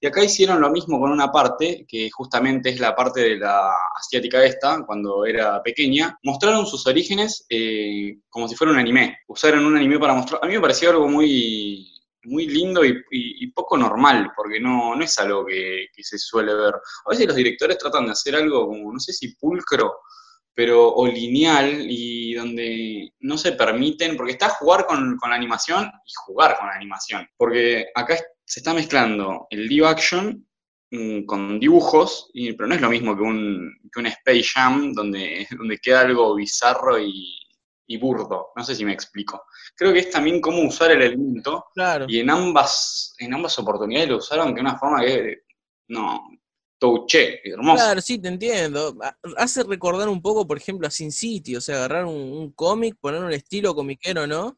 y 0.00 0.06
acá 0.06 0.22
hicieron 0.22 0.60
lo 0.60 0.70
mismo 0.70 1.00
con 1.00 1.10
una 1.10 1.32
parte, 1.32 1.84
que 1.88 2.08
justamente 2.10 2.70
es 2.70 2.78
la 2.78 2.94
parte 2.94 3.20
de 3.20 3.36
la 3.36 3.72
asiática 3.96 4.44
esta, 4.44 4.84
cuando 4.86 5.26
era 5.26 5.60
pequeña. 5.60 6.16
Mostraron 6.22 6.66
sus 6.66 6.86
orígenes 6.86 7.44
eh, 7.48 8.18
como 8.28 8.46
si 8.46 8.54
fuera 8.54 8.72
un 8.72 8.78
anime. 8.78 9.18
Usaron 9.26 9.66
un 9.66 9.76
anime 9.76 9.98
para 9.98 10.14
mostrar. 10.14 10.40
A 10.42 10.46
mí 10.46 10.54
me 10.54 10.60
pareció 10.60 10.90
algo 10.90 11.08
muy, 11.08 11.92
muy 12.24 12.46
lindo 12.46 12.84
y, 12.84 13.50
poco 13.52 13.76
normal, 13.76 14.30
porque 14.36 14.60
no, 14.60 14.94
no 14.94 15.02
es 15.02 15.18
algo 15.18 15.44
que, 15.44 15.88
se 16.00 16.16
suele 16.16 16.54
ver. 16.54 16.74
A 16.74 17.10
veces 17.10 17.26
los 17.26 17.36
directores 17.36 17.78
tratan 17.78 18.06
de 18.06 18.12
hacer 18.12 18.36
algo 18.36 18.68
como, 18.68 18.92
no 18.92 19.00
sé 19.00 19.12
si 19.12 19.34
pulcro, 19.34 19.96
pero 20.54 20.94
o 20.94 21.08
lineal 21.08 21.86
y 21.88 22.34
donde 22.34 23.12
no 23.20 23.36
se 23.36 23.52
permiten, 23.52 24.16
porque 24.16 24.32
está 24.32 24.48
jugar 24.50 24.86
con, 24.86 25.16
con 25.16 25.30
la 25.30 25.36
animación 25.36 25.86
y 25.86 26.12
jugar 26.24 26.56
con 26.56 26.68
la 26.68 26.74
animación. 26.74 27.28
Porque 27.36 27.86
acá 27.96 28.16
se 28.48 28.60
está 28.60 28.72
mezclando 28.72 29.46
el 29.50 29.66
live 29.68 29.86
action 29.86 30.46
mm, 30.90 31.26
con 31.26 31.60
dibujos, 31.60 32.30
y, 32.32 32.54
pero 32.54 32.66
no 32.66 32.74
es 32.74 32.80
lo 32.80 32.88
mismo 32.88 33.14
que 33.14 33.22
un, 33.22 33.70
que 33.92 34.00
un 34.00 34.06
Space 34.06 34.44
Jam 34.54 34.92
donde, 34.94 35.46
donde 35.58 35.78
queda 35.78 36.00
algo 36.00 36.34
bizarro 36.34 36.98
y, 36.98 37.34
burdo. 38.00 38.48
No 38.54 38.62
sé 38.62 38.74
si 38.74 38.84
me 38.84 38.92
explico. 38.92 39.44
Creo 39.74 39.94
que 39.94 40.00
es 40.00 40.10
también 40.10 40.42
cómo 40.42 40.60
usar 40.62 40.90
el 40.90 41.00
elemento. 41.00 41.64
Claro. 41.74 42.04
Y 42.06 42.20
en 42.20 42.28
ambas, 42.28 43.14
en 43.18 43.32
ambas 43.32 43.58
oportunidades 43.58 44.10
lo 44.10 44.18
usaron 44.18 44.54
de 44.54 44.60
una 44.60 44.78
forma 44.78 45.00
que 45.00 45.38
no, 45.88 46.20
touché, 46.78 47.40
hermoso. 47.44 47.76
Claro, 47.76 48.00
sí, 48.00 48.18
te 48.18 48.28
entiendo. 48.28 48.96
Hace 49.36 49.62
recordar 49.62 50.08
un 50.08 50.22
poco, 50.22 50.46
por 50.46 50.58
ejemplo, 50.58 50.86
a 50.86 50.90
Sin 50.90 51.12
City, 51.12 51.56
o 51.56 51.60
sea, 51.60 51.76
agarrar 51.76 52.04
un, 52.04 52.52
cómic, 52.52 52.96
poner 53.00 53.22
un 53.22 53.32
estilo 53.32 53.74
comiquero, 53.74 54.26
¿no? 54.26 54.56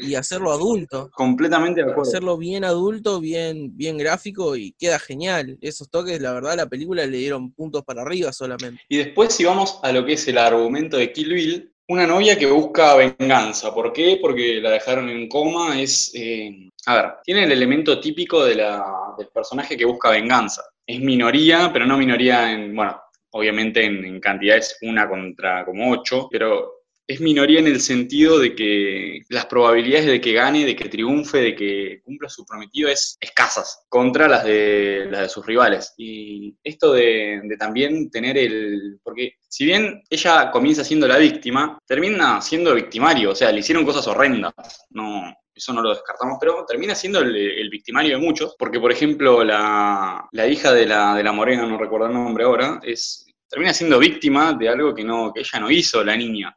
Y 0.00 0.14
hacerlo 0.14 0.52
adulto. 0.52 1.10
Completamente 1.14 1.82
de 1.82 1.90
acuerdo. 1.90 2.08
Hacerlo 2.08 2.36
bien 2.38 2.64
adulto, 2.64 3.20
bien, 3.20 3.76
bien 3.76 3.98
gráfico 3.98 4.56
y 4.56 4.72
queda 4.72 4.98
genial. 4.98 5.58
Esos 5.60 5.90
toques, 5.90 6.20
la 6.20 6.32
verdad, 6.32 6.52
a 6.52 6.56
la 6.56 6.66
película 6.66 7.06
le 7.06 7.18
dieron 7.18 7.52
puntos 7.52 7.84
para 7.84 8.02
arriba 8.02 8.32
solamente. 8.32 8.80
Y 8.88 8.98
después, 8.98 9.32
si 9.32 9.44
vamos 9.44 9.78
a 9.82 9.92
lo 9.92 10.04
que 10.04 10.14
es 10.14 10.26
el 10.28 10.38
argumento 10.38 10.96
de 10.96 11.12
Kill 11.12 11.32
Bill, 11.34 11.72
una 11.88 12.06
novia 12.06 12.38
que 12.38 12.46
busca 12.46 12.94
venganza. 12.94 13.74
¿Por 13.74 13.92
qué? 13.92 14.18
Porque 14.20 14.60
la 14.60 14.70
dejaron 14.70 15.08
en 15.08 15.28
coma. 15.28 15.80
Es. 15.80 16.12
eh, 16.14 16.68
a 16.86 16.94
ver, 16.94 17.12
tiene 17.24 17.44
el 17.44 17.52
elemento 17.52 18.00
típico 18.00 18.44
de 18.44 18.54
la, 18.54 18.82
del 19.18 19.28
personaje 19.28 19.76
que 19.76 19.84
busca 19.84 20.10
venganza. 20.10 20.62
Es 20.86 21.00
minoría, 21.00 21.70
pero 21.72 21.86
no 21.86 21.98
minoría 21.98 22.52
en. 22.52 22.74
Bueno, 22.74 23.00
obviamente 23.32 23.84
en, 23.84 24.04
en 24.04 24.20
cantidad 24.20 24.56
es 24.56 24.78
una 24.82 25.08
contra 25.08 25.64
como 25.64 25.90
ocho, 25.90 26.28
pero 26.30 26.79
es 27.10 27.20
minoría 27.20 27.58
en 27.58 27.66
el 27.66 27.80
sentido 27.80 28.38
de 28.38 28.54
que 28.54 29.22
las 29.30 29.46
probabilidades 29.46 30.06
de 30.06 30.20
que 30.20 30.32
gane, 30.32 30.64
de 30.64 30.76
que 30.76 30.88
triunfe, 30.88 31.38
de 31.38 31.56
que 31.56 32.00
cumpla 32.04 32.28
su 32.28 32.46
prometido 32.46 32.88
es 32.88 33.16
escasas 33.20 33.84
contra 33.88 34.28
las 34.28 34.44
de, 34.44 35.08
las 35.10 35.22
de 35.22 35.28
sus 35.28 35.44
rivales. 35.44 35.92
Y 35.96 36.56
esto 36.62 36.92
de, 36.92 37.40
de 37.42 37.56
también 37.56 38.10
tener 38.12 38.38
el... 38.38 39.00
Porque 39.02 39.32
si 39.48 39.64
bien 39.64 40.04
ella 40.08 40.52
comienza 40.52 40.84
siendo 40.84 41.08
la 41.08 41.18
víctima, 41.18 41.80
termina 41.84 42.40
siendo 42.40 42.76
victimario, 42.76 43.32
o 43.32 43.34
sea, 43.34 43.50
le 43.50 43.58
hicieron 43.58 43.84
cosas 43.84 44.06
horrendas. 44.06 44.54
No, 44.90 45.34
eso 45.52 45.72
no 45.72 45.82
lo 45.82 45.90
descartamos, 45.90 46.38
pero 46.40 46.64
termina 46.64 46.94
siendo 46.94 47.18
el, 47.18 47.70
victimario 47.70 48.18
de 48.18 48.24
muchos, 48.24 48.54
porque 48.56 48.78
por 48.78 48.92
ejemplo 48.92 49.42
la, 49.42 50.28
la 50.30 50.46
hija 50.46 50.72
de 50.72 50.86
la, 50.86 51.16
de 51.16 51.24
la 51.24 51.32
morena, 51.32 51.66
no 51.66 51.76
recuerdo 51.76 52.06
el 52.06 52.12
nombre 52.12 52.44
ahora, 52.44 52.78
es, 52.84 53.26
termina 53.50 53.74
siendo 53.74 53.98
víctima 53.98 54.52
de 54.54 54.68
algo 54.68 54.94
que, 54.94 55.02
no, 55.02 55.32
que 55.32 55.40
ella 55.40 55.58
no 55.58 55.70
hizo, 55.70 56.04
la 56.04 56.16
niña. 56.16 56.56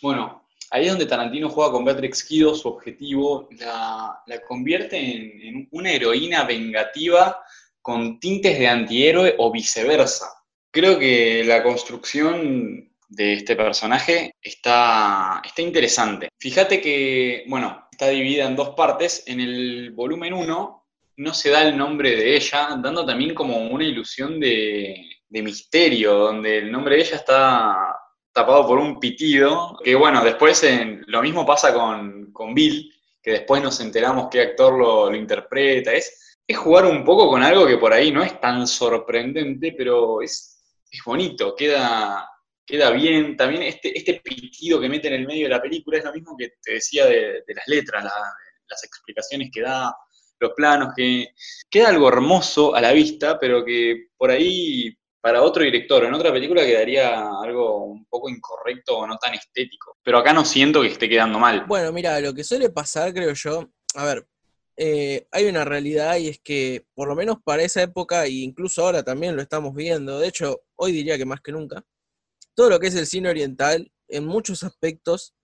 Bueno, 0.00 0.46
ahí 0.70 0.84
es 0.84 0.90
donde 0.90 1.06
Tarantino 1.06 1.50
juega 1.50 1.70
con 1.70 1.84
Beatrix 1.84 2.24
Kido, 2.24 2.54
su 2.54 2.68
objetivo, 2.68 3.48
la, 3.58 4.22
la 4.26 4.40
convierte 4.42 4.96
en, 4.96 5.42
en 5.42 5.68
una 5.72 5.92
heroína 5.92 6.44
vengativa 6.44 7.38
con 7.82 8.18
tintes 8.18 8.58
de 8.58 8.66
antihéroe 8.66 9.34
o 9.38 9.52
viceversa. 9.52 10.26
Creo 10.70 10.98
que 10.98 11.44
la 11.44 11.62
construcción 11.62 12.90
de 13.08 13.34
este 13.34 13.56
personaje 13.56 14.34
está, 14.40 15.42
está 15.44 15.62
interesante. 15.62 16.28
Fíjate 16.38 16.80
que, 16.80 17.44
bueno, 17.48 17.88
está 17.90 18.08
dividida 18.08 18.46
en 18.46 18.56
dos 18.56 18.70
partes. 18.70 19.24
En 19.26 19.40
el 19.40 19.90
volumen 19.90 20.32
1 20.32 20.86
no 21.16 21.34
se 21.34 21.50
da 21.50 21.62
el 21.68 21.76
nombre 21.76 22.16
de 22.16 22.36
ella, 22.36 22.78
dando 22.80 23.04
también 23.04 23.34
como 23.34 23.58
una 23.58 23.84
ilusión 23.84 24.38
de, 24.40 25.19
de 25.30 25.42
misterio, 25.42 26.14
donde 26.14 26.58
el 26.58 26.70
nombre 26.70 26.96
de 26.96 27.02
ella 27.02 27.16
está 27.16 27.96
tapado 28.32 28.66
por 28.66 28.78
un 28.78 29.00
pitido, 29.00 29.78
que 29.82 29.94
bueno, 29.94 30.22
después 30.24 30.62
en, 30.64 31.02
lo 31.06 31.22
mismo 31.22 31.46
pasa 31.46 31.72
con, 31.72 32.32
con 32.32 32.52
Bill, 32.52 32.92
que 33.22 33.32
después 33.32 33.62
nos 33.62 33.80
enteramos 33.80 34.28
qué 34.30 34.40
actor 34.40 34.78
lo, 34.78 35.10
lo 35.10 35.16
interpreta, 35.16 35.92
es, 35.92 36.38
es 36.46 36.58
jugar 36.58 36.86
un 36.86 37.04
poco 37.04 37.28
con 37.28 37.42
algo 37.42 37.66
que 37.66 37.78
por 37.78 37.92
ahí 37.92 38.10
no 38.10 38.22
es 38.22 38.40
tan 38.40 38.66
sorprendente, 38.66 39.72
pero 39.76 40.20
es, 40.20 40.62
es 40.90 41.00
bonito, 41.04 41.54
queda, 41.56 42.28
queda 42.66 42.90
bien. 42.90 43.36
También 43.36 43.62
este, 43.62 43.96
este 43.96 44.20
pitido 44.20 44.80
que 44.80 44.88
mete 44.88 45.08
en 45.08 45.14
el 45.14 45.26
medio 45.26 45.44
de 45.44 45.54
la 45.54 45.62
película 45.62 45.98
es 45.98 46.04
lo 46.04 46.12
mismo 46.12 46.36
que 46.36 46.54
te 46.62 46.74
decía 46.74 47.06
de, 47.06 47.44
de 47.46 47.54
las 47.54 47.66
letras, 47.68 48.04
la, 48.04 48.12
las 48.68 48.84
explicaciones 48.84 49.50
que 49.52 49.62
da, 49.62 49.94
los 50.40 50.52
planos, 50.56 50.94
que 50.96 51.28
queda 51.68 51.90
algo 51.90 52.08
hermoso 52.08 52.74
a 52.74 52.80
la 52.80 52.92
vista, 52.92 53.38
pero 53.38 53.64
que 53.64 54.08
por 54.16 54.30
ahí 54.30 54.96
para 55.20 55.42
otro 55.42 55.62
director, 55.62 56.04
en 56.04 56.14
otra 56.14 56.32
película 56.32 56.64
quedaría 56.64 57.28
algo 57.42 57.84
un 57.84 58.06
poco 58.06 58.28
incorrecto 58.28 58.98
o 58.98 59.06
no 59.06 59.16
tan 59.18 59.34
estético. 59.34 59.96
Pero 60.02 60.18
acá 60.18 60.32
no 60.32 60.44
siento 60.44 60.80
que 60.80 60.88
esté 60.88 61.08
quedando 61.08 61.38
mal. 61.38 61.64
Bueno, 61.66 61.92
mira, 61.92 62.18
lo 62.20 62.32
que 62.34 62.44
suele 62.44 62.70
pasar, 62.70 63.12
creo 63.12 63.32
yo, 63.34 63.70
a 63.94 64.04
ver, 64.04 64.26
eh, 64.76 65.26
hay 65.30 65.46
una 65.46 65.64
realidad 65.64 66.16
y 66.16 66.28
es 66.28 66.40
que, 66.40 66.86
por 66.94 67.08
lo 67.08 67.14
menos 67.14 67.36
para 67.44 67.62
esa 67.62 67.82
época, 67.82 68.24
e 68.24 68.30
incluso 68.30 68.84
ahora 68.84 69.02
también 69.02 69.36
lo 69.36 69.42
estamos 69.42 69.74
viendo, 69.74 70.18
de 70.18 70.28
hecho, 70.28 70.62
hoy 70.76 70.92
diría 70.92 71.18
que 71.18 71.26
más 71.26 71.42
que 71.42 71.52
nunca, 71.52 71.84
todo 72.54 72.70
lo 72.70 72.80
que 72.80 72.86
es 72.86 72.94
el 72.94 73.06
cine 73.06 73.28
oriental, 73.28 73.92
en 74.08 74.24
muchos 74.24 74.64
aspectos, 74.64 75.34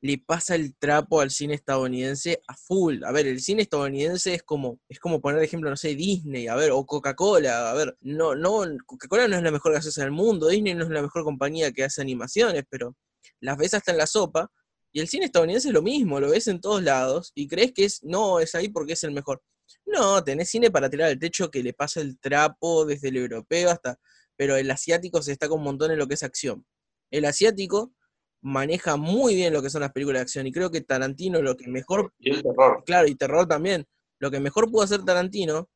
le 0.00 0.18
pasa 0.18 0.54
el 0.54 0.76
trapo 0.76 1.20
al 1.20 1.30
cine 1.30 1.54
estadounidense 1.54 2.40
a 2.46 2.56
full. 2.56 3.02
A 3.04 3.12
ver, 3.12 3.26
el 3.26 3.40
cine 3.40 3.62
estadounidense 3.62 4.34
es 4.34 4.42
como, 4.42 4.78
es 4.88 5.00
como 5.00 5.20
poner 5.20 5.42
ejemplo, 5.42 5.70
no 5.70 5.76
sé, 5.76 5.94
Disney, 5.94 6.46
a 6.46 6.54
ver, 6.54 6.70
o 6.70 6.86
Coca-Cola, 6.86 7.70
a 7.70 7.74
ver, 7.74 7.96
no, 8.00 8.34
no, 8.34 8.64
Coca-Cola 8.86 9.26
no 9.28 9.36
es 9.36 9.42
la 9.42 9.50
mejor 9.50 9.72
gaseosa 9.72 10.02
del 10.02 10.12
mundo, 10.12 10.48
Disney 10.48 10.74
no 10.74 10.84
es 10.84 10.90
la 10.90 11.02
mejor 11.02 11.24
compañía 11.24 11.72
que 11.72 11.84
hace 11.84 12.00
animaciones, 12.00 12.64
pero 12.70 12.96
las 13.40 13.56
ves 13.58 13.74
hasta 13.74 13.90
en 13.90 13.98
la 13.98 14.06
sopa, 14.06 14.50
y 14.92 15.00
el 15.00 15.08
cine 15.08 15.26
estadounidense 15.26 15.68
es 15.68 15.74
lo 15.74 15.82
mismo, 15.82 16.20
lo 16.20 16.30
ves 16.30 16.46
en 16.48 16.60
todos 16.60 16.82
lados, 16.82 17.32
y 17.34 17.48
crees 17.48 17.72
que 17.72 17.84
es, 17.84 18.02
no, 18.04 18.40
es 18.40 18.54
ahí 18.54 18.68
porque 18.68 18.92
es 18.94 19.04
el 19.04 19.12
mejor. 19.12 19.42
No, 19.84 20.22
tenés 20.24 20.48
cine 20.50 20.70
para 20.70 20.88
tirar 20.88 21.08
al 21.08 21.18
techo 21.18 21.50
que 21.50 21.62
le 21.62 21.74
pasa 21.74 22.00
el 22.00 22.18
trapo 22.18 22.86
desde 22.86 23.08
el 23.08 23.16
europeo 23.16 23.70
hasta, 23.70 23.98
pero 24.36 24.56
el 24.56 24.70
asiático 24.70 25.20
se 25.22 25.32
destaca 25.32 25.54
un 25.54 25.62
montón 25.62 25.90
en 25.90 25.98
lo 25.98 26.06
que 26.06 26.14
es 26.14 26.22
acción. 26.22 26.64
El 27.10 27.24
asiático 27.24 27.92
maneja 28.42 28.96
muy 28.96 29.34
bien 29.34 29.52
lo 29.52 29.62
que 29.62 29.70
son 29.70 29.80
las 29.80 29.92
películas 29.92 30.20
de 30.20 30.22
acción 30.22 30.46
y 30.46 30.52
creo 30.52 30.70
que 30.70 30.80
Tarantino 30.80 31.42
lo 31.42 31.56
que 31.56 31.68
mejor, 31.68 32.12
Y 32.18 32.30
el 32.30 32.42
terror. 32.42 32.82
claro, 32.86 33.08
y 33.08 33.14
terror 33.14 33.46
también, 33.48 33.86
lo 34.20 34.30
que 34.30 34.40
mejor 34.40 34.70
pudo 34.70 34.82
hacer 34.82 35.04
Tarantino 35.04 35.68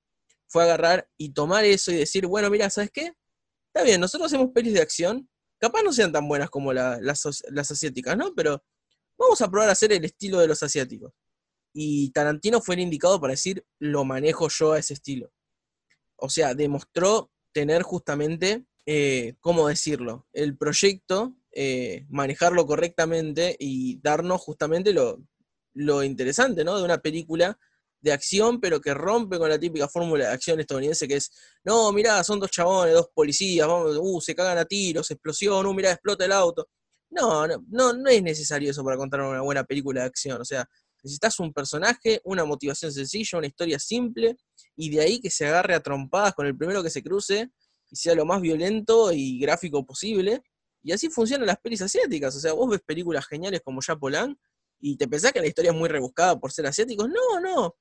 fue 0.48 0.62
agarrar 0.64 1.08
y 1.16 1.32
tomar 1.32 1.64
eso 1.64 1.90
y 1.90 1.96
decir, 1.96 2.26
bueno, 2.26 2.50
mira, 2.50 2.68
¿sabes 2.70 2.90
qué? 2.92 3.12
Está 3.74 3.84
bien, 3.84 4.00
nosotros 4.00 4.26
hacemos 4.32 4.52
pelis 4.52 4.74
de 4.74 4.80
acción, 4.82 5.28
capaz 5.58 5.82
no 5.82 5.92
sean 5.92 6.12
tan 6.12 6.28
buenas 6.28 6.50
como 6.50 6.72
la- 6.72 6.98
las, 7.00 7.22
las 7.50 7.70
asiáticas, 7.70 8.16
¿no? 8.16 8.34
Pero 8.34 8.62
vamos 9.18 9.40
a 9.40 9.50
probar 9.50 9.68
a 9.68 9.72
hacer 9.72 9.92
el 9.92 10.04
estilo 10.04 10.38
de 10.40 10.48
los 10.48 10.62
asiáticos. 10.62 11.12
Y 11.74 12.10
Tarantino 12.10 12.60
fue 12.60 12.74
el 12.74 12.82
indicado 12.82 13.18
para 13.20 13.32
decir, 13.32 13.64
lo 13.78 14.04
manejo 14.04 14.48
yo 14.50 14.72
a 14.72 14.78
ese 14.78 14.92
estilo. 14.94 15.32
O 16.16 16.28
sea, 16.28 16.54
demostró 16.54 17.30
tener 17.52 17.82
justamente, 17.82 18.66
eh, 18.84 19.34
¿cómo 19.40 19.68
decirlo? 19.68 20.26
El 20.32 20.56
proyecto, 20.58 21.34
eh, 21.52 22.06
manejarlo 22.08 22.66
correctamente 22.66 23.56
y 23.58 24.00
darnos 24.00 24.40
justamente 24.40 24.92
lo, 24.92 25.22
lo 25.74 26.02
interesante, 26.02 26.64
¿no? 26.64 26.78
De 26.78 26.84
una 26.84 26.98
película 26.98 27.58
de 28.00 28.12
acción, 28.12 28.60
pero 28.60 28.80
que 28.80 28.94
rompe 28.94 29.38
con 29.38 29.48
la 29.48 29.58
típica 29.58 29.88
fórmula 29.88 30.26
de 30.26 30.32
acción 30.32 30.58
estadounidense 30.58 31.06
que 31.06 31.16
es, 31.16 31.30
no, 31.64 31.92
mirá, 31.92 32.22
son 32.24 32.40
dos 32.40 32.50
chabones, 32.50 32.94
dos 32.94 33.10
policías, 33.14 33.66
vamos, 33.68 33.96
uh, 34.00 34.20
se 34.20 34.34
cagan 34.34 34.58
a 34.58 34.64
tiros, 34.64 35.10
explosión, 35.10 35.64
uh, 35.66 35.72
mirá, 35.72 35.92
explota 35.92 36.24
el 36.24 36.32
auto. 36.32 36.68
No, 37.10 37.46
no, 37.46 37.64
no, 37.68 37.92
no 37.92 38.10
es 38.10 38.22
necesario 38.22 38.70
eso 38.70 38.82
para 38.82 38.96
contar 38.96 39.20
una 39.20 39.42
buena 39.42 39.64
película 39.64 40.00
de 40.00 40.06
acción. 40.06 40.40
O 40.40 40.44
sea, 40.44 40.66
necesitas 41.02 41.38
un 41.40 41.52
personaje, 41.52 42.20
una 42.24 42.44
motivación 42.44 42.90
sencilla, 42.90 43.38
una 43.38 43.46
historia 43.46 43.78
simple, 43.78 44.36
y 44.76 44.90
de 44.90 45.00
ahí 45.00 45.20
que 45.20 45.30
se 45.30 45.46
agarre 45.46 45.74
a 45.74 45.80
trompadas 45.80 46.34
con 46.34 46.46
el 46.46 46.56
primero 46.56 46.82
que 46.82 46.90
se 46.90 47.02
cruce 47.02 47.50
y 47.90 47.96
sea 47.96 48.14
lo 48.14 48.24
más 48.24 48.40
violento 48.40 49.12
y 49.12 49.38
gráfico 49.38 49.84
posible. 49.84 50.42
Y 50.82 50.92
así 50.92 51.08
funcionan 51.08 51.46
las 51.46 51.58
pelis 51.60 51.82
asiáticas. 51.82 52.34
O 52.36 52.40
sea, 52.40 52.52
vos 52.52 52.70
ves 52.70 52.80
películas 52.84 53.26
geniales 53.26 53.60
como 53.64 53.80
Yapolan 53.80 54.36
y 54.80 54.96
te 54.96 55.06
pensás 55.06 55.32
que 55.32 55.40
la 55.40 55.46
historia 55.46 55.70
es 55.70 55.76
muy 55.76 55.88
rebuscada 55.88 56.38
por 56.38 56.50
ser 56.52 56.66
asiáticos. 56.66 57.08
No, 57.08 57.40
no. 57.40 57.76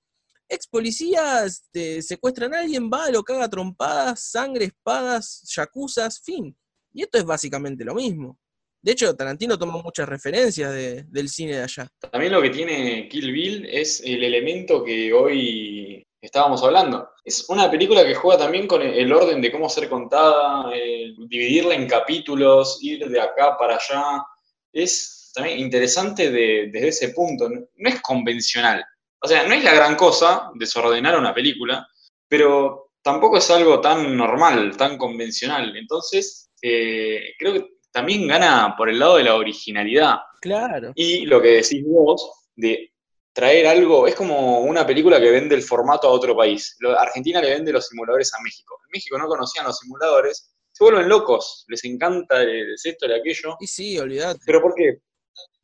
Ex 0.47 0.67
policías 0.67 1.63
te 1.71 2.01
secuestran 2.01 2.53
a 2.53 2.59
alguien, 2.59 2.89
va, 2.89 3.09
lo 3.09 3.23
caga 3.23 3.49
trompadas, 3.49 4.19
sangre, 4.21 4.65
espadas, 4.65 5.41
yacuzas, 5.55 6.21
fin. 6.21 6.55
Y 6.93 7.03
esto 7.03 7.17
es 7.17 7.23
básicamente 7.25 7.85
lo 7.85 7.95
mismo. 7.95 8.37
De 8.83 8.91
hecho, 8.91 9.15
Tarantino 9.15 9.57
toma 9.57 9.81
muchas 9.81 10.09
referencias 10.09 10.73
de- 10.73 11.03
del 11.03 11.29
cine 11.29 11.55
de 11.55 11.63
allá. 11.63 11.87
También 12.11 12.33
lo 12.33 12.41
que 12.41 12.49
tiene 12.49 13.07
Kill 13.07 13.31
Bill 13.31 13.65
es 13.65 14.01
el 14.01 14.23
elemento 14.23 14.83
que 14.83 15.13
hoy 15.13 15.90
estábamos 16.21 16.63
hablando. 16.63 17.09
Es 17.25 17.49
una 17.49 17.69
película 17.69 18.03
que 18.05 18.15
juega 18.15 18.43
también 18.43 18.67
con 18.67 18.81
el 18.81 19.11
orden 19.11 19.41
de 19.41 19.51
cómo 19.51 19.69
ser 19.69 19.89
contada, 19.89 20.71
el 20.73 21.15
dividirla 21.27 21.75
en 21.75 21.87
capítulos, 21.87 22.79
ir 22.81 23.07
de 23.09 23.19
acá 23.19 23.57
para 23.57 23.75
allá. 23.75 24.23
Es 24.71 25.31
también 25.33 25.59
interesante 25.59 26.29
de- 26.31 26.69
desde 26.71 26.87
ese 26.89 27.09
punto. 27.09 27.49
No 27.49 27.59
no 27.75 27.89
es 27.89 28.01
convencional. 28.01 28.83
O 29.23 29.27
sea, 29.27 29.43
no 29.47 29.53
es 29.53 29.63
la 29.63 29.73
gran 29.73 29.95
cosa 29.95 30.51
desordenar 30.55 31.17
una 31.17 31.33
película, 31.33 31.87
pero 32.27 32.91
tampoco 33.01 33.37
es 33.37 33.49
algo 33.51 33.79
tan 33.81 34.15
normal, 34.15 34.75
tan 34.77 34.97
convencional. 34.97 35.75
Entonces, 35.75 36.49
eh, 36.61 37.33
creo 37.37 37.53
que 37.53 37.65
también 37.91 38.27
gana 38.27 38.73
por 38.77 38.89
el 38.89 38.99
lado 38.99 39.17
de 39.17 39.23
la 39.23 39.35
originalidad. 39.35 40.17
Claro. 40.39 40.91
Y 40.95 41.25
lo 41.25 41.41
que 41.41 41.49
decís 41.49 41.83
vos 41.85 42.47
de 42.55 42.91
traer 43.33 43.67
algo, 43.67 44.07
es 44.07 44.15
como 44.15 44.61
una 44.61 44.85
película 44.85 45.19
que 45.19 45.31
vende 45.31 45.55
el 45.55 45.63
formato 45.63 46.07
a 46.07 46.11
otro 46.11 46.35
país. 46.35 46.77
Argentina 46.97 47.41
le 47.41 47.51
vende 47.51 47.71
los 47.71 47.87
simuladores 47.87 48.33
a 48.33 48.41
México. 48.41 48.77
En 48.85 48.91
México 48.91 49.17
no 49.17 49.27
conocían 49.27 49.65
los 49.65 49.77
simuladores, 49.77 50.53
se 50.71 50.83
vuelven 50.83 51.07
locos, 51.07 51.65
les 51.67 51.83
encanta 51.85 52.41
el 52.41 52.73
esto, 52.73 53.05
el 53.05 53.19
aquello. 53.19 53.55
Y 53.59 53.67
sí, 53.67 53.97
olvidate. 53.97 54.39
¿Pero 54.45 54.61
por 54.61 54.73
qué? 54.75 54.99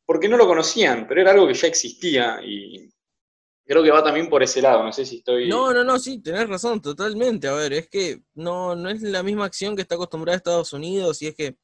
Porque 0.06 0.28
no 0.28 0.36
lo 0.36 0.46
conocían, 0.46 1.06
pero 1.06 1.20
era 1.20 1.32
algo 1.32 1.46
que 1.46 1.54
ya 1.54 1.68
existía 1.68 2.40
y 2.42 2.88
creo 3.66 3.82
que 3.82 3.90
va 3.90 4.02
también 4.02 4.30
por 4.30 4.42
ese 4.42 4.62
lado. 4.62 4.82
No 4.82 4.92
sé 4.92 5.04
si 5.04 5.16
estoy. 5.16 5.48
No, 5.48 5.72
no, 5.74 5.84
no, 5.84 5.98
sí, 5.98 6.22
tenés 6.22 6.48
razón, 6.48 6.80
totalmente. 6.80 7.48
A 7.48 7.52
ver, 7.52 7.74
es 7.74 7.88
que 7.88 8.22
no, 8.34 8.74
no 8.74 8.88
es 8.88 9.02
la 9.02 9.22
misma 9.22 9.44
acción 9.44 9.76
que 9.76 9.82
está 9.82 9.96
acostumbrada 9.96 10.36
Estados 10.36 10.72
Unidos 10.72 11.20
y 11.20 11.26
es 11.26 11.34
que 11.34 11.56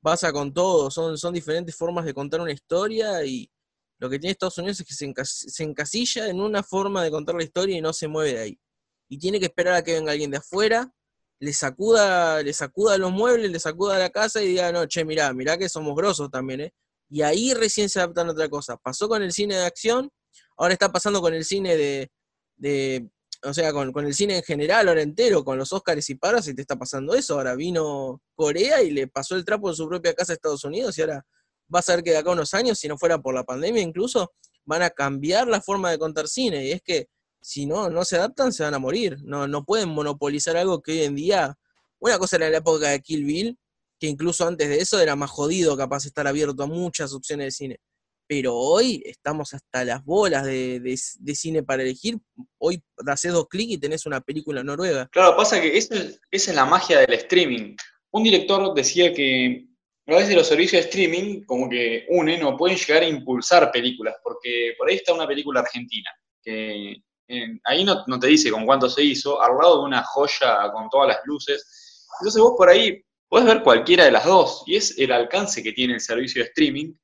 pasa 0.00 0.32
con 0.32 0.52
todo, 0.52 0.90
son, 0.90 1.18
son 1.18 1.34
diferentes 1.34 1.74
formas 1.74 2.04
de 2.04 2.14
contar 2.14 2.40
una 2.40 2.52
historia 2.52 3.24
y, 3.24 3.50
Lo 3.98 4.08
que 4.08 4.18
tiene 4.18 4.32
Estados 4.32 4.58
Unidos 4.58 4.80
es 4.80 4.86
que 4.86 4.94
se, 5.24 5.64
encasilla 5.64 6.28
en 6.28 6.40
una 6.40 6.62
forma 6.62 7.02
de 7.02 7.10
contar 7.10 7.34
la 7.34 7.42
historia 7.42 7.76
y 7.76 7.80
no 7.80 7.92
se 7.92 8.06
mueve 8.06 8.34
de 8.34 8.38
ahí. 8.40 8.60
Y 9.08 9.18
tiene 9.18 9.40
que 9.40 9.46
esperar 9.46 9.74
a 9.74 9.82
que 9.82 9.94
venga 9.94 10.12
alguien 10.12 10.30
de 10.30 10.36
afuera, 10.36 10.92
le 11.40 11.52
sacuda, 11.52 12.42
le 12.42 12.52
sacuda 12.52 12.96
los 12.98 13.10
muebles, 13.10 13.50
le 13.50 13.58
sacuda 13.58 13.98
la 13.98 14.10
casa 14.10 14.42
y 14.42 14.48
diga, 14.48 14.70
no, 14.70 14.86
che, 14.86 15.04
mirá, 15.04 15.32
mirá 15.32 15.56
que 15.58 15.68
somos 15.68 15.96
grosos 15.96 16.30
también, 16.30 16.60
¿eh? 16.60 16.74
Y 17.10 17.22
ahí 17.22 17.54
recién 17.54 17.88
se 17.88 18.00
adaptan 18.00 18.28
a 18.28 18.32
otra 18.32 18.48
cosa. 18.48 18.76
Pasó 18.76 19.08
con 19.08 19.22
el 19.22 19.32
cine 19.32 19.56
de 19.56 19.64
acción, 19.64 20.10
ahora 20.56 20.74
está 20.74 20.92
pasando 20.92 21.20
con 21.20 21.34
el 21.34 21.44
cine 21.44 21.76
de, 21.76 22.10
de 22.56 23.08
o 23.42 23.54
sea, 23.54 23.72
con, 23.72 23.92
con, 23.92 24.04
el 24.04 24.14
cine 24.14 24.36
en 24.36 24.42
general, 24.42 24.88
ahora 24.88 25.02
entero, 25.02 25.44
con 25.44 25.58
los 25.58 25.72
Oscars 25.72 26.10
y 26.10 26.16
paras, 26.16 26.46
y 26.48 26.54
te 26.54 26.62
está 26.62 26.76
pasando 26.76 27.14
eso. 27.14 27.34
Ahora 27.34 27.54
vino 27.54 28.20
Corea 28.34 28.82
y 28.82 28.90
le 28.90 29.08
pasó 29.08 29.36
el 29.36 29.44
trapo 29.44 29.70
en 29.70 29.76
su 29.76 29.88
propia 29.88 30.14
casa 30.14 30.32
a 30.32 30.34
Estados 30.34 30.64
Unidos 30.64 30.98
y 30.98 31.00
ahora 31.00 31.24
vas 31.68 31.88
a 31.88 31.94
ver 31.94 32.04
que 32.04 32.10
de 32.10 32.18
acá 32.18 32.30
a 32.30 32.32
unos 32.32 32.54
años, 32.54 32.78
si 32.78 32.88
no 32.88 32.98
fuera 32.98 33.18
por 33.18 33.34
la 33.34 33.44
pandemia 33.44 33.82
incluso, 33.82 34.32
van 34.64 34.82
a 34.82 34.90
cambiar 34.90 35.48
la 35.48 35.60
forma 35.60 35.90
de 35.90 35.98
contar 35.98 36.28
cine. 36.28 36.66
Y 36.66 36.72
es 36.72 36.82
que 36.82 37.08
si 37.40 37.66
no, 37.66 37.88
no 37.88 38.04
se 38.04 38.16
adaptan, 38.16 38.52
se 38.52 38.62
van 38.62 38.74
a 38.74 38.78
morir. 38.78 39.18
No, 39.22 39.46
no 39.46 39.64
pueden 39.64 39.88
monopolizar 39.88 40.56
algo 40.56 40.82
que 40.82 40.92
hoy 40.92 41.02
en 41.02 41.14
día, 41.14 41.56
una 41.98 42.18
cosa 42.18 42.36
era 42.36 42.50
la 42.50 42.58
época 42.58 42.88
de 42.88 43.00
Kill 43.00 43.24
Bill, 43.24 43.58
que 43.98 44.06
incluso 44.06 44.46
antes 44.46 44.68
de 44.68 44.78
eso 44.78 45.00
era 45.00 45.16
más 45.16 45.30
jodido 45.30 45.76
capaz 45.76 46.04
estar 46.04 46.26
abierto 46.26 46.62
a 46.62 46.66
muchas 46.66 47.12
opciones 47.14 47.46
de 47.46 47.50
cine. 47.50 47.80
Pero 48.26 48.54
hoy 48.54 49.02
estamos 49.06 49.54
hasta 49.54 49.84
las 49.84 50.04
bolas 50.04 50.44
de, 50.44 50.80
de, 50.80 51.34
cine 51.34 51.62
para 51.62 51.82
elegir. 51.82 52.18
Hoy 52.58 52.82
haces 53.06 53.32
dos 53.32 53.48
clics 53.48 53.72
y 53.72 53.78
tenés 53.78 54.04
una 54.04 54.20
película 54.20 54.62
noruega. 54.62 55.08
Claro, 55.10 55.34
pasa 55.34 55.60
que 55.62 55.78
esa 55.78 55.96
es 56.30 56.54
la 56.54 56.66
magia 56.66 56.98
del 56.98 57.14
streaming. 57.14 57.74
Un 58.10 58.22
director 58.22 58.74
decía 58.74 59.14
que 59.14 59.67
a 60.14 60.18
veces 60.18 60.34
los 60.34 60.48
servicios 60.48 60.82
de 60.82 60.88
streaming 60.88 61.44
como 61.44 61.68
que 61.68 62.06
unen 62.08 62.42
o 62.44 62.56
pueden 62.56 62.78
llegar 62.78 63.02
a 63.02 63.08
impulsar 63.08 63.70
películas, 63.70 64.16
porque 64.22 64.74
por 64.78 64.88
ahí 64.88 64.96
está 64.96 65.12
una 65.12 65.26
película 65.26 65.60
argentina, 65.60 66.10
que 66.42 66.96
ahí 67.64 67.84
no, 67.84 68.18
te 68.18 68.26
dice 68.26 68.50
con 68.50 68.64
cuánto 68.64 68.88
se 68.88 69.02
hizo, 69.02 69.40
al 69.42 69.56
lado 69.58 69.80
de 69.80 69.84
una 69.84 70.02
joya 70.02 70.70
con 70.72 70.88
todas 70.88 71.08
las 71.08 71.18
luces. 71.24 72.06
Entonces 72.20 72.40
vos 72.40 72.54
por 72.56 72.70
ahí 72.70 73.04
podés 73.28 73.46
ver 73.46 73.62
cualquiera 73.62 74.06
de 74.06 74.12
las 74.12 74.24
dos, 74.24 74.62
y 74.66 74.76
es 74.76 74.98
el 74.98 75.12
alcance 75.12 75.62
que 75.62 75.72
tiene 75.72 75.94
el 75.94 76.00
servicio 76.00 76.42
de 76.42 76.48
streaming 76.48 76.94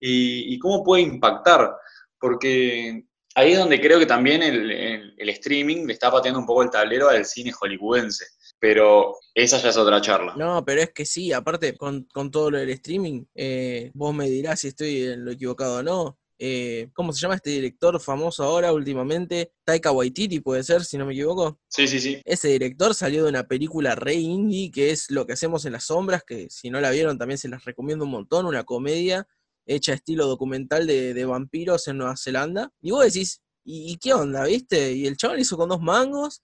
y, 0.00 0.58
cómo 0.58 0.82
puede 0.82 1.02
impactar, 1.02 1.70
porque 2.18 3.04
ahí 3.34 3.52
es 3.52 3.58
donde 3.58 3.78
creo 3.78 3.98
que 3.98 4.06
también 4.06 4.42
el, 4.42 5.14
el 5.18 5.28
streaming 5.28 5.84
le 5.84 5.92
está 5.92 6.10
pateando 6.10 6.40
un 6.40 6.46
poco 6.46 6.62
el 6.62 6.70
tablero 6.70 7.10
al 7.10 7.26
cine 7.26 7.52
hollywoodense 7.52 8.24
pero 8.58 9.16
esa 9.34 9.58
ya 9.58 9.68
es 9.70 9.76
otra 9.76 10.00
charla. 10.00 10.34
No, 10.36 10.64
pero 10.64 10.82
es 10.82 10.92
que 10.92 11.04
sí, 11.04 11.32
aparte 11.32 11.76
con, 11.76 12.06
todo 12.30 12.50
lo 12.50 12.58
del 12.58 12.70
streaming, 12.70 13.24
eh, 13.34 13.90
vos 13.94 14.14
me 14.14 14.28
dirás 14.28 14.60
si 14.60 14.68
estoy 14.68 15.04
en 15.04 15.24
lo 15.24 15.32
equivocado 15.32 15.78
o 15.78 15.82
no. 15.82 16.18
Eh, 16.40 16.90
¿Cómo 16.94 17.12
se 17.12 17.20
llama 17.20 17.34
este 17.34 17.50
director 17.50 18.00
famoso 18.00 18.44
ahora 18.44 18.72
últimamente? 18.72 19.52
Taika 19.64 19.90
Waititi 19.90 20.38
puede 20.40 20.62
ser, 20.62 20.84
si 20.84 20.96
no 20.96 21.04
me 21.04 21.12
equivoco. 21.12 21.60
Sí, 21.68 21.88
sí, 21.88 21.98
sí. 21.98 22.22
Ese 22.24 22.48
director 22.48 22.94
salió 22.94 23.24
de 23.24 23.30
una 23.30 23.48
película 23.48 23.96
re 23.96 24.14
indie 24.14 24.70
que 24.70 24.90
es 24.90 25.10
Lo 25.10 25.26
que 25.26 25.32
hacemos 25.32 25.64
en 25.64 25.72
las 25.72 25.84
sombras, 25.84 26.22
que 26.24 26.48
si 26.48 26.70
no 26.70 26.80
la 26.80 26.90
vieron 26.90 27.18
también 27.18 27.38
se 27.38 27.48
las 27.48 27.64
recomiendo 27.64 28.04
un 28.04 28.12
montón, 28.12 28.46
una 28.46 28.64
comedia 28.64 29.26
hecha 29.66 29.92
estilo 29.92 30.26
documental 30.26 30.86
de, 30.86 31.24
vampiros 31.24 31.88
en 31.88 31.98
Nueva 31.98 32.16
Zelanda. 32.16 32.72
Y 32.80 32.92
vos 32.92 33.04
decís, 33.04 33.42
¿y, 33.64 33.98
qué 33.98 34.14
onda, 34.14 34.44
viste? 34.44 34.92
Y 34.92 35.06
el 35.06 35.16
chaval 35.16 35.40
hizo 35.40 35.56
con 35.56 35.68
dos 35.68 35.80
mangos 35.80 36.42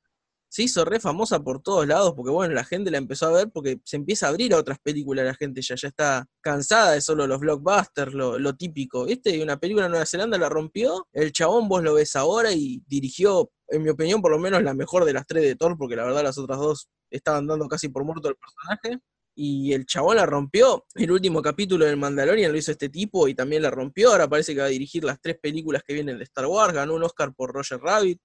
se 0.54 0.62
hizo 0.62 0.84
re 0.84 1.00
famosa 1.00 1.40
por 1.42 1.60
todos 1.60 1.84
lados, 1.84 2.12
porque 2.14 2.30
bueno, 2.30 2.54
la 2.54 2.62
gente 2.62 2.88
la 2.92 2.98
empezó 2.98 3.26
a 3.26 3.32
ver 3.32 3.50
porque 3.52 3.80
se 3.82 3.96
empieza 3.96 4.26
a 4.26 4.28
abrir 4.28 4.54
a 4.54 4.58
otras 4.58 4.78
películas, 4.78 5.24
la 5.24 5.34
gente 5.34 5.60
ya, 5.60 5.74
ya 5.74 5.88
está 5.88 6.26
cansada 6.40 6.92
de 6.92 7.00
solo 7.00 7.26
los 7.26 7.40
blockbusters, 7.40 8.14
lo, 8.14 8.54
típico, 8.54 9.04
¿viste? 9.04 9.36
Y 9.36 9.42
una 9.42 9.56
película 9.56 9.86
en 9.86 9.90
Nueva 9.90 10.06
Zelanda 10.06 10.38
la 10.38 10.48
rompió, 10.48 11.08
el 11.12 11.32
chabón 11.32 11.66
vos 11.66 11.82
lo 11.82 11.94
ves 11.94 12.14
ahora 12.14 12.52
y 12.52 12.84
dirigió, 12.86 13.50
en 13.66 13.82
mi 13.82 13.88
opinión, 13.88 14.22
por 14.22 14.30
lo 14.30 14.38
menos 14.38 14.62
la 14.62 14.74
mejor 14.74 15.04
de 15.04 15.12
las 15.12 15.26
tres 15.26 15.42
de 15.42 15.56
Thor, 15.56 15.76
porque 15.76 15.96
la 15.96 16.04
verdad 16.04 16.22
las 16.22 16.38
otras 16.38 16.60
dos 16.60 16.88
estaban 17.10 17.48
dando 17.48 17.66
casi 17.66 17.88
por 17.88 18.04
muerto 18.04 18.28
el 18.28 18.36
personaje. 18.36 19.02
Y 19.36 19.72
el 19.72 19.86
chabón 19.86 20.18
la 20.18 20.26
rompió. 20.26 20.86
El 20.94 21.10
último 21.10 21.42
capítulo 21.42 21.84
del 21.84 21.96
Mandalorian 21.96 22.52
lo 22.52 22.58
hizo 22.58 22.70
este 22.70 22.88
tipo 22.88 23.26
y 23.26 23.34
también 23.34 23.62
la 23.62 23.70
rompió. 23.72 24.12
Ahora 24.12 24.28
parece 24.28 24.54
que 24.54 24.60
va 24.60 24.66
a 24.66 24.68
dirigir 24.68 25.02
las 25.02 25.20
tres 25.20 25.36
películas 25.42 25.82
que 25.84 25.94
vienen 25.94 26.18
de 26.18 26.22
Star 26.22 26.46
Wars. 26.46 26.72
Ganó 26.72 26.94
un 26.94 27.02
Oscar 27.02 27.34
por 27.34 27.52
Roger 27.52 27.80
Rabbit. 27.80 28.20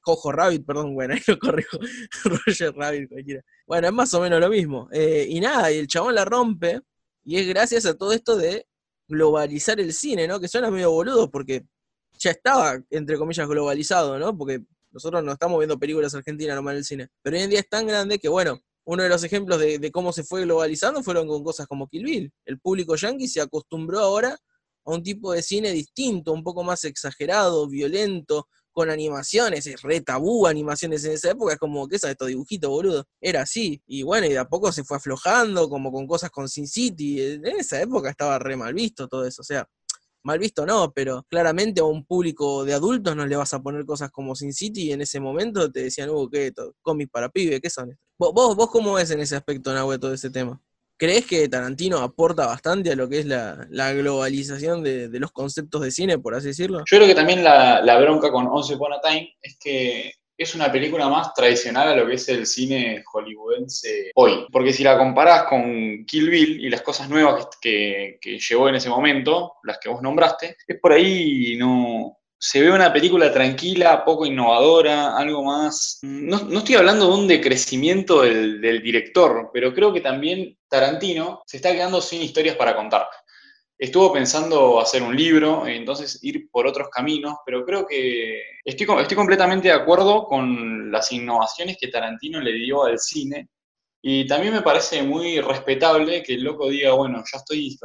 Cojo 0.00 0.32
Rabbit, 0.32 0.64
perdón, 0.64 0.94
bueno, 0.94 1.14
ahí 1.14 1.20
lo 1.26 1.38
corrijo. 1.38 1.78
Roger 2.24 2.74
Rabbit, 2.74 3.08
cualquiera. 3.08 3.42
Bueno, 3.66 3.88
es 3.88 3.92
más 3.92 4.12
o 4.14 4.20
menos 4.20 4.40
lo 4.40 4.48
mismo. 4.48 4.88
Eh, 4.92 5.26
y 5.28 5.40
nada, 5.40 5.70
y 5.72 5.78
el 5.78 5.86
chabón 5.86 6.14
la 6.14 6.24
rompe, 6.24 6.80
y 7.24 7.36
es 7.36 7.46
gracias 7.46 7.86
a 7.86 7.94
todo 7.94 8.12
esto 8.12 8.36
de 8.36 8.66
globalizar 9.08 9.80
el 9.80 9.92
cine, 9.92 10.26
¿no? 10.26 10.40
Que 10.40 10.48
suena 10.48 10.70
medio 10.70 10.90
boludo 10.90 11.30
porque 11.30 11.64
ya 12.18 12.30
estaba, 12.30 12.80
entre 12.90 13.18
comillas, 13.18 13.48
globalizado, 13.48 14.18
¿no? 14.18 14.36
Porque 14.36 14.62
nosotros 14.92 15.22
no 15.22 15.32
estamos 15.32 15.58
viendo 15.58 15.78
películas 15.78 16.14
argentinas 16.14 16.56
nomás 16.56 16.72
en 16.72 16.78
el 16.78 16.84
cine. 16.84 17.08
Pero 17.22 17.36
hoy 17.36 17.42
en 17.42 17.50
día 17.50 17.60
es 17.60 17.68
tan 17.68 17.86
grande 17.86 18.18
que, 18.18 18.28
bueno, 18.28 18.60
uno 18.84 19.02
de 19.02 19.08
los 19.08 19.22
ejemplos 19.24 19.58
de, 19.58 19.78
de 19.78 19.90
cómo 19.90 20.12
se 20.12 20.24
fue 20.24 20.42
globalizando 20.42 21.02
fueron 21.02 21.26
con 21.28 21.44
cosas 21.44 21.66
como 21.66 21.88
Kill 21.88 22.04
Bill. 22.04 22.32
El 22.44 22.58
público 22.58 22.96
yankee 22.96 23.28
se 23.28 23.40
acostumbró 23.40 24.00
ahora 24.00 24.36
a 24.84 24.90
un 24.92 25.02
tipo 25.02 25.32
de 25.32 25.42
cine 25.42 25.70
distinto, 25.72 26.32
un 26.32 26.42
poco 26.42 26.62
más 26.64 26.84
exagerado, 26.84 27.68
violento, 27.68 28.48
con 28.72 28.90
animaciones, 28.90 29.66
es 29.66 29.82
re 29.82 30.00
tabú 30.00 30.46
animaciones 30.46 31.04
en 31.04 31.12
esa 31.12 31.30
época, 31.30 31.54
es 31.54 31.58
como, 31.58 31.88
¿qué 31.88 31.96
es 31.96 32.04
esto 32.04 32.26
dibujito, 32.26 32.70
boludo? 32.70 33.06
Era 33.20 33.42
así, 33.42 33.82
y 33.86 34.02
bueno, 34.02 34.26
y 34.26 34.30
de 34.30 34.38
a 34.38 34.48
poco 34.48 34.72
se 34.72 34.84
fue 34.84 34.96
aflojando, 34.96 35.68
como 35.68 35.92
con 35.92 36.06
cosas 36.06 36.30
con 36.30 36.48
Sin 36.48 36.66
City, 36.66 37.20
en 37.20 37.46
esa 37.46 37.80
época 37.80 38.10
estaba 38.10 38.38
re 38.38 38.56
mal 38.56 38.74
visto 38.74 39.08
todo 39.08 39.26
eso, 39.26 39.42
o 39.42 39.44
sea, 39.44 39.68
mal 40.22 40.38
visto 40.38 40.66
no, 40.66 40.92
pero 40.92 41.24
claramente 41.28 41.80
a 41.80 41.84
un 41.84 42.04
público 42.04 42.64
de 42.64 42.74
adultos 42.74 43.16
no 43.16 43.26
le 43.26 43.36
vas 43.36 43.54
a 43.54 43.62
poner 43.62 43.84
cosas 43.84 44.10
como 44.10 44.34
Sin 44.34 44.52
City 44.52 44.88
y 44.88 44.92
en 44.92 45.00
ese 45.02 45.20
momento 45.20 45.70
te 45.70 45.84
decían, 45.84 46.10
uh, 46.10 46.28
¿qué? 46.28 46.52
Cómics 46.82 47.10
para 47.10 47.28
pibe, 47.28 47.60
¿qué 47.60 47.70
son 47.70 47.90
estos? 47.90 48.04
¿Vos, 48.18 48.54
vos 48.56 48.70
cómo 48.70 48.94
ves 48.94 49.10
en 49.10 49.20
ese 49.20 49.36
aspecto, 49.36 49.72
Nahue, 49.72 49.98
todo 49.98 50.12
ese 50.12 50.30
tema? 50.30 50.60
¿Crees 51.00 51.24
que 51.24 51.48
Tarantino 51.48 51.96
aporta 52.00 52.44
bastante 52.44 52.92
a 52.92 52.94
lo 52.94 53.08
que 53.08 53.20
es 53.20 53.24
la, 53.24 53.66
globalización 53.94 54.84
de, 54.84 55.08
los 55.14 55.32
conceptos 55.32 55.80
de 55.80 55.90
cine, 55.90 56.18
por 56.18 56.34
así 56.34 56.48
decirlo? 56.48 56.80
Yo 56.80 56.98
creo 56.98 57.06
que 57.06 57.14
también 57.14 57.42
la, 57.42 57.98
bronca 57.98 58.30
con 58.30 58.46
Once 58.46 58.74
Upon 58.74 58.92
a 58.92 59.00
Time 59.00 59.34
es 59.40 59.56
que 59.58 60.12
es 60.36 60.54
una 60.54 60.70
película 60.70 61.08
más 61.08 61.32
tradicional 61.32 61.88
a 61.88 61.96
lo 61.96 62.06
que 62.06 62.16
es 62.16 62.28
el 62.28 62.44
cine 62.44 63.02
hollywoodense 63.06 64.10
hoy. 64.14 64.46
Porque 64.52 64.74
si 64.74 64.84
la 64.84 64.98
comparás 64.98 65.44
con 65.44 66.04
Kill 66.04 66.28
Bill 66.28 66.66
y 66.66 66.68
las 66.68 66.82
cosas 66.82 67.08
nuevas 67.08 67.48
que, 67.62 68.18
que, 68.20 68.38
llevó 68.38 68.68
en 68.68 68.74
ese 68.74 68.90
momento, 68.90 69.54
las 69.62 69.78
que 69.78 69.88
vos 69.88 70.02
nombraste, 70.02 70.58
es 70.68 70.80
por 70.80 70.92
ahí 70.92 71.56
no, 71.56 72.19
se 72.42 72.62
ve 72.62 72.72
una 72.72 72.90
película 72.90 73.30
tranquila, 73.30 74.02
poco 74.02 74.24
innovadora, 74.24 75.14
algo 75.14 75.44
más... 75.44 75.98
No, 76.00 76.40
no 76.40 76.60
estoy 76.60 76.76
hablando 76.76 77.08
de 77.08 77.14
un 77.14 77.28
decrecimiento 77.28 78.22
del, 78.22 78.62
del, 78.62 78.80
director, 78.80 79.50
pero 79.52 79.74
creo 79.74 79.92
que 79.92 80.00
también 80.00 80.56
Tarantino 80.66 81.42
se 81.44 81.58
está 81.58 81.70
quedando 81.70 82.00
sin 82.00 82.22
historias 82.22 82.56
para 82.56 82.74
contar. 82.74 83.06
Estuvo 83.78 84.10
pensando 84.10 84.80
hacer 84.80 85.02
un 85.02 85.14
libro, 85.14 85.66
entonces 85.66 86.18
ir 86.22 86.48
por 86.50 86.66
otros 86.66 86.88
caminos, 86.88 87.36
pero 87.44 87.62
creo 87.62 87.86
que 87.86 88.40
estoy, 88.64 88.86
estoy 89.00 89.16
completamente 89.16 89.68
de 89.68 89.74
acuerdo 89.74 90.24
con 90.24 90.90
las 90.90 91.12
innovaciones 91.12 91.76
que 91.78 91.88
Tarantino 91.88 92.40
le 92.40 92.52
dio 92.54 92.84
al 92.84 92.98
cine 92.98 93.50
y 94.02 94.26
también 94.26 94.54
me 94.54 94.62
parece 94.62 95.02
muy 95.02 95.40
respetable 95.40 96.22
que 96.22 96.34
el 96.34 96.42
loco 96.42 96.70
diga, 96.70 96.92
bueno, 96.92 97.22
ya 97.30 97.38
estoy, 97.38 97.76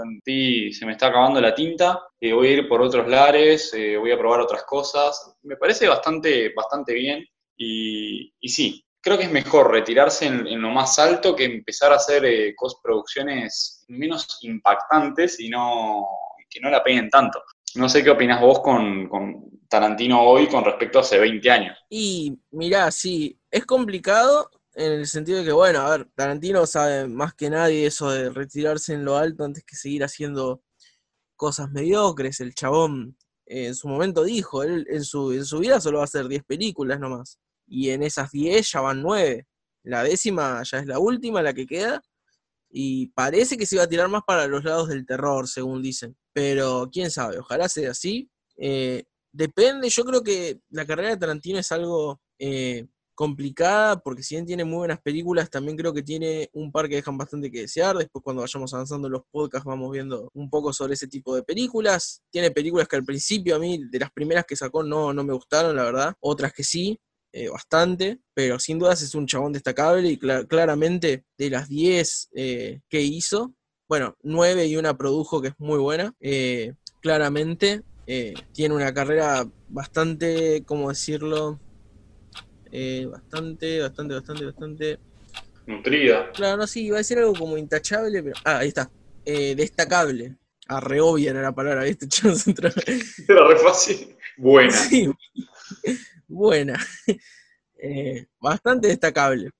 se 0.73 0.85
me 0.85 0.93
está 0.93 1.07
acabando 1.07 1.41
la 1.41 1.53
tinta, 1.53 2.01
eh, 2.19 2.31
voy 2.31 2.47
a 2.47 2.51
ir 2.51 2.69
por 2.69 2.81
otros 2.81 3.07
lares, 3.07 3.73
eh, 3.73 3.97
voy 3.97 4.11
a 4.11 4.17
probar 4.17 4.39
otras 4.39 4.63
cosas. 4.63 5.35
Me 5.43 5.57
parece 5.57 5.89
bastante, 5.89 6.53
bastante 6.55 6.93
bien 6.93 7.25
y, 7.57 8.33
y 8.39 8.49
sí, 8.49 8.85
creo 9.01 9.17
que 9.17 9.25
es 9.25 9.31
mejor 9.31 9.71
retirarse 9.71 10.25
en, 10.25 10.61
lo 10.61 10.69
más 10.71 10.97
alto 10.99 11.35
que 11.35 11.43
empezar 11.43 11.91
a 11.91 11.97
hacer 11.97 12.25
eh, 12.25 12.55
menos 13.89 14.37
impactantes 14.41 15.39
y 15.39 15.49
no, 15.49 16.07
que 16.49 16.61
no 16.61 16.69
la 16.69 16.83
peguen 16.83 17.09
tanto. 17.09 17.43
No 17.75 17.89
sé 17.89 18.03
qué 18.03 18.09
opinas 18.09 18.39
vos 18.39 18.61
con, 18.61 19.09
con, 19.09 19.43
Tarantino 19.67 20.21
hoy 20.21 20.47
con 20.47 20.63
respecto 20.63 20.99
a 20.99 21.01
hace 21.01 21.19
20 21.19 21.51
años. 21.51 21.77
Y 21.89 22.37
mirá, 22.51 22.91
sí, 22.91 23.37
es 23.51 23.65
complicado 23.65 24.49
en 24.75 24.91
el 24.91 25.07
sentido 25.07 25.39
de 25.39 25.45
que, 25.45 25.51
bueno, 25.51 25.79
a 25.79 25.97
ver, 25.97 26.09
Tarantino 26.15 26.65
sabe 26.67 27.07
más 27.07 27.33
que 27.33 27.49
nadie 27.49 27.85
eso 27.85 28.09
de 28.09 28.29
retirarse 28.29 28.93
en 28.93 29.05
lo 29.05 29.17
alto 29.17 29.45
antes 29.45 29.63
que 29.63 29.75
seguir 29.75 30.03
haciendo 30.03 30.61
cosas 31.35 31.71
mediocres. 31.71 32.41
El 32.41 32.53
chabón 32.53 33.17
en 33.45 33.73
su 33.75 33.87
momento 33.87 34.23
dijo, 34.23 34.63
él 34.63 34.85
en 34.89 35.03
su, 35.03 35.31
en 35.31 35.45
su 35.45 35.59
vida 35.59 35.79
solo 35.79 35.99
va 35.99 36.03
a 36.03 36.05
hacer 36.05 36.27
10 36.27 36.43
películas 36.43 36.99
nomás. 36.99 37.39
Y 37.67 37.89
en 37.91 38.03
esas 38.03 38.31
10 38.31 38.69
ya 38.71 38.81
van 38.81 39.01
9. 39.01 39.47
La 39.83 40.03
décima 40.03 40.61
ya 40.63 40.79
es 40.79 40.87
la 40.87 40.99
última, 40.99 41.41
la 41.41 41.53
que 41.53 41.65
queda. 41.65 42.01
Y 42.69 43.07
parece 43.07 43.57
que 43.57 43.65
se 43.65 43.75
iba 43.75 43.85
a 43.85 43.89
tirar 43.89 44.09
más 44.09 44.23
para 44.27 44.47
los 44.47 44.63
lados 44.65 44.89
del 44.89 45.05
terror, 45.05 45.47
según 45.47 45.81
dicen. 45.81 46.17
Pero 46.33 46.89
quién 46.91 47.11
sabe, 47.11 47.39
ojalá 47.39 47.69
sea 47.69 47.91
así. 47.91 48.29
Eh, 48.57 49.05
depende, 49.31 49.89
yo 49.89 50.03
creo 50.03 50.21
que 50.21 50.59
la 50.69 50.85
carrera 50.85 51.09
de 51.09 51.17
Tarantino 51.17 51.59
es 51.59 51.71
algo 51.71 52.21
eh, 52.39 52.87
complicada, 53.15 53.99
porque 53.99 54.21
si 54.21 54.35
bien 54.35 54.45
tiene 54.45 54.65
muy 54.65 54.77
buenas 54.77 55.01
películas, 55.01 55.49
también 55.49 55.77
creo 55.77 55.93
que 55.93 56.03
tiene 56.03 56.49
un 56.53 56.71
par 56.71 56.87
que 56.87 56.95
dejan 56.95 57.17
bastante 57.17 57.49
que 57.49 57.61
desear. 57.61 57.97
Después 57.97 58.23
cuando 58.23 58.41
vayamos 58.41 58.73
avanzando 58.73 59.07
en 59.07 59.13
los 59.13 59.23
podcasts 59.31 59.65
vamos 59.65 59.91
viendo 59.91 60.29
un 60.33 60.49
poco 60.49 60.73
sobre 60.73 60.93
ese 60.93 61.07
tipo 61.07 61.35
de 61.35 61.43
películas. 61.43 62.21
Tiene 62.29 62.51
películas 62.51 62.87
que 62.87 62.97
al 62.97 63.05
principio 63.05 63.55
a 63.55 63.59
mí, 63.59 63.81
de 63.89 63.99
las 63.99 64.11
primeras 64.11 64.45
que 64.45 64.55
sacó, 64.55 64.83
no, 64.83 65.13
no 65.13 65.23
me 65.23 65.33
gustaron, 65.33 65.75
la 65.75 65.83
verdad. 65.83 66.13
Otras 66.19 66.53
que 66.53 66.63
sí, 66.63 66.99
eh, 67.37 67.49
bastante, 67.49 68.21
pero 68.33 68.59
sin 68.59 68.79
dudas 68.79 69.01
es 69.01 69.13
un 69.13 69.27
chabón 69.27 69.51
destacable 69.51 70.09
y 70.09 70.17
claramente 70.17 71.25
de 71.37 71.49
las 71.49 71.67
10 71.67 72.29
eh, 72.33 72.79
que 72.87 73.01
hizo, 73.01 73.53
bueno, 73.89 74.15
9 74.23 74.67
y 74.67 74.77
una 74.77 74.97
produjo 74.97 75.41
que 75.41 75.49
es 75.49 75.53
muy 75.57 75.77
buena, 75.77 76.13
eh, 76.21 76.75
claramente 77.01 77.83
tiene 78.53 78.75
una 78.75 78.93
carrera 78.93 79.45
bastante, 79.67 80.63
¿cómo 80.65 80.89
decirlo? 80.89 81.59
Bastante, 83.09 83.81
bastante, 83.81 84.13
bastante, 84.13 84.45
bastante... 84.45 84.99
Nutrida. 85.67 86.31
Claro, 86.31 86.57
no, 86.57 86.67
sí, 86.67 86.85
iba 86.85 86.97
a 86.97 86.99
decir 86.99 87.17
algo 87.17 87.33
como 87.33 87.57
intachable, 87.57 88.21
pero... 88.21 88.35
Ah, 88.43 88.59
ahí 88.59 88.67
está. 88.67 88.89
destacable. 89.25 90.35
Ah, 90.67 90.79
re 90.79 90.99
obvia 90.99 91.31
era 91.31 91.41
la 91.41 91.51
palabra, 91.51 91.83
¿viste? 91.83 92.07
Era 93.27 93.47
re 93.47 93.57
fácil. 93.57 94.15
Buena. 94.37 94.71
Sí 94.71 95.09
buena. 96.27 96.79
Eh, 97.77 98.25
bastante 98.39 98.87
destacable. 98.87 99.51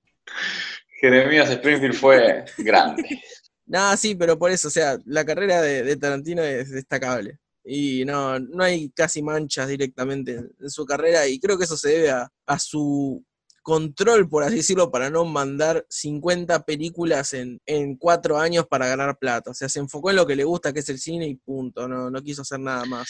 Jeremías 0.99 1.49
Springfield 1.49 1.95
fue 1.95 2.45
grande. 2.57 3.03
Nada, 3.67 3.97
sí, 3.97 4.15
pero 4.15 4.37
por 4.37 4.51
eso, 4.51 4.67
o 4.67 4.71
sea, 4.71 4.97
la 5.05 5.25
carrera 5.25 5.61
de, 5.61 5.95
Tarantino 5.97 6.43
es 6.43 6.71
destacable. 6.71 7.39
Y 7.65 8.05
no, 8.05 8.39
no 8.39 8.63
hay 8.63 8.89
casi 8.89 9.23
manchas 9.23 9.67
directamente 9.67 10.33
en, 10.59 10.69
su 10.69 10.85
carrera, 10.85 11.27
y 11.27 11.39
creo 11.39 11.57
que 11.57 11.63
eso 11.63 11.77
se 11.77 11.89
debe 11.89 12.11
a, 12.11 12.59
su 12.59 13.23
control, 13.63 14.29
por 14.29 14.43
así 14.43 14.57
decirlo, 14.57 14.91
para 14.91 15.09
no 15.09 15.25
mandar 15.25 15.83
50 15.89 16.63
películas 16.65 17.33
en, 17.33 17.59
en, 17.65 17.95
cuatro 17.97 18.37
años 18.37 18.67
para 18.67 18.87
ganar 18.87 19.17
plata. 19.17 19.51
O 19.51 19.53
sea, 19.55 19.67
se 19.67 19.79
enfocó 19.79 20.11
en 20.11 20.17
lo 20.17 20.27
que 20.27 20.35
le 20.35 20.43
gusta, 20.43 20.71
que 20.71 20.81
es 20.81 20.89
el 20.89 20.99
cine, 20.99 21.27
y 21.27 21.35
punto. 21.35 21.87
No, 21.87 22.11
no 22.11 22.21
quiso 22.21 22.43
hacer 22.43 22.59
nada 22.59 22.85
más. 22.85 23.07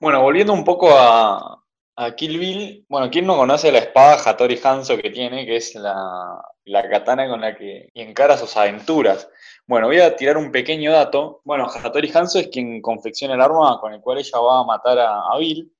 Bueno, 0.00 0.20
volviendo 0.22 0.52
un 0.52 0.64
poco 0.64 0.90
a, 0.90 1.64
a 1.98 2.14
Kill 2.14 2.38
Bill, 2.38 2.86
bueno, 2.88 3.10
¿quién 3.10 3.26
no 3.26 3.36
conoce 3.36 3.72
la 3.72 3.78
espada 3.78 4.22
Hattori 4.24 4.60
Hanzo 4.62 4.96
que 4.96 5.10
tiene, 5.10 5.44
que 5.44 5.56
es 5.56 5.74
la, 5.74 6.40
katana 6.88 7.28
con 7.28 7.40
la 7.40 7.56
que 7.56 7.88
encara 7.92 8.36
sus 8.36 8.56
aventuras? 8.56 9.28
Bueno, 9.68 9.88
voy 9.88 10.00
a 10.00 10.16
tirar 10.16 10.38
un 10.38 10.50
pequeño 10.50 10.90
dato. 10.92 11.42
Bueno, 11.44 11.66
Hattori 11.66 12.10
Hanzo 12.14 12.38
es 12.38 12.48
quien 12.48 12.80
confecciona 12.80 13.34
el 13.34 13.42
arma 13.42 13.78
con 13.78 13.92
el 13.92 14.00
cual 14.00 14.16
ella 14.16 14.38
va 14.40 14.60
a 14.60 14.64
matar 14.64 14.98
a, 14.98 15.36
Bill. 15.38 15.70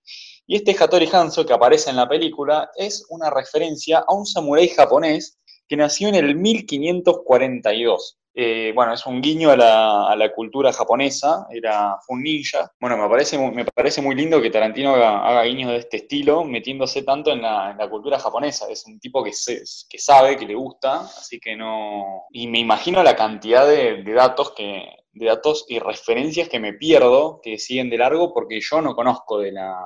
Y 0.47 0.57
este 0.57 0.77
Hattori 0.79 1.09
Hanzo 1.11 1.47
que 1.47 1.55
aparece 1.55 1.89
en 1.89 1.97
la 1.97 2.07
película 2.07 2.71
es 2.77 3.07
una 3.09 3.31
referencia 3.31 4.05
a 4.07 4.13
un 4.13 4.27
samurái 4.27 4.69
japonés 4.69 5.39
que 5.67 5.79
nació 5.79 6.09
en 6.09 6.17
el 6.17 6.37
1542. 6.37 8.19
Eh, 8.41 8.71
bueno, 8.73 8.95
es 8.95 9.05
un 9.05 9.21
guiño 9.21 9.51
a 9.51 9.57
la, 9.57 10.33
cultura 10.33 10.73
japonesa, 10.73 11.49
era, 11.51 11.99
fue 12.07 12.15
un 12.15 12.23
ninja. 12.23 12.71
Bueno, 12.79 12.97
me 12.97 13.09
parece, 13.09 13.37
me 13.37 13.65
parece 13.65 14.01
muy 14.01 14.15
lindo 14.15 14.41
que 14.41 14.49
Tarantino 14.49 14.95
haga, 14.95 15.43
guiños 15.43 15.73
de 15.73 15.79
este 15.79 15.97
estilo, 15.97 16.45
metiéndose 16.45 17.03
tanto 17.03 17.33
en 17.33 17.43
la, 17.43 17.89
cultura 17.91 18.17
japonesa. 18.17 18.71
Es 18.71 18.87
un 18.87 19.01
tipo 19.01 19.25
que, 19.25 19.33
sabe, 19.33 20.37
que 20.37 20.47
le 20.47 20.55
gusta, 20.55 21.01
así 21.01 21.41
que 21.41 21.57
no... 21.57 22.27
Y 22.31 22.47
me 22.47 22.61
imagino 22.61 23.03
la 23.03 23.17
cantidad 23.17 23.67
de, 23.67 24.05
datos 24.05 24.53
que, 24.53 24.85
de 25.11 25.27
datos 25.27 25.65
y 25.67 25.81
referencias 25.81 26.49
que 26.49 26.61
me 26.61 26.75
pierdo, 26.75 27.41
que 27.43 27.59
siguen 27.59 27.91
de 27.91 27.99
largo, 27.99 28.33
porque 28.33 28.61
yo 28.61 28.81
no 28.81 28.95
conozco 28.95 29.41
de 29.41 29.51
la, 29.51 29.85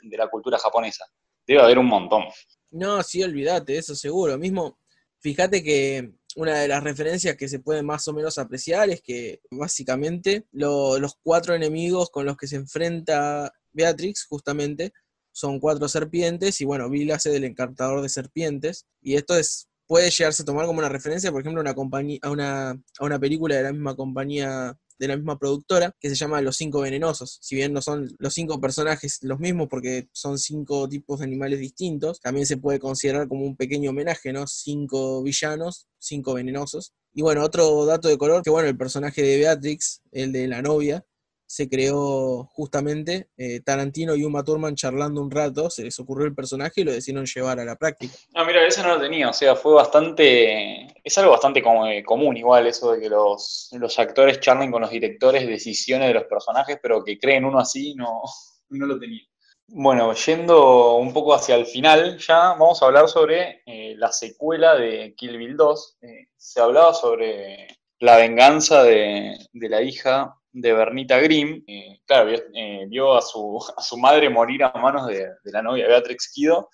de 0.00 0.16
la 0.16 0.28
cultura 0.28 0.56
japonesa. 0.56 1.04
Debe 1.46 1.60
haber 1.60 1.78
un 1.78 1.88
montón. 1.88 2.24
No, 2.70 3.02
sí, 3.02 3.22
olvídate, 3.22 3.76
eso 3.76 3.94
seguro. 3.94 4.38
Mismo, 4.38 4.78
fíjate 5.20 5.62
que 5.62 6.12
una 6.36 6.58
de 6.58 6.68
las 6.68 6.82
referencias 6.82 7.36
que 7.36 7.48
se 7.48 7.60
puede 7.60 7.82
más 7.82 8.06
o 8.08 8.12
menos 8.12 8.38
apreciar 8.38 8.90
es 8.90 9.02
que 9.02 9.40
básicamente 9.50 10.46
los 10.52 11.14
cuatro 11.22 11.54
enemigos 11.54 12.10
con 12.10 12.26
los 12.26 12.36
que 12.36 12.46
se 12.46 12.56
enfrenta 12.56 13.52
Beatrix 13.72 14.24
justamente 14.24 14.92
son 15.32 15.60
cuatro 15.60 15.88
serpientes 15.88 16.60
y 16.60 16.64
bueno, 16.64 16.90
Bill 16.90 17.12
hace 17.12 17.30
del 17.30 17.44
encantador 17.44 18.02
de 18.02 18.08
serpientes. 18.08 18.86
Y 19.00 19.14
esto 19.14 19.36
es 19.36 19.68
puede 19.86 20.10
llegarse 20.10 20.42
a 20.42 20.46
tomar 20.46 20.66
como 20.66 20.78
una 20.78 20.88
referencia, 20.88 21.30
por 21.30 21.42
ejemplo, 21.42 21.60
una 21.60 21.74
compañía, 21.74 22.18
a, 22.22 22.30
una, 22.30 22.70
a 22.70 23.04
una 23.04 23.18
película 23.18 23.56
de 23.56 23.62
la 23.62 23.72
misma 23.72 23.94
compañía 23.94 24.78
de 25.02 25.08
la 25.08 25.16
misma 25.16 25.36
productora, 25.36 25.96
que 25.98 26.08
se 26.08 26.14
llama 26.14 26.40
Los 26.40 26.56
Cinco 26.56 26.80
Venenosos. 26.80 27.38
Si 27.40 27.56
bien 27.56 27.72
no 27.72 27.82
son 27.82 28.14
los 28.20 28.34
cinco 28.34 28.60
personajes 28.60 29.18
los 29.22 29.40
mismos 29.40 29.66
porque 29.68 30.08
son 30.12 30.38
cinco 30.38 30.88
tipos 30.88 31.18
de 31.18 31.24
animales 31.24 31.58
distintos, 31.58 32.20
también 32.20 32.46
se 32.46 32.56
puede 32.56 32.78
considerar 32.78 33.26
como 33.26 33.44
un 33.44 33.56
pequeño 33.56 33.90
homenaje, 33.90 34.32
¿no? 34.32 34.46
Cinco 34.46 35.20
villanos, 35.24 35.88
cinco 35.98 36.34
venenosos. 36.34 36.92
Y 37.14 37.22
bueno, 37.22 37.42
otro 37.42 37.84
dato 37.84 38.06
de 38.06 38.16
color, 38.16 38.44
que 38.44 38.50
bueno, 38.50 38.68
el 38.68 38.76
personaje 38.76 39.22
de 39.22 39.38
Beatrix, 39.38 40.02
el 40.12 40.30
de 40.30 40.46
la 40.46 40.62
novia, 40.62 41.04
se 41.52 41.68
creó 41.68 42.48
justamente 42.54 43.28
eh, 43.36 43.60
Tarantino 43.60 44.14
y 44.14 44.24
Uma 44.24 44.42
Thurman 44.42 44.74
charlando 44.74 45.20
un 45.20 45.30
rato, 45.30 45.68
se 45.68 45.84
les 45.84 46.00
ocurrió 46.00 46.26
el 46.26 46.34
personaje 46.34 46.80
y 46.80 46.84
lo 46.84 46.92
decidieron 46.92 47.26
llevar 47.26 47.60
a 47.60 47.64
la 47.66 47.76
práctica. 47.76 48.14
Ah, 48.34 48.42
mira, 48.42 48.66
eso 48.66 48.82
no 48.82 48.94
lo 48.94 48.98
tenía, 48.98 49.28
o 49.28 49.34
sea, 49.34 49.54
fue 49.54 49.74
bastante, 49.74 50.86
es 51.04 51.18
algo 51.18 51.32
bastante 51.32 51.60
eh, 51.60 52.02
común 52.04 52.38
igual 52.38 52.68
eso 52.68 52.92
de 52.92 53.00
que 53.00 53.10
los, 53.10 53.68
los 53.72 53.98
actores 53.98 54.40
charlen 54.40 54.72
con 54.72 54.80
los 54.80 54.90
directores 54.90 55.46
decisiones 55.46 56.08
de 56.08 56.14
los 56.14 56.24
personajes, 56.24 56.78
pero 56.82 57.04
que 57.04 57.18
creen 57.18 57.44
uno 57.44 57.58
así, 57.58 57.94
no, 57.96 58.22
no 58.70 58.86
lo 58.86 58.98
tenía. 58.98 59.20
Bueno, 59.66 60.14
yendo 60.14 60.96
un 60.96 61.12
poco 61.12 61.34
hacia 61.34 61.56
el 61.56 61.66
final, 61.66 62.16
ya 62.16 62.54
vamos 62.54 62.82
a 62.82 62.86
hablar 62.86 63.10
sobre 63.10 63.60
eh, 63.66 63.94
la 63.98 64.10
secuela 64.10 64.74
de 64.74 65.14
Kill 65.14 65.36
Bill 65.36 65.58
2. 65.58 65.98
se 66.34 66.60
hablaba 66.62 66.94
sobre 66.94 67.66
la 67.98 68.16
venganza 68.16 68.82
de, 68.84 69.36
de 69.52 69.68
la 69.68 69.82
hija 69.82 70.38
de 70.52 70.72
Bernita 70.72 71.18
Grimm, 71.18 71.64
eh, 71.66 72.00
claro, 72.04 72.30
eh, 72.30 72.86
vio, 72.88 73.14
a, 73.14 73.22
su, 73.22 73.58
a, 73.76 73.82
su, 73.82 73.96
madre 73.96 74.28
morir 74.28 74.64
a 74.64 74.72
manos 74.72 75.06
de, 75.06 75.26
la 75.44 75.62
novia 75.62 75.88
Beatrix 75.88 76.30
Kido 76.32 76.68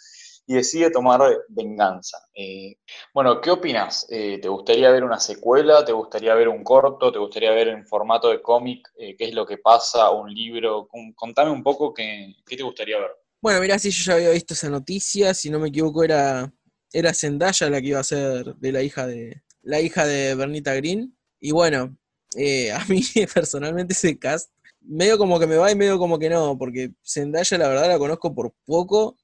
y 0.47 0.55
decide 0.55 0.91
tomar 0.91 1.21
venganza. 1.49 2.19
Eh, 2.35 2.77
bueno, 3.13 3.41
¿qué 3.41 3.51
opinas? 3.51 4.07
¿Te 4.09 4.49
gustaría 4.49 4.91
ver 4.91 5.05
una 5.05 5.21
secuela? 5.21 5.85
¿Te 5.85 5.93
gustaría 5.93 6.35
ver 6.35 6.49
un 6.49 6.65
corto? 6.65 7.13
¿Te 7.13 7.19
gustaría 7.19 7.51
ver 7.51 7.69
en 7.69 7.87
formato 7.87 8.31
de 8.31 8.41
cómic 8.41 8.89
qué 8.97 9.17
es 9.19 9.35
lo 9.35 9.45
que 9.45 9.59
pasa? 9.59 10.11
¿Un 10.11 10.33
libro? 10.33 10.89
Contame 11.15 11.51
un 11.51 11.63
poco 11.63 11.93
qué, 11.93 12.35
qué 12.47 12.57
te 12.57 12.63
gustaría 12.63 12.99
ver. 12.99 13.11
Bueno, 13.43 13.61
mira, 13.61 13.79
si 13.79 13.91
yo 13.91 14.05
ya 14.05 14.15
había 14.15 14.31
visto 14.31 14.55
esa 14.55 14.71
noticia, 14.71 15.35
si 15.35 15.51
no 15.51 15.59
me 15.59 15.69
equivoco 15.69 16.03
era, 16.03 16.51
era 16.95 17.13
Zendaya 17.13 17.69
la 17.69 17.83
que 17.83 17.89
iba 17.89 18.01
a 18.01 18.05
ser 18.05 18.55
de 18.57 18.73
la 18.73 18.83
hija 18.83 19.07
de, 19.07 19.43
la 19.63 19.81
hija 19.83 20.07
de 20.07 20.35
Bernita 20.35 20.75
Green. 20.75 21.15
Y 21.41 21.53
bueno, 21.53 21.97
eh, 22.37 22.73
a 22.73 22.85
mí 22.89 23.03
personalmente 23.33 23.93
ese 23.95 24.19
cast, 24.19 24.51
medio 24.81 25.19
como 25.19 25.39
que 25.39 25.47
me 25.47 25.57
va 25.57 25.71
y 25.71 25.77
medio 25.77 25.99
como 25.99 26.19
que 26.19 26.31
no, 26.31 26.57
porque 26.59 26.93
Zendaya 27.07 27.59
la 27.59 27.69
verdad 27.69 27.89
la 27.89 27.99
conozco 27.99 28.35
por 28.35 28.53
poco. 28.65 29.17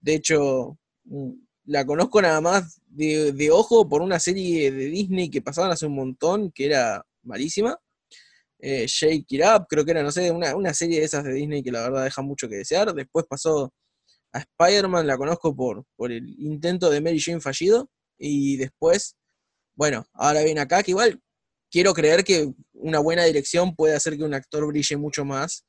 De 0.00 0.14
hecho, 0.14 0.78
mm, 1.04 1.32
la 1.66 1.84
conozco 1.86 2.20
nada 2.22 2.40
más 2.40 2.80
de, 2.88 3.50
ojo 3.50 3.88
por 3.88 4.02
una 4.02 4.18
serie 4.18 4.70
de 4.70 4.86
Disney 4.86 5.30
que 5.30 5.42
pasaban 5.42 5.70
hace 5.70 5.86
un 5.86 5.94
montón, 5.94 6.50
que 6.52 6.66
era 6.66 7.04
malísima. 7.22 7.78
Eh, 8.58 8.86
Shake 8.86 9.26
It 9.28 9.42
Up, 9.44 9.66
creo 9.68 9.84
que 9.84 9.90
era, 9.92 10.02
no 10.02 10.12
sé, 10.12 10.30
una, 10.30 10.54
una 10.56 10.72
serie 10.74 11.00
de 11.00 11.06
esas 11.06 11.24
de 11.24 11.32
Disney 11.32 11.62
que 11.62 11.72
la 11.72 11.82
verdad 11.82 12.04
deja 12.04 12.22
mucho 12.22 12.48
que 12.48 12.56
desear. 12.56 12.92
Después 12.94 13.26
pasó 13.28 13.72
a 14.32 14.40
Spider-Man, 14.40 15.06
la 15.06 15.18
conozco 15.18 15.54
por, 15.54 15.84
por 15.96 16.12
el 16.12 16.28
intento 16.40 16.90
de 16.90 17.00
Mary 17.00 17.20
Jane 17.20 17.40
fallido. 17.40 17.90
Y 18.18 18.56
después, 18.56 19.16
bueno, 19.74 20.06
ahora 20.12 20.42
viene 20.44 20.60
acá, 20.60 20.82
que 20.82 20.92
igual 20.92 21.20
quiero 21.72 21.94
creer 21.94 22.22
que 22.22 22.50
una 22.74 23.00
buena 23.00 23.24
dirección 23.24 23.74
puede 23.74 23.96
hacer 23.96 24.16
que 24.16 24.24
un 24.24 24.34
actor 24.34 24.66
brille 24.66 24.96
mucho 24.96 25.24
más 25.24 25.64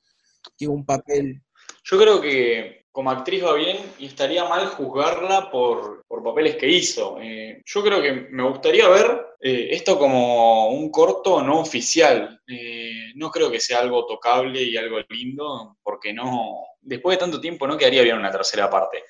que 0.58 0.68
un 0.68 0.86
papel. 0.86 1.42
Yo 1.86 1.98
creo 1.98 2.22
que 2.22 2.86
como 2.92 3.10
actriz 3.10 3.44
va 3.44 3.54
bien 3.54 3.78
y 3.98 4.06
estaría 4.06 4.44
mal 4.46 4.68
juzgarla 4.68 5.50
por, 5.50 6.04
papeles 6.24 6.56
que 6.56 6.70
hizo. 6.70 7.18
Eh, 7.22 7.62
yo 7.66 7.84
creo 7.84 8.02
que 8.02 8.14
me 8.32 8.48
gustaría 8.48 8.88
ver 8.88 9.26
eh, 9.42 9.70
esto 9.72 10.00
como 10.00 10.70
un 10.70 10.90
corto 10.90 11.42
no 11.42 11.60
oficial. 11.60 12.40
Eh, 12.48 13.12
no 13.16 13.30
creo 13.30 13.52
que 13.52 13.60
sea 13.60 13.80
algo 13.80 14.06
tocable 14.06 14.62
y 14.62 14.78
algo 14.78 15.00
lindo, 15.10 15.78
porque 15.84 16.14
no, 16.14 16.66
después 16.82 17.18
de 17.18 17.22
tanto 17.22 17.42
tiempo 17.42 17.68
no 17.68 17.78
quedaría 17.78 18.04
bien 18.04 18.18
una 18.18 18.32
tercera 18.32 18.70
parte 18.70 19.04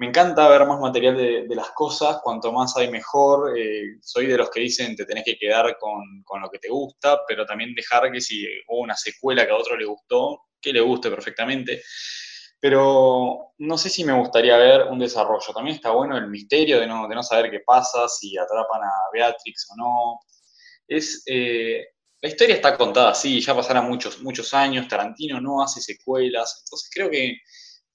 me 0.00 0.06
encanta 0.06 0.48
ver 0.48 0.66
más 0.66 0.80
material 0.80 1.14
de, 1.14 1.54
las 1.54 1.72
cosas, 1.72 2.20
cuanto 2.22 2.50
más 2.52 2.74
hay 2.78 2.90
mejor. 2.90 3.58
Eh, 3.58 3.98
soy 4.00 4.26
de 4.28 4.38
los 4.38 4.48
que 4.48 4.60
dicen 4.60 4.96
te 4.96 5.04
tenés 5.04 5.24
que 5.24 5.36
quedar 5.36 5.76
con, 5.78 6.24
lo 6.40 6.48
que 6.50 6.58
te 6.58 6.70
gusta, 6.70 7.20
pero 7.28 7.44
también 7.44 7.74
dejar 7.74 8.10
que 8.10 8.18
si 8.18 8.46
hubo 8.66 8.80
una 8.80 8.96
secuela 8.96 9.44
que 9.44 9.52
a 9.52 9.56
otro 9.58 9.76
le 9.76 9.84
gustó, 9.84 10.40
que 10.58 10.72
le 10.72 10.80
guste 10.80 11.10
perfectamente. 11.10 11.82
Pero 12.58 13.52
no 13.58 13.76
sé 13.76 13.90
si 13.90 14.02
me 14.02 14.14
gustaría 14.14 14.56
ver 14.56 14.84
un 14.84 14.98
desarrollo. 14.98 15.52
También 15.52 15.76
está 15.76 15.90
bueno 15.90 16.16
el 16.16 16.28
misterio 16.28 16.80
de 16.80 16.86
no, 16.86 17.06
de 17.06 17.14
no 17.14 17.22
saber 17.22 17.50
qué 17.50 17.60
pasa, 17.60 18.08
si 18.08 18.38
atrapan 18.38 18.82
a 18.82 18.92
Beatrix 19.12 19.68
o 19.70 19.76
no. 19.76 20.20
Es, 20.88 21.22
eh, 21.26 21.84
la 22.22 22.28
historia 22.30 22.54
está 22.54 22.74
contada 22.78 23.10
así, 23.10 23.38
ya 23.42 23.54
pasaron 23.54 23.86
muchos, 23.86 24.22
muchos 24.22 24.54
años, 24.54 24.88
Tarantino 24.88 25.42
no 25.42 25.62
hace 25.62 25.82
secuelas, 25.82 26.62
entonces 26.64 26.90
creo 26.90 27.10
que 27.10 27.36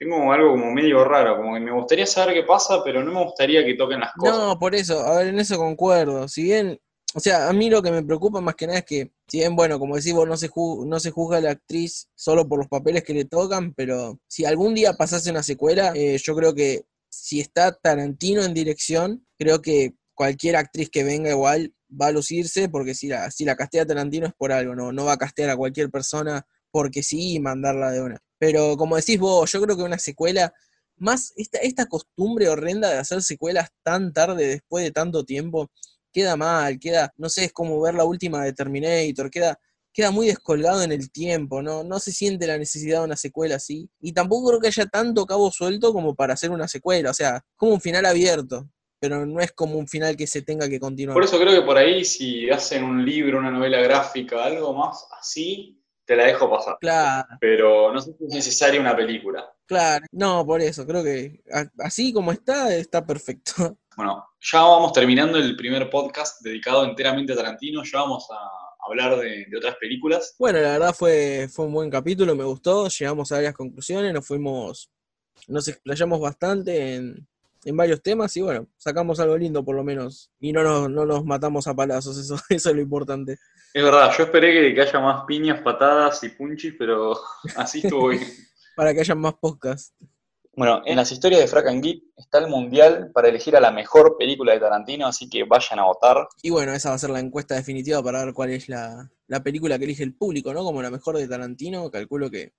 tengo 0.05 0.31
algo 0.31 0.51
como 0.51 0.71
medio 0.71 1.03
raro, 1.03 1.37
como 1.37 1.55
que 1.55 1.59
me 1.59 1.71
gustaría 1.71 2.05
saber 2.05 2.35
qué 2.35 2.43
pasa, 2.43 2.83
pero 2.83 3.03
no 3.03 3.11
me 3.11 3.23
gustaría 3.23 3.65
que 3.65 3.73
toquen 3.73 3.99
las 3.99 4.13
cosas. 4.13 4.37
No, 4.37 4.59
por 4.59 4.75
eso, 4.75 4.99
a 4.99 5.17
ver, 5.17 5.27
en 5.27 5.39
eso 5.39 5.57
concuerdo. 5.57 6.27
Si 6.27 6.43
bien, 6.43 6.79
o 7.13 7.19
sea, 7.19 7.49
a 7.49 7.53
mí 7.53 7.69
lo 7.69 7.81
que 7.81 7.91
me 7.91 8.03
preocupa 8.03 8.41
más 8.41 8.55
que 8.55 8.67
nada 8.67 8.79
es 8.79 8.85
que, 8.85 9.11
si 9.27 9.39
bien, 9.39 9.55
bueno, 9.55 9.79
como 9.79 9.95
decís 9.95 10.13
vos, 10.13 10.27
no 10.27 10.37
se, 10.37 10.49
no 10.85 10.99
se 10.99 11.11
juzga 11.11 11.37
a 11.37 11.41
la 11.41 11.51
actriz 11.51 12.09
solo 12.15 12.47
por 12.47 12.59
los 12.59 12.67
papeles 12.67 13.03
que 13.03 13.13
le 13.13 13.25
tocan, 13.25 13.73
pero 13.73 14.19
si 14.27 14.45
algún 14.45 14.75
día 14.75 14.93
pasase 14.93 15.31
una 15.31 15.43
secuela, 15.43 15.91
eh, 15.95 16.17
yo 16.21 16.35
creo 16.35 16.53
que 16.53 16.85
si 17.09 17.39
está 17.39 17.73
Tarantino 17.73 18.43
en 18.43 18.53
dirección, 18.53 19.25
creo 19.37 19.61
que 19.61 19.95
cualquier 20.13 20.55
actriz 20.55 20.89
que 20.89 21.03
venga 21.03 21.31
igual 21.31 21.73
va 21.89 22.07
a 22.07 22.11
lucirse, 22.11 22.69
porque 22.69 22.93
si 22.93 23.07
la, 23.07 23.31
si 23.31 23.45
la 23.45 23.55
castea 23.55 23.85
Tarantino 23.85 24.27
es 24.27 24.33
por 24.33 24.51
algo, 24.51 24.75
no, 24.75 24.91
no 24.91 25.05
va 25.05 25.13
a 25.13 25.17
castear 25.17 25.49
a 25.49 25.57
cualquier 25.57 25.89
persona 25.89 26.45
porque 26.71 27.03
sí 27.03 27.35
y 27.35 27.39
mandarla 27.39 27.91
de 27.91 28.01
una. 28.01 28.24
Pero 28.37 28.77
como 28.77 28.95
decís 28.95 29.19
vos, 29.19 29.51
yo 29.51 29.61
creo 29.61 29.77
que 29.77 29.83
una 29.83 29.99
secuela, 29.99 30.53
más 30.97 31.33
esta, 31.35 31.59
esta 31.59 31.85
costumbre 31.87 32.49
horrenda 32.49 32.89
de 32.89 32.97
hacer 32.97 33.21
secuelas 33.21 33.69
tan 33.83 34.13
tarde, 34.13 34.47
después 34.47 34.83
de 34.83 34.91
tanto 34.91 35.23
tiempo, 35.23 35.69
queda 36.11 36.37
mal, 36.37 36.79
queda, 36.79 37.13
no 37.17 37.29
sé, 37.29 37.45
es 37.45 37.53
como 37.53 37.79
ver 37.81 37.93
la 37.93 38.05
última 38.05 38.43
de 38.43 38.53
Terminator, 38.53 39.29
queda, 39.29 39.59
queda 39.91 40.11
muy 40.11 40.27
descolgado 40.27 40.81
en 40.81 40.91
el 40.91 41.11
tiempo, 41.11 41.61
¿no? 41.61 41.83
No 41.83 41.99
se 41.99 42.11
siente 42.11 42.47
la 42.47 42.57
necesidad 42.57 42.99
de 42.99 43.05
una 43.05 43.17
secuela 43.17 43.55
así. 43.55 43.89
Y 43.99 44.13
tampoco 44.13 44.49
creo 44.49 44.59
que 44.61 44.67
haya 44.67 44.85
tanto 44.85 45.25
cabo 45.25 45.51
suelto 45.51 45.91
como 45.91 46.15
para 46.15 46.33
hacer 46.33 46.51
una 46.51 46.67
secuela, 46.67 47.11
o 47.11 47.13
sea, 47.13 47.43
como 47.57 47.73
un 47.73 47.81
final 47.81 48.05
abierto, 48.05 48.69
pero 48.99 49.25
no 49.25 49.39
es 49.39 49.51
como 49.51 49.77
un 49.77 49.87
final 49.87 50.15
que 50.15 50.25
se 50.25 50.41
tenga 50.41 50.69
que 50.69 50.79
continuar. 50.79 51.13
Por 51.13 51.23
eso 51.23 51.37
creo 51.37 51.53
que 51.53 51.65
por 51.65 51.77
ahí 51.77 52.03
si 52.05 52.49
hacen 52.49 52.83
un 52.83 53.05
libro, 53.05 53.39
una 53.39 53.51
novela 53.51 53.79
gráfica, 53.81 54.43
algo 54.43 54.73
más 54.73 55.05
así, 55.19 55.81
te 56.05 56.15
la 56.15 56.25
dejo 56.25 56.49
pasar. 56.49 56.77
Claro, 56.79 57.27
Pero 57.39 57.91
no 57.91 57.99
sé 57.99 58.13
si 58.17 58.25
es 58.25 58.33
necesaria 58.33 58.79
una 58.79 58.95
película. 58.95 59.45
claro, 59.65 60.05
no, 60.11 60.45
por 60.45 60.61
eso, 60.61 60.85
creo 60.85 61.03
que 61.03 61.41
así 61.79 62.13
como 62.13 62.31
está, 62.31 62.73
está 62.75 63.05
perfecto. 63.05 63.77
Bueno, 63.97 64.27
ya 64.41 64.59
vamos 64.61 64.91
terminando 64.91 65.37
el 65.37 65.55
primer 65.55 65.89
podcast 65.89 66.41
dedicado 66.41 66.83
enteramente 66.83 67.31
a 67.31 67.35
Tarantino. 67.37 67.81
Ya 67.85 67.99
vamos 67.99 68.27
a 68.29 68.85
hablar 68.85 69.17
de, 69.17 69.45
de 69.49 69.57
otras 69.57 69.77
películas. 69.77 70.35
Bueno, 70.37 70.59
la 70.59 70.71
verdad 70.71 70.93
fue, 70.93 71.47
fue 71.49 71.65
un 71.65 71.71
buen 71.71 71.89
capítulo, 71.89 72.35
me 72.35 72.43
gustó, 72.43 72.89
llegamos 72.89 73.31
a 73.31 73.35
varias 73.35 73.53
conclusiones, 73.53 74.13
nos 74.13 74.27
fuimos, 74.27 74.91
nos 75.47 75.65
explayamos 75.69 76.19
bastante 76.19 76.95
en, 76.95 77.25
en 77.65 77.75
varios 77.75 78.01
temas 78.01 78.35
y 78.37 78.41
bueno, 78.41 78.67
sacamos 78.77 79.19
algo 79.19 79.37
lindo 79.37 79.65
por 79.65 79.75
lo 79.75 79.83
menos 79.83 80.31
y 80.39 80.53
no 80.53 80.63
nos, 80.63 80.89
no 80.89 81.05
nos 81.05 81.25
matamos 81.25 81.67
a 81.67 81.73
palazos, 81.73 82.17
eso, 82.17 82.35
eso 82.49 82.69
es 82.69 82.75
lo 82.75 82.81
importante. 82.81 83.37
Es 83.73 83.83
verdad, 83.83 84.11
yo 84.17 84.23
esperé 84.23 84.53
que, 84.53 84.73
que 84.73 84.81
haya 84.81 84.99
más 84.99 85.25
piñas, 85.25 85.61
patadas 85.61 86.23
y 86.23 86.29
punchis, 86.29 86.75
pero 86.77 87.19
así 87.57 87.81
estuvo 87.83 88.09
bien. 88.09 88.23
Para 88.75 88.93
que 88.93 89.01
haya 89.01 89.15
más 89.15 89.33
podcasts. 89.33 89.93
Bueno, 90.57 90.81
en 90.85 90.95
las 90.95 91.11
historias 91.11 91.41
de 91.41 91.47
Frack 91.47 91.67
and 91.67 91.83
Geek 91.83 92.03
está 92.15 92.37
el 92.37 92.47
mundial 92.47 93.11
para 93.13 93.27
elegir 93.27 93.57
a 93.57 93.59
la 93.59 93.71
mejor 93.71 94.15
película 94.17 94.53
de 94.53 94.61
Tarantino, 94.61 95.05
así 95.05 95.29
que 95.29 95.43
vayan 95.43 95.79
a 95.79 95.85
votar. 95.85 96.27
Y 96.41 96.49
bueno, 96.49 96.73
esa 96.73 96.89
va 96.89 96.95
a 96.95 96.97
ser 96.97 97.09
la 97.09 97.19
encuesta 97.19 97.55
definitiva 97.55 98.01
para 98.01 98.23
ver 98.23 98.33
cuál 98.33 98.51
es 98.51 98.69
la, 98.69 99.11
la 99.27 99.43
película 99.43 99.77
que 99.77 99.83
elige 99.83 100.03
el 100.03 100.15
público, 100.15 100.53
¿no? 100.53 100.63
Como 100.63 100.81
la 100.81 100.91
mejor 100.91 101.17
de 101.17 101.27
Tarantino, 101.27 101.91
calculo 101.91 102.29
que 102.29 102.53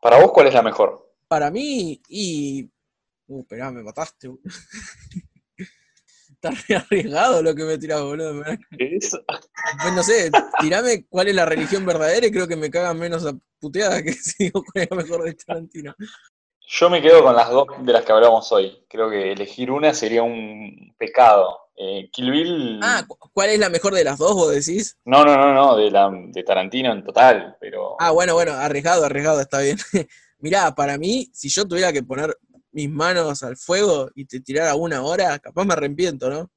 Para 0.00 0.18
vos, 0.18 0.32
¿cuál 0.32 0.46
es 0.46 0.54
la 0.54 0.62
mejor? 0.62 1.10
para 1.30 1.50
mí 1.52 2.02
y... 2.08 2.68
Uh, 3.30 3.40
esperá, 3.42 3.70
me 3.70 3.82
mataste. 3.84 4.28
Está 6.32 6.50
re 6.50 6.74
arriesgado 6.76 7.42
lo 7.42 7.54
que 7.54 7.64
me 7.64 7.78
tirás, 7.78 8.00
boludo. 8.02 8.34
me- 8.34 8.58
Es- 8.78 9.16
Pues 9.82 9.94
no 9.94 10.02
sé, 10.02 10.30
tirame 10.58 11.04
cuál 11.08 11.28
es 11.28 11.34
la 11.36 11.44
religión 11.44 11.84
verdadera 11.86 12.26
y 12.26 12.32
creo 12.32 12.48
que 12.48 12.56
me 12.56 12.70
cagan 12.70 12.98
menos 12.98 13.24
a 13.26 13.32
que 14.02 14.12
si 14.14 14.44
digo 14.44 14.64
cuál 14.64 14.84
es 14.84 14.90
la 14.90 14.96
mejor 14.96 15.22
de 15.22 15.34
Tarantino. 15.34 15.94
Yo 16.66 16.88
me 16.90 17.00
quedo 17.02 17.22
con 17.22 17.36
las 17.36 17.50
dos 17.50 17.66
de 17.84 17.92
las 17.92 18.04
que 18.04 18.12
hablamos 18.12 18.50
hoy. 18.52 18.84
Creo 18.88 19.10
que 19.10 19.32
elegir 19.32 19.70
una 19.70 19.92
sería 19.94 20.22
un 20.24 20.94
pecado. 20.98 21.56
Eh, 21.76 22.08
Kill 22.12 22.30
Bill. 22.30 22.80
Ah, 22.82 23.04
cu- 23.06 23.16
¿cuál 23.32 23.50
es 23.50 23.58
la 23.58 23.68
mejor 23.68 23.94
de 23.94 24.04
las 24.04 24.18
dos, 24.18 24.34
vos 24.34 24.50
decís? 24.52 24.96
No, 25.04 25.24
no, 25.24 25.36
no, 25.36 25.52
no, 25.54 25.76
de, 25.76 25.90
la, 25.90 26.10
de 26.12 26.42
Tarantino 26.42 26.92
en 26.92 27.04
total, 27.04 27.56
pero. 27.60 27.96
Ah, 28.00 28.10
bueno, 28.12 28.34
bueno, 28.34 28.52
arriesgado, 28.52 29.04
arriesgado, 29.04 29.40
está 29.40 29.60
bien. 29.60 29.76
Mirá, 30.38 30.74
para 30.74 30.96
mí, 30.96 31.28
si 31.34 31.48
yo 31.50 31.66
tuviera 31.68 31.92
que 31.92 32.02
poner 32.02 32.34
mis 32.72 32.88
manos 32.90 33.42
al 33.42 33.56
fuego 33.56 34.10
y 34.14 34.26
te 34.26 34.40
tirara 34.40 34.74
una 34.74 35.02
hora, 35.02 35.38
capaz 35.38 35.64
me 35.64 35.72
arrepiento, 35.72 36.30
¿no? 36.30 36.50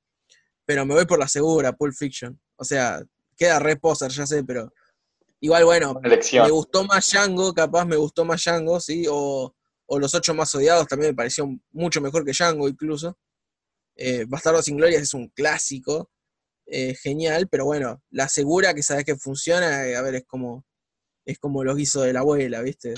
Pero 0.65 0.85
me 0.85 0.93
voy 0.93 1.05
por 1.05 1.19
la 1.19 1.27
segura, 1.27 1.73
Pulp 1.73 1.93
Fiction. 1.93 2.39
O 2.55 2.63
sea, 2.63 3.01
queda 3.35 3.59
re 3.59 3.75
poser, 3.75 4.11
ya 4.11 4.25
sé, 4.25 4.43
pero 4.43 4.71
igual, 5.39 5.65
bueno, 5.65 5.99
elección. 6.03 6.45
me 6.45 6.51
gustó 6.51 6.85
más 6.85 7.09
Django, 7.11 7.53
capaz 7.53 7.85
me 7.85 7.95
gustó 7.95 8.23
más 8.25 8.41
Django, 8.43 8.79
¿sí? 8.79 9.05
O, 9.09 9.53
o 9.85 9.99
Los 9.99 10.13
Ocho 10.13 10.33
Más 10.33 10.53
Odiados 10.55 10.87
también 10.87 11.11
me 11.11 11.15
pareció 11.15 11.47
mucho 11.71 11.99
mejor 11.99 12.23
que 12.23 12.31
Django 12.31 12.67
incluso. 12.67 13.17
Eh, 13.95 14.25
Bastardo 14.27 14.61
sin 14.61 14.77
Gloria 14.77 14.99
es 14.99 15.13
un 15.13 15.27
clásico, 15.29 16.09
eh, 16.65 16.95
genial, 16.95 17.47
pero 17.49 17.65
bueno, 17.65 18.01
la 18.09 18.27
segura 18.29 18.73
que 18.73 18.83
sabes 18.83 19.03
que 19.03 19.17
funciona, 19.17 19.85
eh, 19.85 19.95
a 19.95 20.01
ver, 20.01 20.15
es 20.15 20.25
como, 20.25 20.65
es 21.25 21.37
como 21.37 21.63
los 21.63 21.75
guisos 21.75 22.05
de 22.05 22.13
la 22.13 22.21
abuela, 22.21 22.61
¿viste? 22.61 22.93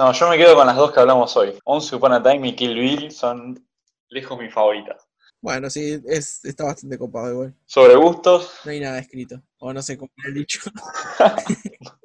No, 0.00 0.12
yo 0.12 0.30
me 0.30 0.38
quedo 0.38 0.54
con 0.54 0.66
las 0.66 0.76
dos 0.76 0.92
que 0.92 1.00
hablamos 1.00 1.36
hoy. 1.36 1.58
Once 1.62 1.94
Upon 1.94 2.14
a 2.14 2.22
Time 2.22 2.48
y 2.48 2.56
Kill 2.56 2.74
Bill 2.74 3.10
son 3.10 3.62
lejos 4.08 4.38
mis 4.38 4.50
favoritas. 4.50 5.06
Bueno, 5.42 5.68
sí, 5.68 6.00
es, 6.06 6.42
está 6.42 6.64
bastante 6.64 6.96
copado 6.96 7.30
igual. 7.30 7.54
Sobre 7.66 7.96
gustos, 7.96 8.50
No 8.64 8.70
hay 8.70 8.80
nada 8.80 8.98
escrito, 8.98 9.42
o 9.58 9.74
no 9.74 9.82
sé 9.82 9.98
cómo 9.98 10.10
le 10.24 10.30
he 10.30 10.32
dicho. 10.32 10.60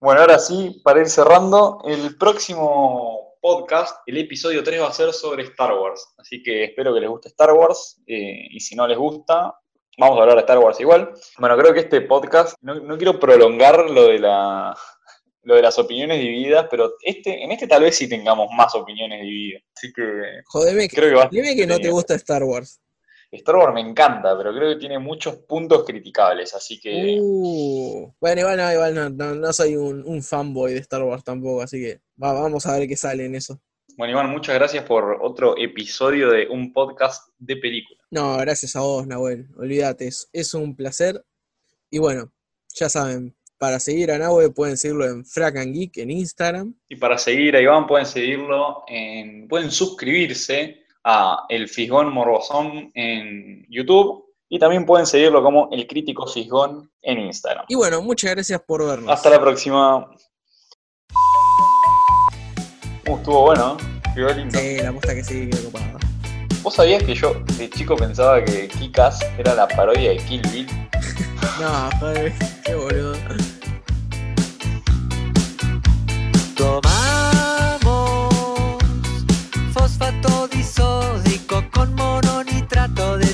Bueno, 0.00 0.22
ahora 0.22 0.38
sí, 0.38 0.80
para 0.82 1.00
ir 1.00 1.08
cerrando, 1.10 1.82
el 1.84 2.16
próximo 2.16 3.36
podcast, 3.42 3.98
el 4.06 4.16
episodio 4.16 4.62
3 4.62 4.80
va 4.80 4.88
a 4.88 4.92
ser 4.92 5.12
sobre 5.12 5.42
Star 5.42 5.74
Wars. 5.74 6.14
Así 6.16 6.42
que 6.42 6.64
espero 6.64 6.94
que 6.94 7.00
les 7.00 7.10
guste 7.10 7.28
Star 7.28 7.52
Wars. 7.52 8.00
eh, 8.06 8.46
y 8.50 8.60
si 8.60 8.76
no 8.76 8.86
les 8.86 8.96
gusta, 8.96 9.52
vamos 9.98 10.16
a 10.16 10.22
hablar 10.22 10.36
de 10.36 10.40
Star 10.40 10.58
Wars 10.58 10.80
igual. 10.80 11.12
Bueno, 11.38 11.58
creo 11.58 11.74
que 11.74 11.80
este 11.80 12.00
podcast, 12.00 12.56
no, 12.62 12.76
no 12.76 12.96
quiero 12.96 13.20
prolongar 13.20 13.90
lo 13.90 14.06
de, 14.06 14.20
la, 14.20 14.74
lo 15.42 15.54
de 15.54 15.62
las 15.62 15.78
opiniones 15.78 16.20
divididas, 16.20 16.66
pero 16.70 16.94
este, 17.02 17.42
en 17.42 17.50
este 17.52 17.66
tal 17.66 17.82
vez 17.82 17.96
sí 17.96 18.08
tengamos 18.08 18.48
más 18.56 18.74
opiniones 18.74 19.22
divididas. 19.22 19.62
Así 19.76 19.92
que 19.92 20.02
Jodeme 20.46 20.88
que, 20.88 20.96
creo 20.96 21.28
dime 21.30 21.56
que 21.56 21.66
no 21.66 21.78
te 21.78 21.88
gusta 21.90 22.14
Star 22.14 22.42
Wars. 22.44 22.80
Star 23.32 23.54
Wars 23.56 23.72
me 23.72 23.80
encanta, 23.80 24.36
pero 24.36 24.52
creo 24.52 24.70
que 24.74 24.80
tiene 24.80 24.98
muchos 24.98 25.36
puntos 25.36 25.84
criticables. 25.84 26.52
Así 26.54 26.80
que 26.80 27.16
Uh, 27.20 28.12
bueno, 28.20 28.40
igual 28.40 28.56
no, 28.56 28.72
igual 28.72 28.94
no, 28.94 29.08
no, 29.08 29.34
no 29.34 29.52
soy 29.52 29.76
un, 29.76 30.02
un 30.04 30.22
fanboy 30.22 30.74
de 30.74 30.80
Star 30.80 31.02
Wars 31.04 31.22
tampoco, 31.24 31.62
así 31.62 31.80
que 31.80 32.00
va- 32.22 32.32
vamos 32.32 32.66
a 32.66 32.76
ver 32.76 32.88
qué 32.88 32.96
sale 32.96 33.24
en 33.24 33.36
eso. 33.36 33.60
Bueno, 33.96 34.12
Iván, 34.12 34.30
muchas 34.30 34.54
gracias 34.54 34.84
por 34.84 35.18
otro 35.22 35.56
episodio 35.58 36.30
de 36.30 36.48
un 36.48 36.72
podcast 36.72 37.28
de 37.38 37.56
película. 37.56 38.00
No, 38.10 38.36
gracias 38.38 38.74
a 38.74 38.80
vos, 38.80 39.06
Nahuel. 39.06 39.48
Olvídate, 39.56 40.06
es, 40.08 40.28
es 40.32 40.54
un 40.54 40.74
placer. 40.74 41.22
Y 41.90 41.98
bueno, 41.98 42.32
ya 42.74 42.88
saben, 42.88 43.36
para 43.60 43.78
seguir 43.78 44.10
a 44.10 44.16
Nahuel 44.16 44.54
pueden 44.54 44.78
seguirlo 44.78 45.04
en 45.04 45.22
Frack 45.22 45.58
and 45.58 45.74
Geek 45.74 45.98
en 45.98 46.10
Instagram. 46.10 46.74
Y 46.88 46.96
para 46.96 47.18
seguir 47.18 47.54
a 47.54 47.60
Iván 47.60 47.86
pueden 47.86 48.06
seguirlo 48.06 48.84
en, 48.88 49.46
pueden 49.48 49.70
suscribirse 49.70 50.86
a 51.04 51.44
El 51.50 51.68
Fisgón 51.68 52.10
Morbosón 52.10 52.90
en 52.94 53.66
YouTube 53.68 54.24
y 54.48 54.58
también 54.58 54.86
pueden 54.86 55.04
seguirlo 55.04 55.42
como 55.42 55.68
El 55.72 55.86
Crítico 55.86 56.26
Fisgón 56.26 56.90
en 57.02 57.18
Instagram. 57.20 57.66
Y 57.68 57.74
bueno, 57.74 58.00
muchas 58.00 58.30
gracias 58.30 58.62
por 58.66 58.82
vernos. 58.86 59.10
Hasta 59.10 59.28
la 59.28 59.38
próxima. 59.38 60.10
Uh, 63.06 63.16
estuvo 63.16 63.42
bueno, 63.42 63.76
¿eh? 63.78 64.12
quedó 64.14 64.34
lindo. 64.34 64.58
Sí, 64.58 64.78
la 64.78 64.88
apuesta 64.88 65.14
que 65.14 65.22
sí, 65.22 65.50
quedó 65.50 65.64
copada. 65.64 65.98
¿Vos 66.62 66.74
sabías 66.74 67.02
que 67.02 67.14
yo 67.14 67.34
de 67.58 67.68
chico 67.68 67.94
pensaba 67.94 68.42
que 68.42 68.68
Kikas 68.68 69.20
era 69.36 69.54
la 69.54 69.68
parodia 69.68 70.12
de 70.12 70.16
Kill 70.16 70.42
Bill? 70.50 70.66
No, 71.60 71.90
joder, 71.98 72.32
qué 72.64 72.74
boludo. 72.74 73.09
Con 81.68 81.94
mononitrato 81.94 83.18
de 83.18 83.29